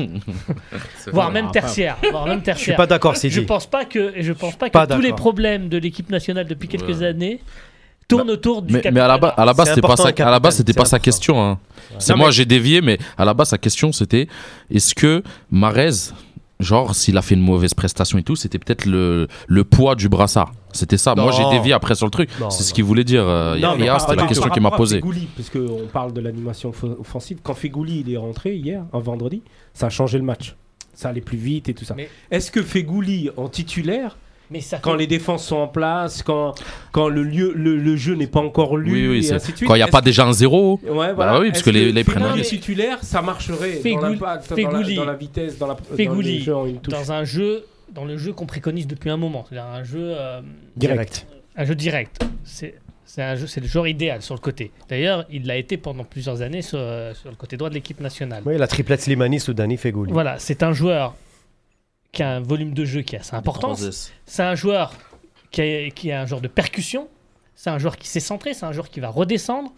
[1.11, 4.33] voire même Après- tertiaire, voire même Je suis pas d'accord, Je pense pas que, je
[4.33, 7.03] pense pas que Pas tous les problèmes de l'équipe nationale depuis quelques Ouais.
[7.07, 7.41] années
[8.07, 10.57] tournent autour du Mais, à la base, à la base, c'était pas À la base,
[10.57, 11.41] c'était sa question.
[11.43, 11.59] hein.
[11.99, 14.27] C'est moi, mais- j'ai dévié, mais à la base, sa question, c'était
[14.69, 16.11] est-ce que Marez,
[16.59, 20.09] genre, s'il a fait une mauvaise prestation et tout, c'était peut-être le, le poids du
[20.09, 20.51] brassard?
[20.73, 21.15] C'était ça.
[21.15, 22.29] Moi, j'ai dévié après sur le truc.
[22.49, 23.23] C'est ce qu'il voulait dire.
[23.25, 24.97] euh, Non, mais c'était la question qu'il m'a posée.
[24.97, 27.39] Fegouli, parce qu'on parle de l'animation offensive.
[27.43, 29.41] Quand Fegouli il est rentré hier, un vendredi,
[29.73, 30.55] ça a changé le match.
[30.93, 31.93] Ça allait plus vite et tout ça.
[31.95, 34.17] Mais- Est-ce que Fegouli en titulaire,
[34.49, 36.55] Mais ça quand fait- les défenses sont en place, quand,
[36.93, 39.51] quand le, lieu, le, le jeu n'est pas encore lu, Oui, oui, et c'est- ainsi
[39.51, 40.79] de suite Quand il n'y a pas que- déjà un zéro.
[40.87, 44.49] Ouais, Bah oui, parce que les- les prennent- Non, mais- titulaire, ça marcherait dans l'impact,
[44.49, 44.95] dans la, Fegouli.
[44.95, 46.93] dans la vitesse, dans, la, dans jeu touche.
[46.93, 50.41] dans un jeu dans le jeu qu'on préconise depuis un moment c'est-à-dire un jeu euh,
[50.75, 51.25] Direct.
[51.55, 52.75] un jeu direct c'est
[53.05, 56.03] c'est un jeu c'est le joueur idéal sur le côté d'ailleurs il l'a été pendant
[56.03, 59.39] plusieurs années sur, euh, sur le côté droit de l'équipe nationale Oui, la triplette Slimani,
[59.39, 60.11] Soudani, Fegouli.
[60.11, 61.15] voilà c'est un joueur
[62.17, 63.75] qui a un volume de jeu qui est assez important
[64.25, 64.91] c'est un joueur
[65.51, 67.07] qui a, qui a un genre de percussion
[67.55, 69.71] c'est un joueur qui s'est centré c'est un joueur qui va redescendre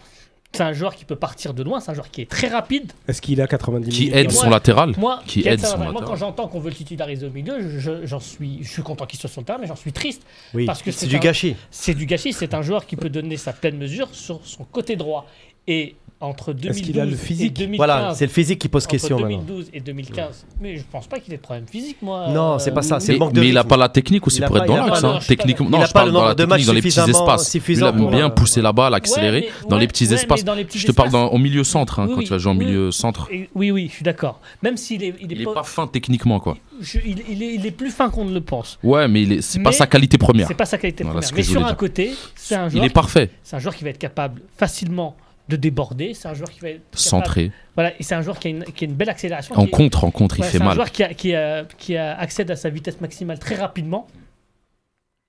[0.54, 2.92] c'est un joueur qui peut partir de loin c'est un joueur qui est très rapide
[3.10, 4.94] Est-ce qu'il a 90 Qui minutes aide moi- son latéral.
[4.98, 6.08] Moi, Qui aide son va- moi, latéral.
[6.08, 9.20] quand j'entends qu'on veut le titulariser au milieu, je- j'en suis, je suis content qu'il
[9.20, 10.24] soit sur le terrain, mais j'en suis triste.
[10.56, 11.56] Oui, Parce que c'est du gâchis.
[11.70, 12.34] C'est du gâchis.
[12.34, 15.28] C'est un joueur qui peut donner sa pleine mesure sur son côté droit.
[15.68, 18.68] Et entre 2012 Est-ce qu'il a le et physique 2015, Voilà, c'est le physique qui
[18.68, 19.38] pose entre question maintenant.
[19.38, 20.46] 2012 et 2015.
[20.60, 22.28] Mais je pense pas qu'il ait de problème physique, moi.
[22.30, 23.88] Non, euh, c'est pas ça, c'est Mais, le manque de mais il a pas la
[23.88, 25.04] technique aussi Il pour pas- être dans il l'axe.
[25.04, 25.14] hein.
[25.14, 26.82] non, Techniquement, Il non, a je pas parle le dans la de technique, dans les
[26.82, 27.54] petits espaces.
[27.70, 30.44] Il aime bien pousser la balle, Ouais, accélérer mais- dans les petits ouais, espaces.
[30.46, 32.38] les petits Je te parle dans- au milieu centre, hein, Oui, quand oui, tu vas
[32.38, 33.28] jouer en milieu centre.
[33.32, 34.42] Et- Oui, oui, je suis d'accord.
[34.62, 36.58] Même s'il est, il est, Il est pas- pas fin techniquement, quoi.
[36.82, 38.78] je- il, il est, il est plus fin qu'on ne le pense.
[38.84, 40.48] Ouais, mais il est- c'est pas sa qualité première.
[40.50, 41.24] C'est pas sa qualité première.
[41.34, 41.78] Mais sur un dire.
[41.78, 42.84] côté, c'est un Il joueur.
[42.84, 45.16] est parfait, C'est un joueur qui va être capable facilement
[45.50, 46.14] de déborder.
[46.14, 47.52] C'est un joueur qui va être capable- centré.
[47.76, 49.56] Voilà, et c'est un joueur qui a une, qui a une belle accélération.
[49.56, 50.76] En est- contre, en contre, il fait c'est un mal.
[50.76, 54.08] joueur qui, a- qui, a- qui a- accède à sa vitesse maximale très rapidement.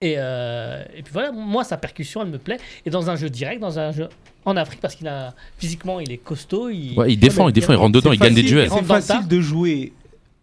[0.03, 2.57] Et, euh, et puis voilà, moi, sa percussion, elle me plaît.
[2.87, 4.09] Et dans un jeu direct, dans un jeu
[4.47, 6.71] en Afrique, parce qu'il a physiquement, il est costaud.
[6.71, 6.99] Il...
[6.99, 8.71] Ouais, il défend, il défend, il rentre dedans, il gagne des duels.
[8.71, 9.93] C'est facile de jouer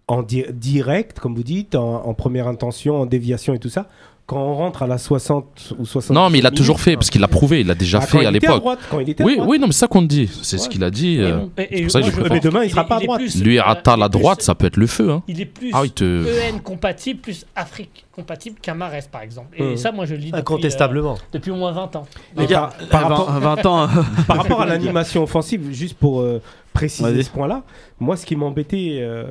[0.08, 3.88] en di- direct, comme vous dites, en, en première intention, en déviation et tout ça.
[4.28, 7.10] Quand on rentre à la 60 ou 60 Non, mais il a toujours fait, parce
[7.10, 8.60] qu'il l'a prouvé, il l'a déjà Ah, fait il à était l'époque.
[8.60, 9.50] droite, Quand il était à Oui, droite.
[9.50, 10.30] oui, non, mais c'est ça qu'on te dit.
[10.44, 10.70] C'est ce Ouais.
[10.70, 11.18] qu'il a dit.
[11.22, 12.28] euh, Et- et c'est pour ça que moi, je je préfère.
[12.28, 13.20] pense Mais demain, il sera est- pas à il droite.
[13.22, 15.12] plus, Lui, euh, Atta, il est la plus- droite, ça peut être le feu.
[15.12, 15.24] Hein.
[15.30, 16.04] Il est plus Ah, il te.
[16.04, 19.56] EN compatible, plus Afrique compatible qu'un Marès, par exemple.
[19.58, 19.78] Et Mhm.
[19.78, 21.14] ça, moi, je le lis depuis, Incontestablement.
[21.14, 22.06] euh, depuis au moins 20 ans.
[22.36, 23.84] Mais Les gars, par, à rapport, 20, 20 ans.
[23.84, 23.88] euh,
[24.28, 24.66] par rapport à
[25.06, 26.42] l'animation offensive, juste pour euh,
[26.74, 27.64] préciser ce point-là,
[27.98, 29.24] moi, ce qui m'embêtait euh,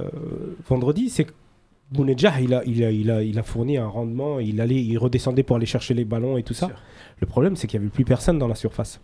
[0.71, 1.33] vendredi, c'est que
[1.91, 4.99] Bounedjah, il a, il, a, il, a, il a fourni un rendement, il, allait, il
[4.99, 6.71] redescendait pour aller chercher les ballons et tout ça.
[7.21, 9.01] Le problème, c'est qu'il n'y avait plus personne dans la surface.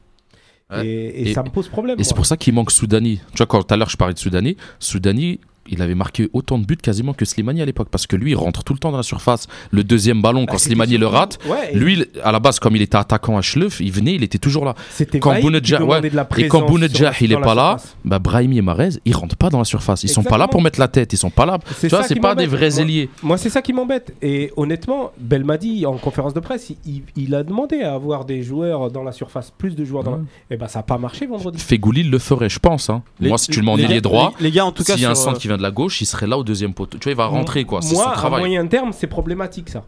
[0.71, 0.87] Ouais.
[0.87, 2.01] Et, et Et- ça me pose problème.
[2.01, 3.21] Et c'est pour ça qu'il manque Soudani.
[3.33, 5.39] Tu vois, quand tout à l'heure je parlais de Soudani, Soudani,
[5.69, 7.89] il avait marqué autant de buts quasiment que Slimani à l'époque.
[7.91, 9.47] Parce que lui, il rentre tout le temps dans la surface.
[9.71, 12.75] Le deuxième ballon, Bah, quand c'était Slimani le rate, Ouais, lui, à la base, comme
[12.77, 14.75] il était attaquant à Schleuf, il venait, il était toujours là.
[14.91, 15.79] c'était quand Bounedjah-
[16.13, 19.37] la Et quand Bounedjah, il est la pas là, bah, Brahimi et Marez, ils rentrent
[19.37, 20.03] pas dans la surface.
[20.05, 20.49] Ils sont pas là Exactement.
[20.53, 21.13] pour mettre la tête.
[21.13, 21.59] Ils sont pas là.
[21.77, 22.59] C'est Tu vois, ça c'est qui pas des m'embête.
[22.71, 23.09] vrais ailiers.
[23.23, 24.15] Moi, c'est ça qui m'embête.
[24.23, 26.73] Et honnêtement, Belmadi, en conférence de presse,
[27.17, 30.17] il, a demandé à avoir des joueurs dans la surface, plus de joueurs dans la...
[30.19, 30.23] Ouais.
[30.51, 31.59] Et ben, ça n'a pas marché vendredi.
[31.59, 32.91] Fegouli le ferait, je pense.
[32.91, 33.03] hein.
[33.21, 34.95] les- Moi, si tu le mets en les ailier droit, Les, gars, en tout cas,
[34.95, 36.75] s'il y a un centre qui vient de la gauche, il serait là au deuxième
[36.75, 36.99] poteau.
[36.99, 37.81] Tu vois, il va rentrer, quoi.
[37.83, 38.41] C'est Moi, son à travail.
[38.41, 39.85] moyen terme, c'est problématique, ça.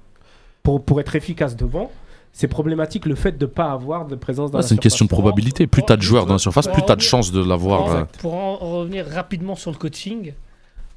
[0.62, 1.90] Pour, pour être efficace devant,
[2.32, 4.80] c'est problématique le fait de ne pas avoir de présence dans Ouais, la c'est une
[4.80, 5.66] question de probabilité.
[5.66, 7.90] Plus t'as de joueurs dans la surface, plus t'as de chances de l'avoir.
[7.90, 10.32] euh, pour en revenir rapidement sur le coaching,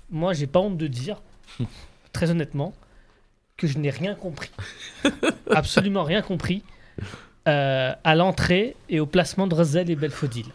[0.10, 1.18] moi, j'ai pas honte de dire,
[2.14, 2.74] très honnêtement,
[3.58, 4.50] que je n'ai rien compris.
[5.52, 6.64] Absolument rien compris
[7.48, 10.46] euh, à l'entrée et au placement de Rosel et Belfodil.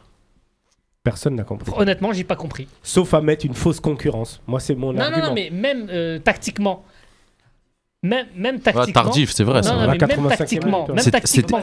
[1.05, 1.73] Personne n'a compris.
[1.77, 2.69] Honnêtement, j'ai pas compris.
[2.83, 4.41] Sauf à mettre une fausse concurrence.
[4.47, 5.27] Moi, c'est mon Non, non, argument.
[5.29, 6.85] non, mais même euh, tactiquement.
[8.05, 8.93] Même, même ouais, tactiquement.
[9.05, 9.61] tardif, c'est vrai.
[9.61, 10.81] Non, non, À mais même 85e tactiquement.
[10.89, 10.95] ouais.
[10.95, 11.61] Même C'est- tactiquement.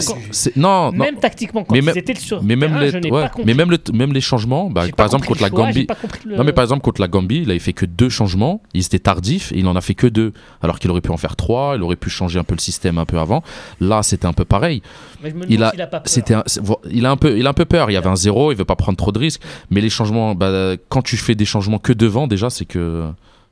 [0.56, 0.98] Non, non.
[0.98, 3.24] Même tactiquement, quand Mais ils même- étaient sur Mais même, terrain, les, je n'ai ouais,
[3.24, 3.44] pas compris.
[3.46, 5.86] mais même, le, même les changements, bah, par exemple contre la choix, Gambie.
[6.26, 8.86] le- Non mais par exemple contre la Gambie, il avait fait que deux changements, il
[8.86, 11.36] était tardif et il en a fait que deux, alors qu'il aurait pu en faire
[11.36, 13.44] trois, il aurait pu changer un peu le système un peu avant.
[13.82, 14.82] Là c'était un peu pareil.
[15.22, 16.10] Mais je me il a- s'il a pas peur.
[16.10, 16.44] C'était, un-
[16.90, 17.92] il a un peu, il a un peu peur.
[17.92, 19.42] Il y avait un zéro, il veut pas prendre trop de risques.
[19.72, 23.08] Mais les changements, bah, quand tu fais des changements que devant, déjà c'est que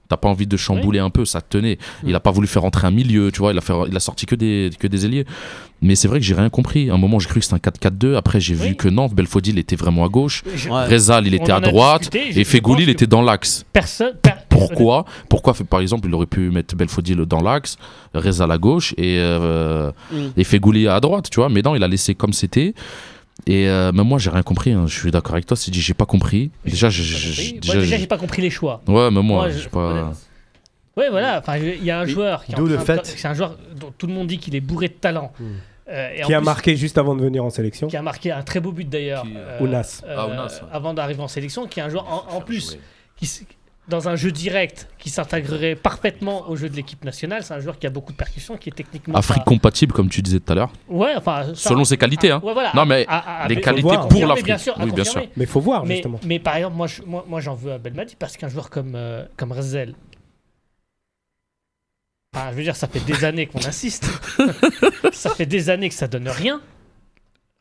[0.07, 1.77] t'as pas envie de chambouler un peu, ça te tenait.
[2.05, 3.51] Il a pas voulu faire rentrer un milieu, tu vois.
[3.51, 5.25] Il a fait, il a sorti que des, que des ailiers.
[5.81, 6.89] Mais c'est vrai que j'ai rien compris.
[6.89, 8.15] À un moment j'ai cru que c'était un 4-4-2.
[8.15, 8.69] Après j'ai Oui.
[8.69, 10.43] vu que non, Belfodil était vraiment à gauche.
[10.55, 10.69] Je-.
[10.69, 13.63] Rezal il était à droite discuté, et Fegouli il était dans l'axe.
[13.73, 14.13] Personne.
[14.21, 15.05] per- Pourquoi?
[15.29, 17.77] Pourquoi par exemple il aurait pu mettre Belfodil dans l'axe,
[18.15, 20.15] Reza à gauche et, euh, Mm.
[20.37, 21.49] et Fegouli à droite, tu vois?
[21.49, 22.73] Mais non, il a laissé comme c'était.
[23.45, 24.71] Et euh, même moi j'ai rien compris.
[24.71, 24.85] hein.
[24.87, 25.55] Je suis d'accord avec toi.
[25.55, 26.49] C'est dit j'ai pas compris.
[26.65, 27.59] Déjà, J'ai pas compris.
[27.81, 28.81] déjà, j'ai pas les choix.
[28.87, 30.11] ouais, mais moi, Moi, sais pas.
[30.97, 31.37] Ouais, voilà.
[31.39, 32.09] Enfin, il y a un Oui.
[32.11, 34.87] joueur D'où le fait- C'est un joueur dont tout le monde dit qu'il est bourré
[34.87, 35.31] de talent.
[35.39, 35.43] Hmm.
[35.89, 37.87] Euh, et Qui a plus, marqué juste avant de venir en sélection.
[37.87, 39.21] Qui a marqué un très beau but d'ailleurs.
[39.21, 40.01] Qui- euh, Ounas.
[40.05, 40.67] euh, Ah, Ounas, ouais.
[40.73, 42.77] Avant d'arriver en sélection, qui est un joueur en, en plus
[43.15, 43.29] qui,
[43.87, 47.43] dans un jeu direct qui s'intégrerait parfaitement au jeu de l'équipe nationale.
[47.43, 49.15] C'est un joueur qui a beaucoup de percussions, qui est techniquement.
[49.15, 50.71] Afrique pas- compatible comme tu disais tout à l'heure.
[50.89, 51.53] Ouais, enfin.
[51.55, 52.41] ça- Selon ses qualités, hein.
[52.43, 52.71] Ouais, voilà.
[52.75, 54.45] Non, mais À- à- les qualités pour l'Afrique.
[54.45, 55.21] Bien sûr, oui, bien sûr.
[55.37, 56.19] Mais il faut voir, Mais, justement.
[56.25, 58.93] mais par exemple, moi, je- moi, moi j'en veux à Belmadi parce qu'un joueur comme,
[58.95, 59.93] euh, comme Rezel,
[62.35, 64.05] enfin, je veux dire, ça fait des années qu'on insiste.
[65.13, 66.61] ça fait des années que ça donne rien.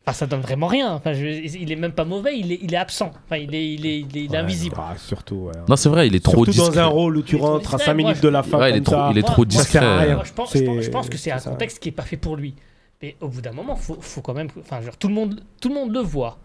[0.08, 0.92] Enfin, ça donne vraiment rien.
[0.92, 3.10] Enfin, je- il est même pas mauvais, il est, il est absent.
[3.24, 4.76] Enfin, il est, il est, il est, il est Ouais, invisible.
[4.78, 5.52] ah, surtout, ouais.
[5.68, 6.70] Non, c'est vrai, il est trop Surtout discret.
[6.76, 8.58] dans un rôle où tu trop rentres à discret, 5 moi, minutes de la fin.
[8.60, 9.08] Ouais, il est comme trop- ça.
[9.10, 9.80] il est Moi- trop moi, Ça discret.
[10.14, 11.50] Moi, je, pense, je, pense, je C'est- pense que c'est un ça.
[11.50, 12.54] contexte qui est pas fait pour lui.
[13.02, 14.46] Mais au bout d'un moment, faut, faut quand même.
[14.60, 16.38] Enfin, genre, tout le monde, tout le monde le voit.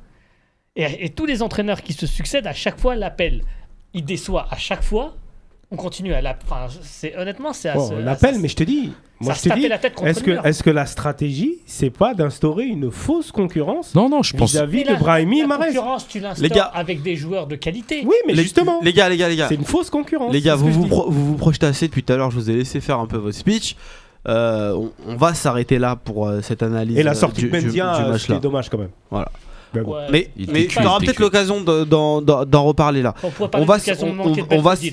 [0.75, 3.43] Et, et tous les entraîneurs qui se succèdent à chaque fois l'appellent.
[3.93, 5.15] Il déçoit à chaque fois.
[5.73, 6.37] On continue à la.
[6.43, 7.75] Enfin, c'est honnêtement, c'est à.
[7.75, 8.91] Bon, se- on à- ça- mais je te dis,
[9.21, 10.45] moi ça je se te dis, la tête contre est-ce le que, mur.
[10.45, 14.51] est-ce que la stratégie, c'est pas d'instaurer une fausse concurrence Non, non, je pense.
[14.51, 18.03] vis-à-vis de Brahimi et la concurrence, tu l'instaures Les gars- avec des joueurs de qualité.
[18.05, 19.47] Oui, mais les, justement, les gars, les gars, les gars.
[19.47, 20.33] c'est une fausse concurrence.
[20.33, 22.35] Les gars, c'est vous vous, pro- vous vous projetez assez depuis tout à l'heure, je
[22.35, 23.77] vous ai laissé faire un peu votre speech.
[24.27, 27.49] Euh, on, on va s'arrêter là pour euh, cette analyse Et la euh, sortie du,
[27.49, 28.39] de Mendia, du là.
[28.39, 28.89] dommage quand même.
[29.73, 29.93] Mais bon.
[29.95, 30.07] Ouais.
[30.11, 30.29] Mais,
[30.67, 31.83] tu auras peut-être l'occasion de-
[32.45, 33.13] d'en reparler là.
[33.53, 34.33] On va on- on-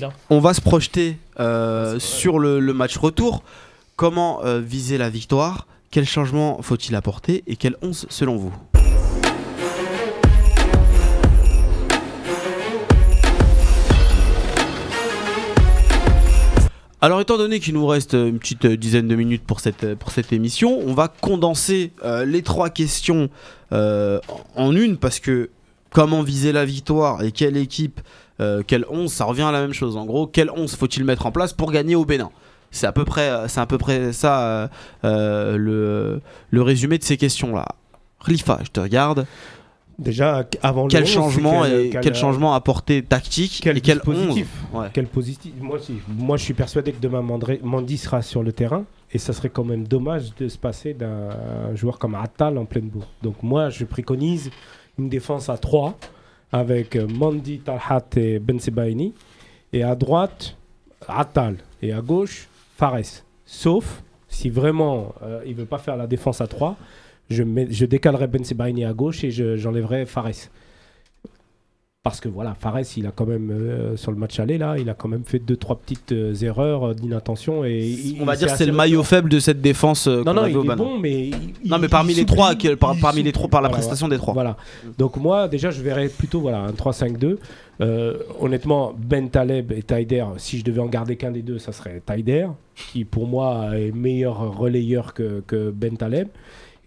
[0.03, 0.09] hein.
[0.29, 3.43] On se projeter euh, sur le, le match retour.
[3.95, 5.67] Comment euh, viser la victoire?
[5.91, 7.43] Quel changement faut-il apporter?
[7.47, 8.53] Et quelle 11 selon vous?
[17.01, 20.11] Alors étant donné qu'il nous reste une petite euh, dizaine de minutes pour cette, pour
[20.11, 23.29] cette émission, on va condenser euh, les trois questions
[23.71, 24.19] euh,
[24.55, 25.49] en une parce que
[25.91, 28.01] comment viser la victoire et quelle équipe,
[28.39, 29.97] euh, quelle 11, ça revient à la même chose.
[29.97, 32.29] En gros, quelle 11 faut-il mettre en place pour gagner au Bénin?
[32.71, 34.69] C'est à peu près, euh, c'est à peu près ça
[35.03, 36.21] euh, le,
[36.51, 37.65] le résumé de ces questions-là.
[38.25, 39.25] Khalifa, je te regarde.
[39.97, 43.77] Déjà, avant le Quel 11, c'est changement, quel- et, quel- quel changement apporter tactique quel
[43.77, 44.47] et quel 11 dispositif?
[44.73, 44.87] Ouais.
[44.93, 45.51] Quel positif?
[45.59, 45.77] Moi,
[46.07, 48.85] moi, je suis persuadé que demain, Mandré- Mandy sera sur le terrain.
[49.11, 52.87] Et ça serait quand même dommage de se passer d'un joueur comme Attal en pleine
[52.89, 53.07] bourre.
[53.23, 54.51] Donc, moi, je préconise
[54.99, 55.97] une défense à 3
[56.51, 59.13] avec euh, Mandy, Talhat et Ben Sebaini.
[59.73, 60.55] Et à droite,
[61.07, 61.57] Attal.
[61.81, 63.23] Et à gauche, Fares.
[63.45, 66.75] Sauf si vraiment euh, il veut pas faire la défense à 3,
[67.31, 70.49] je, je décalerai Ben Sebaini à gauche et je- j'enlèverai Fares.
[72.09, 74.89] Parce que voilà, Fares, il a quand même, euh, sur le match aller, là, il
[74.89, 77.63] a quand même fait deux, trois petites euh, erreurs euh, d'inattention.
[77.65, 80.45] Et il- On va dire que c'est le maillot faible de cette défense Non, non,
[80.47, 81.27] il est bon, mais.
[81.27, 84.33] il- Non, mais parmi les trois, par- parmi les trois, par la prestation des trois.
[84.33, 84.57] Voilà.
[84.97, 87.37] Donc, moi, déjà, je verrais plutôt voilà, un 3-5-2.
[87.81, 91.71] Euh, honnêtement, Ben Taleb et Taider, si je devais en garder qu'un des deux, ça
[91.71, 96.27] serait Taider, qui pour moi est meilleur relayeur que, que Ben Taleb.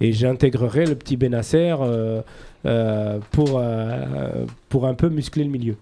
[0.04, 2.22] Et j'intégrerais le petit Benasser euh,
[2.66, 5.76] euh, pour, euh, pour un peu muscler le milieu.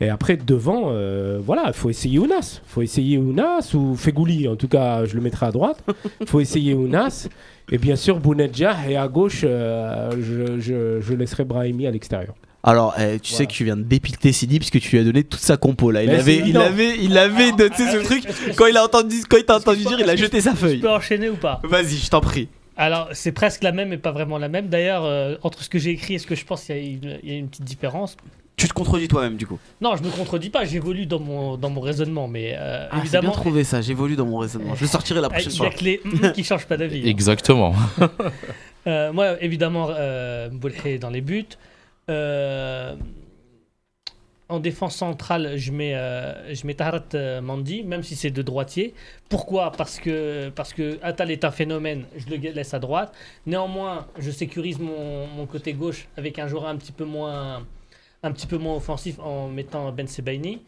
[0.00, 2.60] Et après, devant, euh, voilà, il faut essayer Ounas.
[2.66, 5.84] Il faut essayer Ounas ou Fegouli, en tout cas, je le mettrai à droite.
[6.20, 7.28] Il faut essayer Ounas.
[7.70, 8.88] Et bien sûr, Bounedjah.
[8.88, 12.34] Et à gauche, euh, je, je, je laisserai Brahimi à l'extérieur.
[12.62, 15.04] Alors, eh, tu sais que tu viens de dépicter Sidi parce que tu lui as
[15.04, 16.02] donné toute sa compo là.
[16.02, 18.24] Il Mais avait, il avait, il avait noté ce truc.
[18.56, 20.80] Quand il a entendu, quand il t'a entendu dire, il a jeté sa feuille.
[20.80, 21.60] peux enchaîner ou pas?
[21.64, 22.48] Vas-y, je t'en prie.
[22.76, 24.68] Alors, c'est presque la même, mais pas vraiment la même.
[24.68, 26.82] D'ailleurs, euh, entre ce que j'ai écrit et ce que je pense, il y, a
[26.82, 28.16] une- il y a une petite différence.
[28.56, 29.58] Tu te contredis toi-même du coup.
[29.80, 32.94] Non, je me contredis pas, j'évolue dans mon, dans mon raisonnement, mais euh, Ah, c'est
[32.96, 33.80] bien évidemment, trouvé ça.
[33.80, 34.74] J'évolue dans mon raisonnement.
[34.74, 35.66] Je le sortirai la il prochaine y fois.
[35.66, 36.00] a que les
[36.34, 37.00] qui changent pas d'avis.
[37.00, 37.06] hein.
[37.08, 37.74] Exactement.
[38.86, 41.44] Euh, moi, évidemment, euh, Mbolhe dans les buts.
[42.08, 42.94] Euh,
[44.50, 48.42] en défense centrale, je mets, euh, je mets Taharat euh, Mandi, même si c'est de
[48.42, 48.94] droitier.
[49.28, 49.72] Pourquoi?
[49.72, 53.14] Parce que, parce que Attal est un phénomène, je le laisse à droite.
[53.46, 57.64] Néanmoins, je sécurise mon, mon côté gauche avec un joueur un petit peu moins,
[58.22, 60.62] un petit peu moins offensif en mettant Ben Sebaini.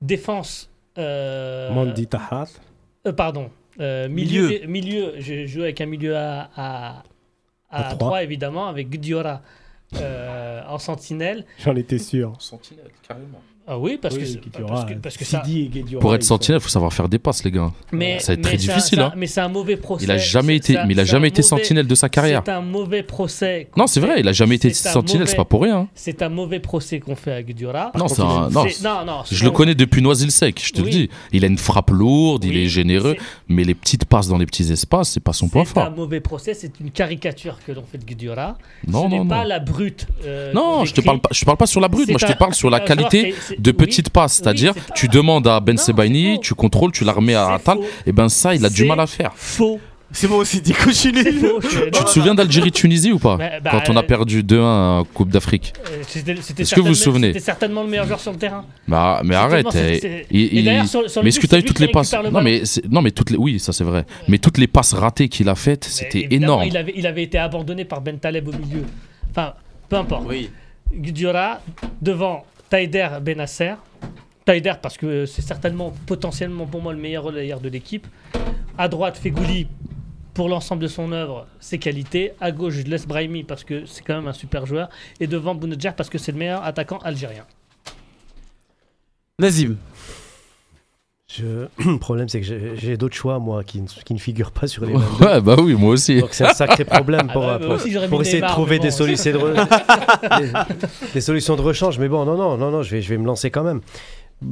[0.00, 0.70] Défense.
[0.98, 2.48] euh, Mandi Tahat.
[3.06, 3.50] euh, pardon.
[3.80, 5.14] Euh, milieu, milieu.
[5.18, 7.02] je joue avec un milieu à, à,
[7.70, 8.22] à, À 3, trois.
[8.22, 9.42] évidemment, avec Gudiora
[10.00, 11.44] euh, en sentinelle.
[11.58, 12.34] J'en étais sûr.
[12.38, 13.42] Sentinelle, carrément.
[13.66, 15.42] Ah oui, parce Oui, que, parce que, parce que ça.
[15.42, 17.72] Sidi et Guedioura, Pour être sentinelle, il faut savoir faire des passes, les gars.
[17.92, 19.12] Mais, Ça va être très difficile, un- hein.
[19.16, 20.04] Mais c'est un mauvais procès.
[20.04, 22.42] Il a jamais été, mais il a jamais été mauvais- sentinelle de sa carrière.
[22.44, 23.68] C'est un mauvais procès.
[23.74, 25.78] Non, c'est vrai, il a jamais été sentinelle, c'est pas pour rien.
[25.78, 25.88] hein.
[25.94, 27.90] C'est un mauvais procès qu'on fait à Gudiora.
[27.96, 30.90] Non, c'est un- non, C'est- non, non, Je le connais depuis Noisy-le-Sec, je te le
[30.90, 31.08] dis.
[31.32, 33.16] Il a une frappe lourde, il est généreux,
[33.48, 35.90] mais les petites passes dans les petits espaces, c'est pas son point C'est un fort.
[35.96, 38.58] mauvais procès, c'est une caricature que l'on fait de Gudiora.
[38.86, 39.48] Non, Ce non, n'est pas non.
[39.48, 40.06] la brute.
[40.26, 42.26] euh, Non, je te parle pas, je te parle pas sur la brute, moi je
[42.26, 43.76] te parle sur la qualité de oui.
[43.76, 44.34] petites passes.
[44.34, 47.84] C'est-à-dire, c'est- tu demandes à Ben Sebaini, tu contrôles, tu la remets à faux.
[48.06, 49.32] et ben ça, il a du mal à faire.
[49.34, 49.80] Faux.
[50.12, 51.22] C'est bon aussi, dis continue.
[51.24, 51.60] C'est faux.
[51.60, 54.98] je- Tu te souviens d'Algérie-Tunisie ou pas Bah, bah, Quand on a euh, perdu 2-1
[55.00, 55.72] en Coupe d'Afrique.
[55.90, 58.30] Euh, c'était- c'était Est-ce que vous vous certainement- souvenez C'était certainement le meilleur joueur sur
[58.30, 58.64] le terrain.
[58.86, 59.66] Bah, mais arrête.
[59.72, 61.54] c'est- eh, c'est- il- Et il- d'ailleurs, sur- sur le mais est-ce but, que tu
[61.54, 62.44] as c'est eu lui toutes qui les passes récupère le Non, ballon.
[62.44, 64.04] mais c'est- non, mais toutes les oui, ça c'est vrai.
[64.28, 66.64] Mais toutes les passes ratées qu'il a faites, c'était évidemment, énorme.
[66.68, 68.84] Il avait, il avait été abandonné par Ben Taleb au milieu.
[69.32, 69.54] Enfin,
[69.88, 70.26] peu importe.
[70.28, 70.48] Oui.
[70.94, 71.60] Gudiora,
[72.00, 73.74] devant Taider Benasser.
[74.44, 78.06] Taider, parce que c'est certainement, potentiellement pour moi, le meilleur relayeur de l'équipe.
[78.76, 79.68] À droite, Fegouli,
[80.34, 82.32] pour l'ensemble de son œuvre, ses qualités.
[82.40, 84.90] À gauche, je laisse Brahimi, parce que c'est quand même un super joueur.
[85.20, 87.46] Et devant Bounedjah, parce que c'est le meilleur attaquant algérien.
[89.38, 89.76] Nazim.
[91.36, 92.46] Je- Le problème, c'est que
[92.76, 95.24] j'ai d'autres choix, moi, qui ne, qui ne figurent pas sur les 22.
[95.24, 96.20] Ouais, bah oui, moi aussi.
[96.20, 98.46] Donc c'est un sacré problème pour, Ah bah pour- aussi, j'aurais pour mis essayer de
[98.46, 100.52] trouver des, solutions de re- des,
[101.14, 101.98] des solutions de rechange.
[101.98, 103.80] Mais bon, non, non, non, non, je vais, je vais me lancer quand même.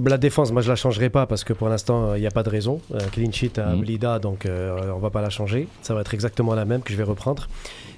[0.06, 2.42] La défense, moi, je la changerai pas parce que pour l'instant, il n'y a pas
[2.42, 2.80] de raison.
[2.94, 3.80] Euh, clean sheet à Mhm.
[3.80, 5.68] Blida, donc euh, on va pas la changer.
[5.82, 7.46] Ça va être exactement la même que je vais reprendre.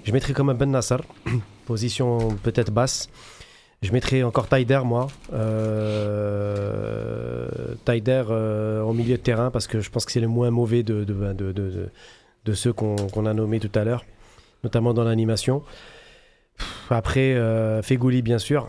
[0.04, 1.00] Je mettrai comme un Ben Nassar,
[1.66, 3.08] position peut-être basse.
[3.84, 5.08] Je mettrai encore Taider, moi.
[6.44, 7.48] Euh,
[7.84, 10.82] Taider euh, au milieu de terrain parce que je pense que c'est le moins mauvais
[10.82, 14.06] de, de, de, de- ceux qu'on a nommés tout à l'heure,
[14.64, 15.62] notamment dans l'animation.
[16.88, 17.82] Après, euh,
[18.22, 18.68] bien sûr,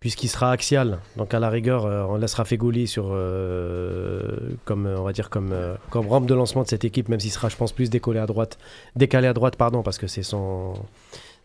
[0.00, 0.98] puisqu'il sera axial.
[1.16, 4.36] Donc, à la rigueur, euh, on laissera Fegouli sur, euh,
[4.66, 7.20] comme, euh, on va dire, comme, euh, comme rampe de lancement de cette équipe, même
[7.20, 8.58] s'il sera, je pense, plus décollé à droite,
[8.94, 10.74] décalé à droite, pardon, parce que c'est son.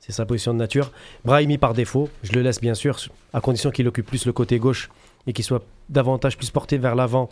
[0.06, 0.92] C'est sa position de nature.
[1.24, 2.98] Brahimi par défaut, je le laisse bien sûr,
[3.34, 4.90] à condition qu'il occupe plus le côté gauche
[5.28, 7.30] et qu'il soit davantage plus porté vers l'avant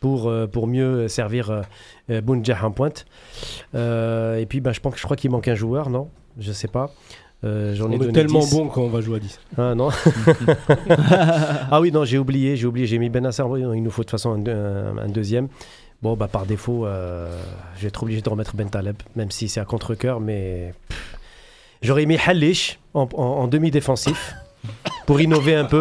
[0.00, 1.62] pour, euh, pour mieux servir euh,
[2.10, 3.06] euh, Bounjah en pointe.
[3.76, 6.08] Euh, et puis ben, je, pense, je crois qu'il manque un joueur, non?
[6.40, 6.90] Je sais pas.
[7.44, 8.50] Euh, J'en On ai est donné tellement 10.
[8.52, 9.40] bon qu'on va jouer à 10.
[9.56, 9.90] Ah non.
[11.70, 13.46] ah oui, non, j'ai oublié, j'ai oublié, j'ai mis Benassar.
[13.58, 15.48] Il nous faut de toute façon un, deux- un- un deuxième.
[16.02, 17.28] Bon, bah par défaut, euh,
[17.76, 21.17] je vais être obligé de remettre Ben Taleb, même si c'est à contre-coeur, mais pff.
[21.82, 24.34] J'aurais mis Halish en, en- en demi-défensif
[25.06, 25.78] pour innover un peu,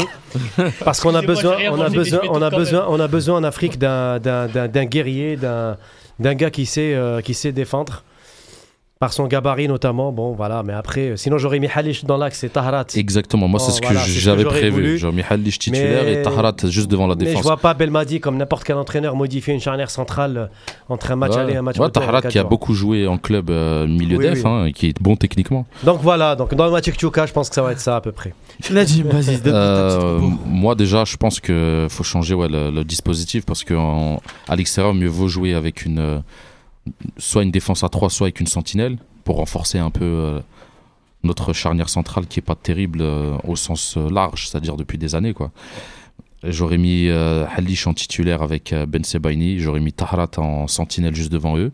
[0.85, 3.77] parce qu'on a besoin, on a besoin, on a besoin, on a besoin en Afrique
[3.79, 5.77] d'un guerrier, d'un
[6.19, 8.03] d'un gars qui sait, euh, qui sait défendre.
[8.99, 12.43] Par son gabarit notamment, bon voilà, mais après, euh, sinon j'aurais mis Halish dans l'axe
[12.43, 12.85] et Taharat.
[12.95, 14.97] Exactement, moi Oh, c'est ce que voilà, c'est ce que j'avais j'aurais prévu.
[14.97, 17.43] J'ai mis Halish titulaire Mais- et Taharat juste devant la Mais je défense.
[17.43, 20.45] vois pas Belmadi comme n'importe quel entraîneur modifier une charnière centrale euh,
[20.89, 21.41] entre un match Ouais.
[21.41, 22.01] aller et un match Ouais, retour.
[22.01, 24.49] en Taharat quatre qui a beaucoup joué en club euh, milieu Oui, def, oui.
[24.49, 25.67] hein, et qui est bon techniquement.
[25.83, 28.01] Donc voilà, donc dans le match Tchouka, je pense que ça va être ça à
[28.01, 28.33] peu près.
[28.71, 33.63] Najim, vas-y, Euh, moi déjà, je pense que faut changer ouais, le, le dispositif parce
[33.63, 33.75] qu'à
[34.55, 36.19] l'extérieur, mieux vaut jouer avec une euh,
[37.17, 40.39] soit une défense à 3, soit avec une sentinelle pour renforcer un peu euh,
[41.23, 45.15] notre charnière centrale qui est pas terrible euh, au sens euh, large, c'est-à-dire depuis des
[45.15, 45.51] années quoi.
[46.43, 51.57] J'aurais mis Halish en titulaire avec Ben Sebaini, j'aurais mis Tahrat en sentinelle juste devant
[51.57, 51.71] eux,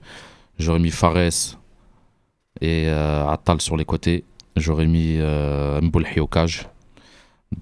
[0.57, 1.57] j'aurais mis Fares
[2.61, 4.23] et Attal sur les côtés,
[4.55, 5.17] j'aurais mis
[5.81, 6.29] Mboulhi au.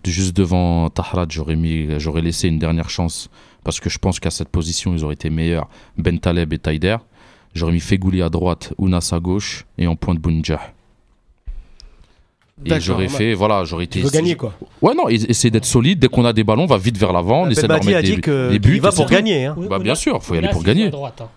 [0.05, 1.57] Juste devant Tahrat, j'aurais
[1.97, 3.31] j'aurais laissé une dernière chance
[3.63, 5.67] parce que je pense qu'à cette position, ils auraient été meilleurs.
[5.97, 6.97] Ben Taleb et Taider.
[7.53, 10.61] J'aurais mis Fegouli à droite, Ounas à gauche et en pointe Bounjah.
[12.63, 13.99] Et j'aurais fait, voilà, j'aurais été.
[13.99, 15.99] Tu veux gagner quoi Ouais, non, essayer d'être solide.
[15.99, 17.43] Dès qu'on a des ballons, on va vite vers l'avant.
[17.43, 18.75] On essaie de leur Belmadi a mettre dit des, que des buts.
[18.75, 19.45] il va pour gagner.
[19.45, 19.55] hein.
[19.69, 20.85] Bah, bien sûr, faut y aller pour il gagner.
[20.87, 21.29] à droite, hein.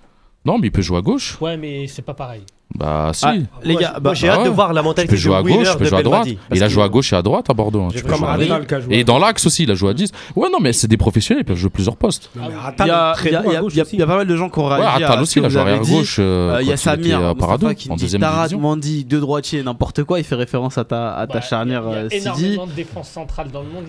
[0.44, 1.40] Non, mais il peut jouer à gauche.
[1.40, 2.42] Ouais, mais c'est pas pareil.
[2.76, 3.24] Bah, si.
[3.24, 4.54] Ah, les gars, moi, bah, j'ai bah hâte de ouais.
[4.54, 6.28] voir la tu mentalité peux du jouer à gauche, tu peux jouer à droite.
[6.52, 7.82] Il a joué à gauche et à droite à Bordeaux.
[7.82, 8.30] hein, tu peux jouer à Comme Oui.
[8.50, 10.10] Arsenal qui a joué Et à- dans l'axe aussi, il a joué à 10.
[10.34, 12.30] Ouais, non, mais c'est des professionnels, ils peuvent jouer plusieurs postes.
[12.34, 15.02] Il y a, y à y y pas mal de gens qui ont Ouais, réagi
[15.04, 15.90] à Attal ce aussi, il a joué dit.
[15.92, 16.16] gauche.
[16.18, 18.58] euh, Euh, Il y a Samir à Parado, en deuxième Tarat, division.
[18.60, 20.18] Mandy, deux droitiers, n'importe quoi.
[20.18, 22.22] Il fait référence à ta, à ta Bah, charnière euh, Sidi.
[22.22, 23.84] énormément de défense centrale dans le monde.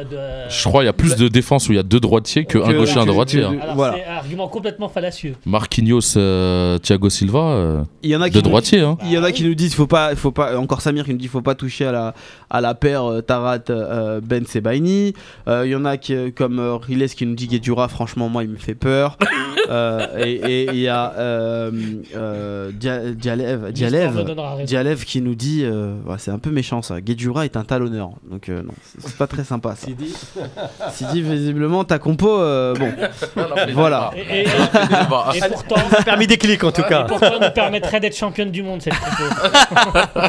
[0.00, 0.16] À deux-
[0.48, 2.72] Je crois qu'il y a plus de défense où il y a deux droitiers qu'un
[2.72, 3.42] gaucher et un droitier.
[3.44, 3.54] hein.
[3.60, 5.34] C'est un argument complètement fallacieux.
[5.46, 8.80] Marquinhos, euh, Thiago Silva, euh, Il y en a qui nous- droitiers.
[8.80, 8.96] Hein.
[9.04, 10.56] Il y en a Bah qui nous disent faut pas, faut pas.
[10.58, 12.14] Encore Samir qui nous dit faut pas toucher à la
[12.50, 15.14] à la paire euh, Tarat euh, Ben Sebaini.
[15.48, 17.88] Euh, Il y en a qui, euh, comme euh, Riles qui nous dit Guedjura.
[17.88, 19.16] Franchement moi il me fait peur.
[19.68, 20.32] Euh, et
[20.62, 21.70] et il y a euh,
[22.16, 24.24] euh, Dia- Dialev, Dialev.
[24.64, 27.00] Dialev qui nous dit euh, ouais, c'est un peu méchant ça.
[27.00, 29.86] Guedjura est un talonneur donc euh, non c'est pas très sympa ça.
[29.86, 30.12] Sidi.
[30.92, 32.90] Sidi visiblement ta compo euh, bon
[33.74, 34.10] voilà.
[34.16, 37.04] Et, et- et pourtant, Permis des clics en tout et cas.
[37.04, 40.20] pourtant, elle nous permettrait d'être championne du monde cette compo.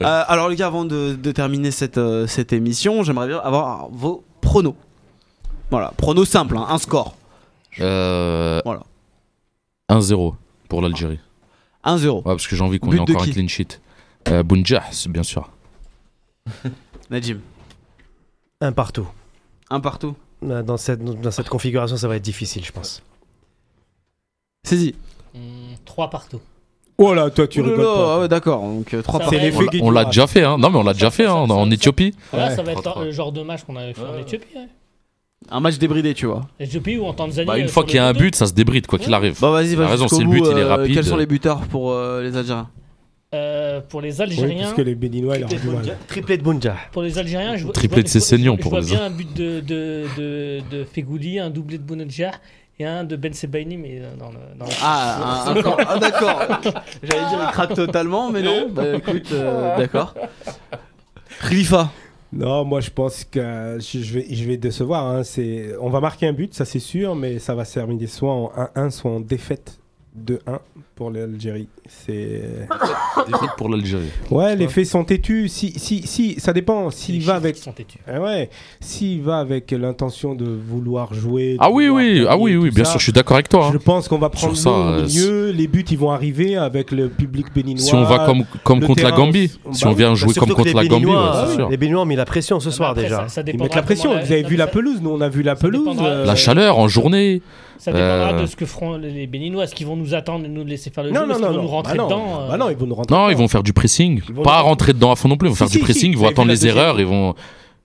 [0.00, 3.88] Euh, alors les gars, avant de, de terminer cette, euh, cette émission, j'aimerais bien avoir
[3.90, 4.76] vos pronos.
[5.72, 7.16] Voilà, pronos simples, hein, un score.
[7.80, 8.82] Euh, Voilà.
[9.90, 10.34] 1-0
[10.68, 11.18] pour l'Algérie.
[11.84, 12.18] 1-0.
[12.18, 13.80] Ouais, parce que j'ai envie qu'on But ait de encore un qui clean sheet.
[14.28, 15.50] Euh, Bounjah, c'est bien sûr.
[17.10, 17.40] Najim,
[18.60, 19.08] Un partout.
[19.70, 20.14] un partout.
[20.44, 23.02] Euh, Dans cette, dans cette configuration, ça va être difficile, je pense.
[24.62, 24.94] Saisis.
[25.34, 26.40] Hmm, Trois partout.
[27.00, 28.14] Oh là, toi tu là rigoles là, pas.
[28.16, 29.28] ah ouais, d'accord, donc 3 Ça partout.
[29.30, 30.10] C'est va l'effet On l'a- On l'a Guedjura.
[30.10, 30.58] déjà fait, hein.
[30.58, 32.12] Non, mais on l'a déjà fait hein, en, en Éthiopie.
[32.32, 32.56] Là, Ouais.
[32.56, 33.04] ça va être 3-3.
[33.04, 34.46] le genre de match qu'on avait fait en Éthiopie.
[34.56, 34.66] ouais.
[35.50, 36.48] Un match débridé, tu vois.
[36.58, 37.46] Éthiopie ou en Tanzanie.
[37.46, 38.24] Bah, une euh, fois sur qu'il y a le un côté.
[38.24, 39.38] but, ça se débride, quoi qu'il arrive.
[39.40, 39.90] Bah vas-y, T'as vas-y.
[39.92, 40.94] raison, jusqu'au si le bout, but, il est euh, rapide.
[40.94, 42.68] Quels sont les buteurs pour euh, les Algériens
[43.34, 44.62] Euh, pour les Oui, Algériens.
[44.64, 45.96] parce que les Béninois, ils ont du mal.
[46.08, 46.74] Triplé de Bunja.
[46.90, 49.04] Pour les Algériens, je vois, Triplé je vois- de Sessegnon je pour vois les bien
[49.04, 52.32] un but de, de, de, de Fegouli, un doublé de Bounedjah
[52.78, 54.38] et un de Ben Sebaini, mais euh, dans le.
[54.58, 55.76] Dans le- Ah, un- un camp.
[55.86, 56.40] Ah, d'accord.
[57.02, 58.68] J'allais dire il craque totalement, mais non.
[58.70, 60.14] Bah écoute, euh, d'accord.
[61.40, 61.90] Khalifa.
[62.32, 65.06] Non, moi je pense que je vais, je vais décevoir.
[65.06, 65.22] hein.
[65.24, 68.32] C'est, on va marquer un but, ça c'est sûr, mais ça va se terminer soit
[68.32, 69.78] en 1-1, soit en défaite
[70.16, 70.36] 2-1
[70.96, 71.68] pour l'Algérie.
[71.86, 72.42] C'est
[73.26, 74.08] Défaite pour l'Algérie.
[74.30, 75.48] ouais, les faits sont têtus.
[75.48, 76.90] Si, si, si, ça dépend.
[76.90, 77.98] S'il va avec, sont têtus.
[78.06, 81.52] Ah ouais, s'il va avec l'intention de vouloir jouer.
[81.52, 83.36] de Ah oui, vouloir oui, gagner ah oui, oui, bien ça, sûr, je suis d'accord
[83.36, 83.66] avec toi.
[83.66, 83.70] hein.
[83.72, 85.50] Je pense qu'on va prendre ça, au euh, milieu.
[85.52, 87.84] Les buts, ils vont arriver avec le public béninois.
[87.84, 90.34] Si on va comme, comme contre la Gambie, on- si bah on vient oui, jouer
[90.34, 91.68] comme contre les la Gambie, ouais, c'est euh, sûr.
[91.70, 93.28] Les Béninois ont mis la pression ce Ah, soir après, déjà.
[93.28, 94.10] ça- ça Ils mettent la pression.
[94.12, 95.96] Vous avez vu la pelouse Nous, on a vu la pelouse.
[96.02, 97.40] euh, La chaleur en journée.
[97.92, 99.64] Ça dépendra Euh, de ce que feront les Béninois.
[99.64, 101.46] Est-ce qu'ils vont nous attendre et nous laisser faire le Non, jeu non, non, qu'ils
[101.46, 101.62] vont non.
[101.62, 102.40] nous rentrer Bah non, dedans.
[102.42, 102.48] euh.
[102.48, 103.30] bah non, ils vont nous rentrer Non, dedans.
[103.30, 104.20] ils vont faire du pressing.
[104.28, 105.48] Ils vont Pas nous- rentrer dedans à fond non plus.
[105.48, 106.00] Ils vont Si, faire si, du pressing.
[106.00, 106.10] si.
[106.10, 106.98] Ils vont attendre les erreurs.
[107.00, 107.34] Ils vont.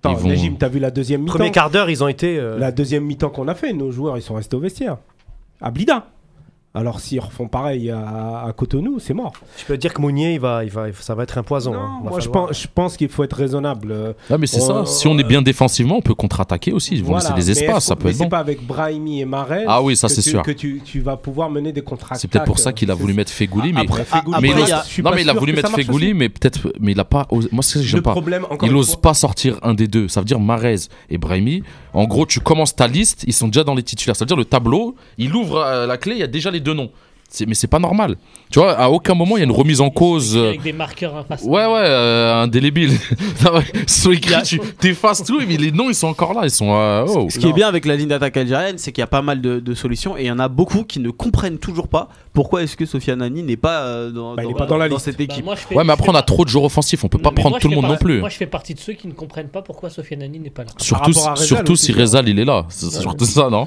[0.03, 2.38] Attends, ils vont- Najim, t'as vu la deuxième mi-temps Premier quart d'heure, ils ont été.
[2.38, 4.97] euh, La deuxième mi-temps qu'on a fait, nos joueurs, ils sont restés au vestiaire.
[5.61, 6.07] À Blida.
[6.75, 9.33] Alors s'ils refont pareil à, à Cotonou, c'est mort.
[9.59, 11.71] Je peux dire que Mounier, il va, il va, ça va être un poison.
[11.73, 11.99] Non, hein.
[12.03, 14.15] Moi, je pense, je pense qu'il faut être raisonnable.
[14.31, 14.91] Ah, mais c'est On- ça.
[14.91, 16.95] Si on est bien défensivement, on peut contre-attaquer aussi.
[16.95, 17.35] Ils vont voilà.
[17.35, 17.85] laisser des espaces.
[17.85, 18.29] Ça peut mais être c'est bon.
[18.29, 20.41] pas avec Brahimi et Marel Ah oui, ça, que c'est tu- sûr.
[20.41, 23.13] que tu, tu vas pouvoir mener des contre C'est peut-être pour ça qu'il a voulu
[23.13, 23.71] mettre Fegouli.
[23.71, 26.15] Mais Après, Fegouli, mais il je suis non, pas mais il a voulu mettre Fegouli,
[26.15, 26.73] mais peut-être.
[26.79, 27.27] Mais il a pas.
[27.31, 28.11] osé- Moi, c'est ce que Le j'aime pas.
[28.13, 30.07] problème, Il une ose fois- pas sortir un des deux.
[30.07, 30.75] Ça veut dire Marez
[31.11, 31.61] et Brahimi.
[31.93, 34.15] En gros, tu commences ta liste, ils sont déjà dans les titulaires.
[34.15, 36.59] Ça veut dire le tableau, il ouvre euh, la clé, il y a déjà les
[36.64, 36.91] deux noms.
[37.35, 38.15] C'est- Mais c'est pas normal.
[38.51, 40.38] Tu vois, à aucun moment il y a une remise en cause.
[40.38, 41.49] euh, Avec des marqueurs infaçables.
[41.51, 42.91] Ouais, ouais, euh, indélébile.
[43.43, 46.41] Non, ouais, ils sont écrits, tu t'effaces tout, mais les noms ils sont encore là.
[46.43, 46.72] Ils sont.
[46.76, 47.27] euh, oh.
[47.31, 49.41] Ce qui est bien avec la ligne d'attaque algérienne, c'est qu'il y a pas mal
[49.41, 52.61] de, de solutions et il y en a beaucoup qui ne comprennent toujours pas pourquoi
[52.64, 54.88] est-ce que Sofiane Nani n'est pas, euh, dans, Bah, il dans- est pas dans la
[54.88, 55.05] liste.
[55.05, 55.43] cette Bah, équipe.
[55.43, 57.03] moi, je fais- Ouais, mais après on a pas- trop de joueurs offensifs.
[57.03, 58.19] On peut Non, pas prendre moi, tout le monde non plus.
[58.19, 60.64] Moi, je fais partie de ceux qui ne comprennent pas pourquoi Sofiane Nani n'est pas
[60.64, 60.69] là.
[60.77, 61.91] Surtout, surtout si.
[61.93, 62.65] Rezal il est là.
[62.69, 63.65] C'est surtout ça, non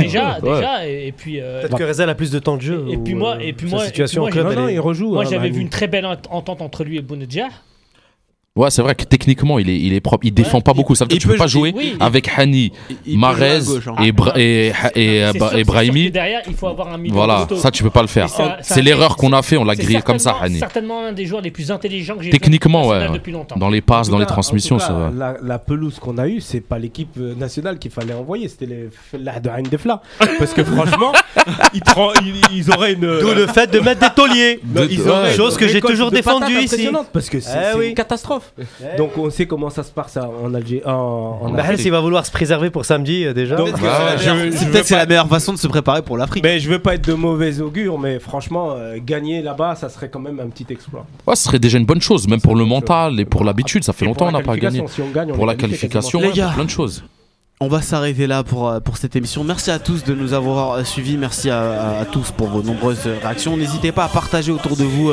[0.00, 1.38] déjà, déjà, et, puis.
[1.38, 2.84] Peut-être que Rezal a plus de temps de jeu.
[3.04, 4.80] Et puis moi- euh, et puis moi- et situation puis au moi, Non, non, il
[4.80, 5.12] rejoue.
[5.12, 7.48] moi, hein, j'avais vu une très belle ent- entente entre lui et Bounedjah.
[8.56, 10.24] Ouais, c'est vrai que techniquement il est, il est propre.
[10.24, 10.94] Il défend pas il- beaucoup.
[10.94, 12.70] Ça veut dire il que tu peux pas jouer- oui, avec Hani,
[13.08, 13.56] Marez
[13.88, 13.94] hein.
[14.00, 16.06] et, Bra- et, et, sûr- et Brahimi.
[16.06, 17.56] que Derrière, il faut avoir un milieu Voilà, costaud.
[17.56, 18.28] ça tu peux pas le faire.
[18.62, 19.56] C'est l'erreur qu'on a fait.
[19.56, 20.60] On l'a grillé comme ça, Hani.
[20.60, 23.56] certainement un des joueurs les plus intelligents que j'ai Techniquement, ouais, depuis longtemps.
[23.56, 25.10] Dans les passes, dans les transmissions, ça va.
[25.10, 28.66] La, la pelouse qu'on a eue, c'est pas l'équipe euh, nationale qu'il fallait envoyer, c'était
[28.66, 30.00] les la de Defla.
[30.38, 31.12] Parce que franchement,
[31.74, 33.00] ils, prend- ils, ils auraient une.
[33.18, 34.60] D'où le fait de mettre des tauliers.
[35.34, 36.88] Chose que j'ai toujours défendue ici.
[37.12, 38.43] Parce que c'est Eh une catastrophe.
[38.98, 40.82] Donc on sait comment ça se passe en Algérie.
[40.86, 40.90] En,
[41.42, 43.56] en Bah, va vouloir se préserver pour samedi déjà.
[43.56, 45.28] Donc, Peut-être que c'est la je- meilleure- je c'est veux peut-être c'est pas- la meilleure
[45.28, 46.42] façon de se préparer pour l'Afrique.
[46.44, 50.08] Mais je veux pas être de mauvais augure, mais franchement, euh, gagner là-bas, ça serait
[50.08, 51.06] quand même un petit exploit.
[51.26, 53.84] Ouais, ce serait déjà une bonne chose, même pour le mental et pour l'habitude.
[53.84, 54.78] Ça fait longtemps qu'on n'a pas gagné.
[54.80, 57.04] qualification, si on gagne, on Pour la qualification, plein de choses.
[57.60, 59.44] On va s'arrêter là pour, euh, pour cette émission.
[59.44, 61.16] Merci à tous de nous avoir euh, suivis.
[61.16, 63.56] Merci à, à- à tous pour vos nombreuses euh, réactions.
[63.56, 65.10] N'hésitez pas à partager autour de vous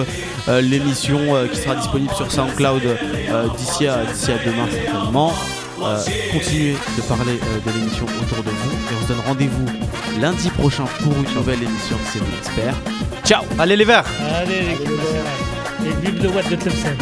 [0.50, 5.32] euh, l'émission euh, qui sera disponible sur SoundCloud euh, d'ici à, d'ici à demain certainement.
[5.84, 5.98] Euh,
[6.34, 9.66] continuez de parler euh, de l'émission autour de vous et on se donne rendez-vous
[10.20, 12.76] lundi prochain pour une nouvelle émission de C'est vous l'expert.
[13.24, 14.06] Ciao Allez les verts
[14.42, 15.86] Allez, l'équipe nationale.
[15.86, 16.96] Et vive le Watt de Tlemcen.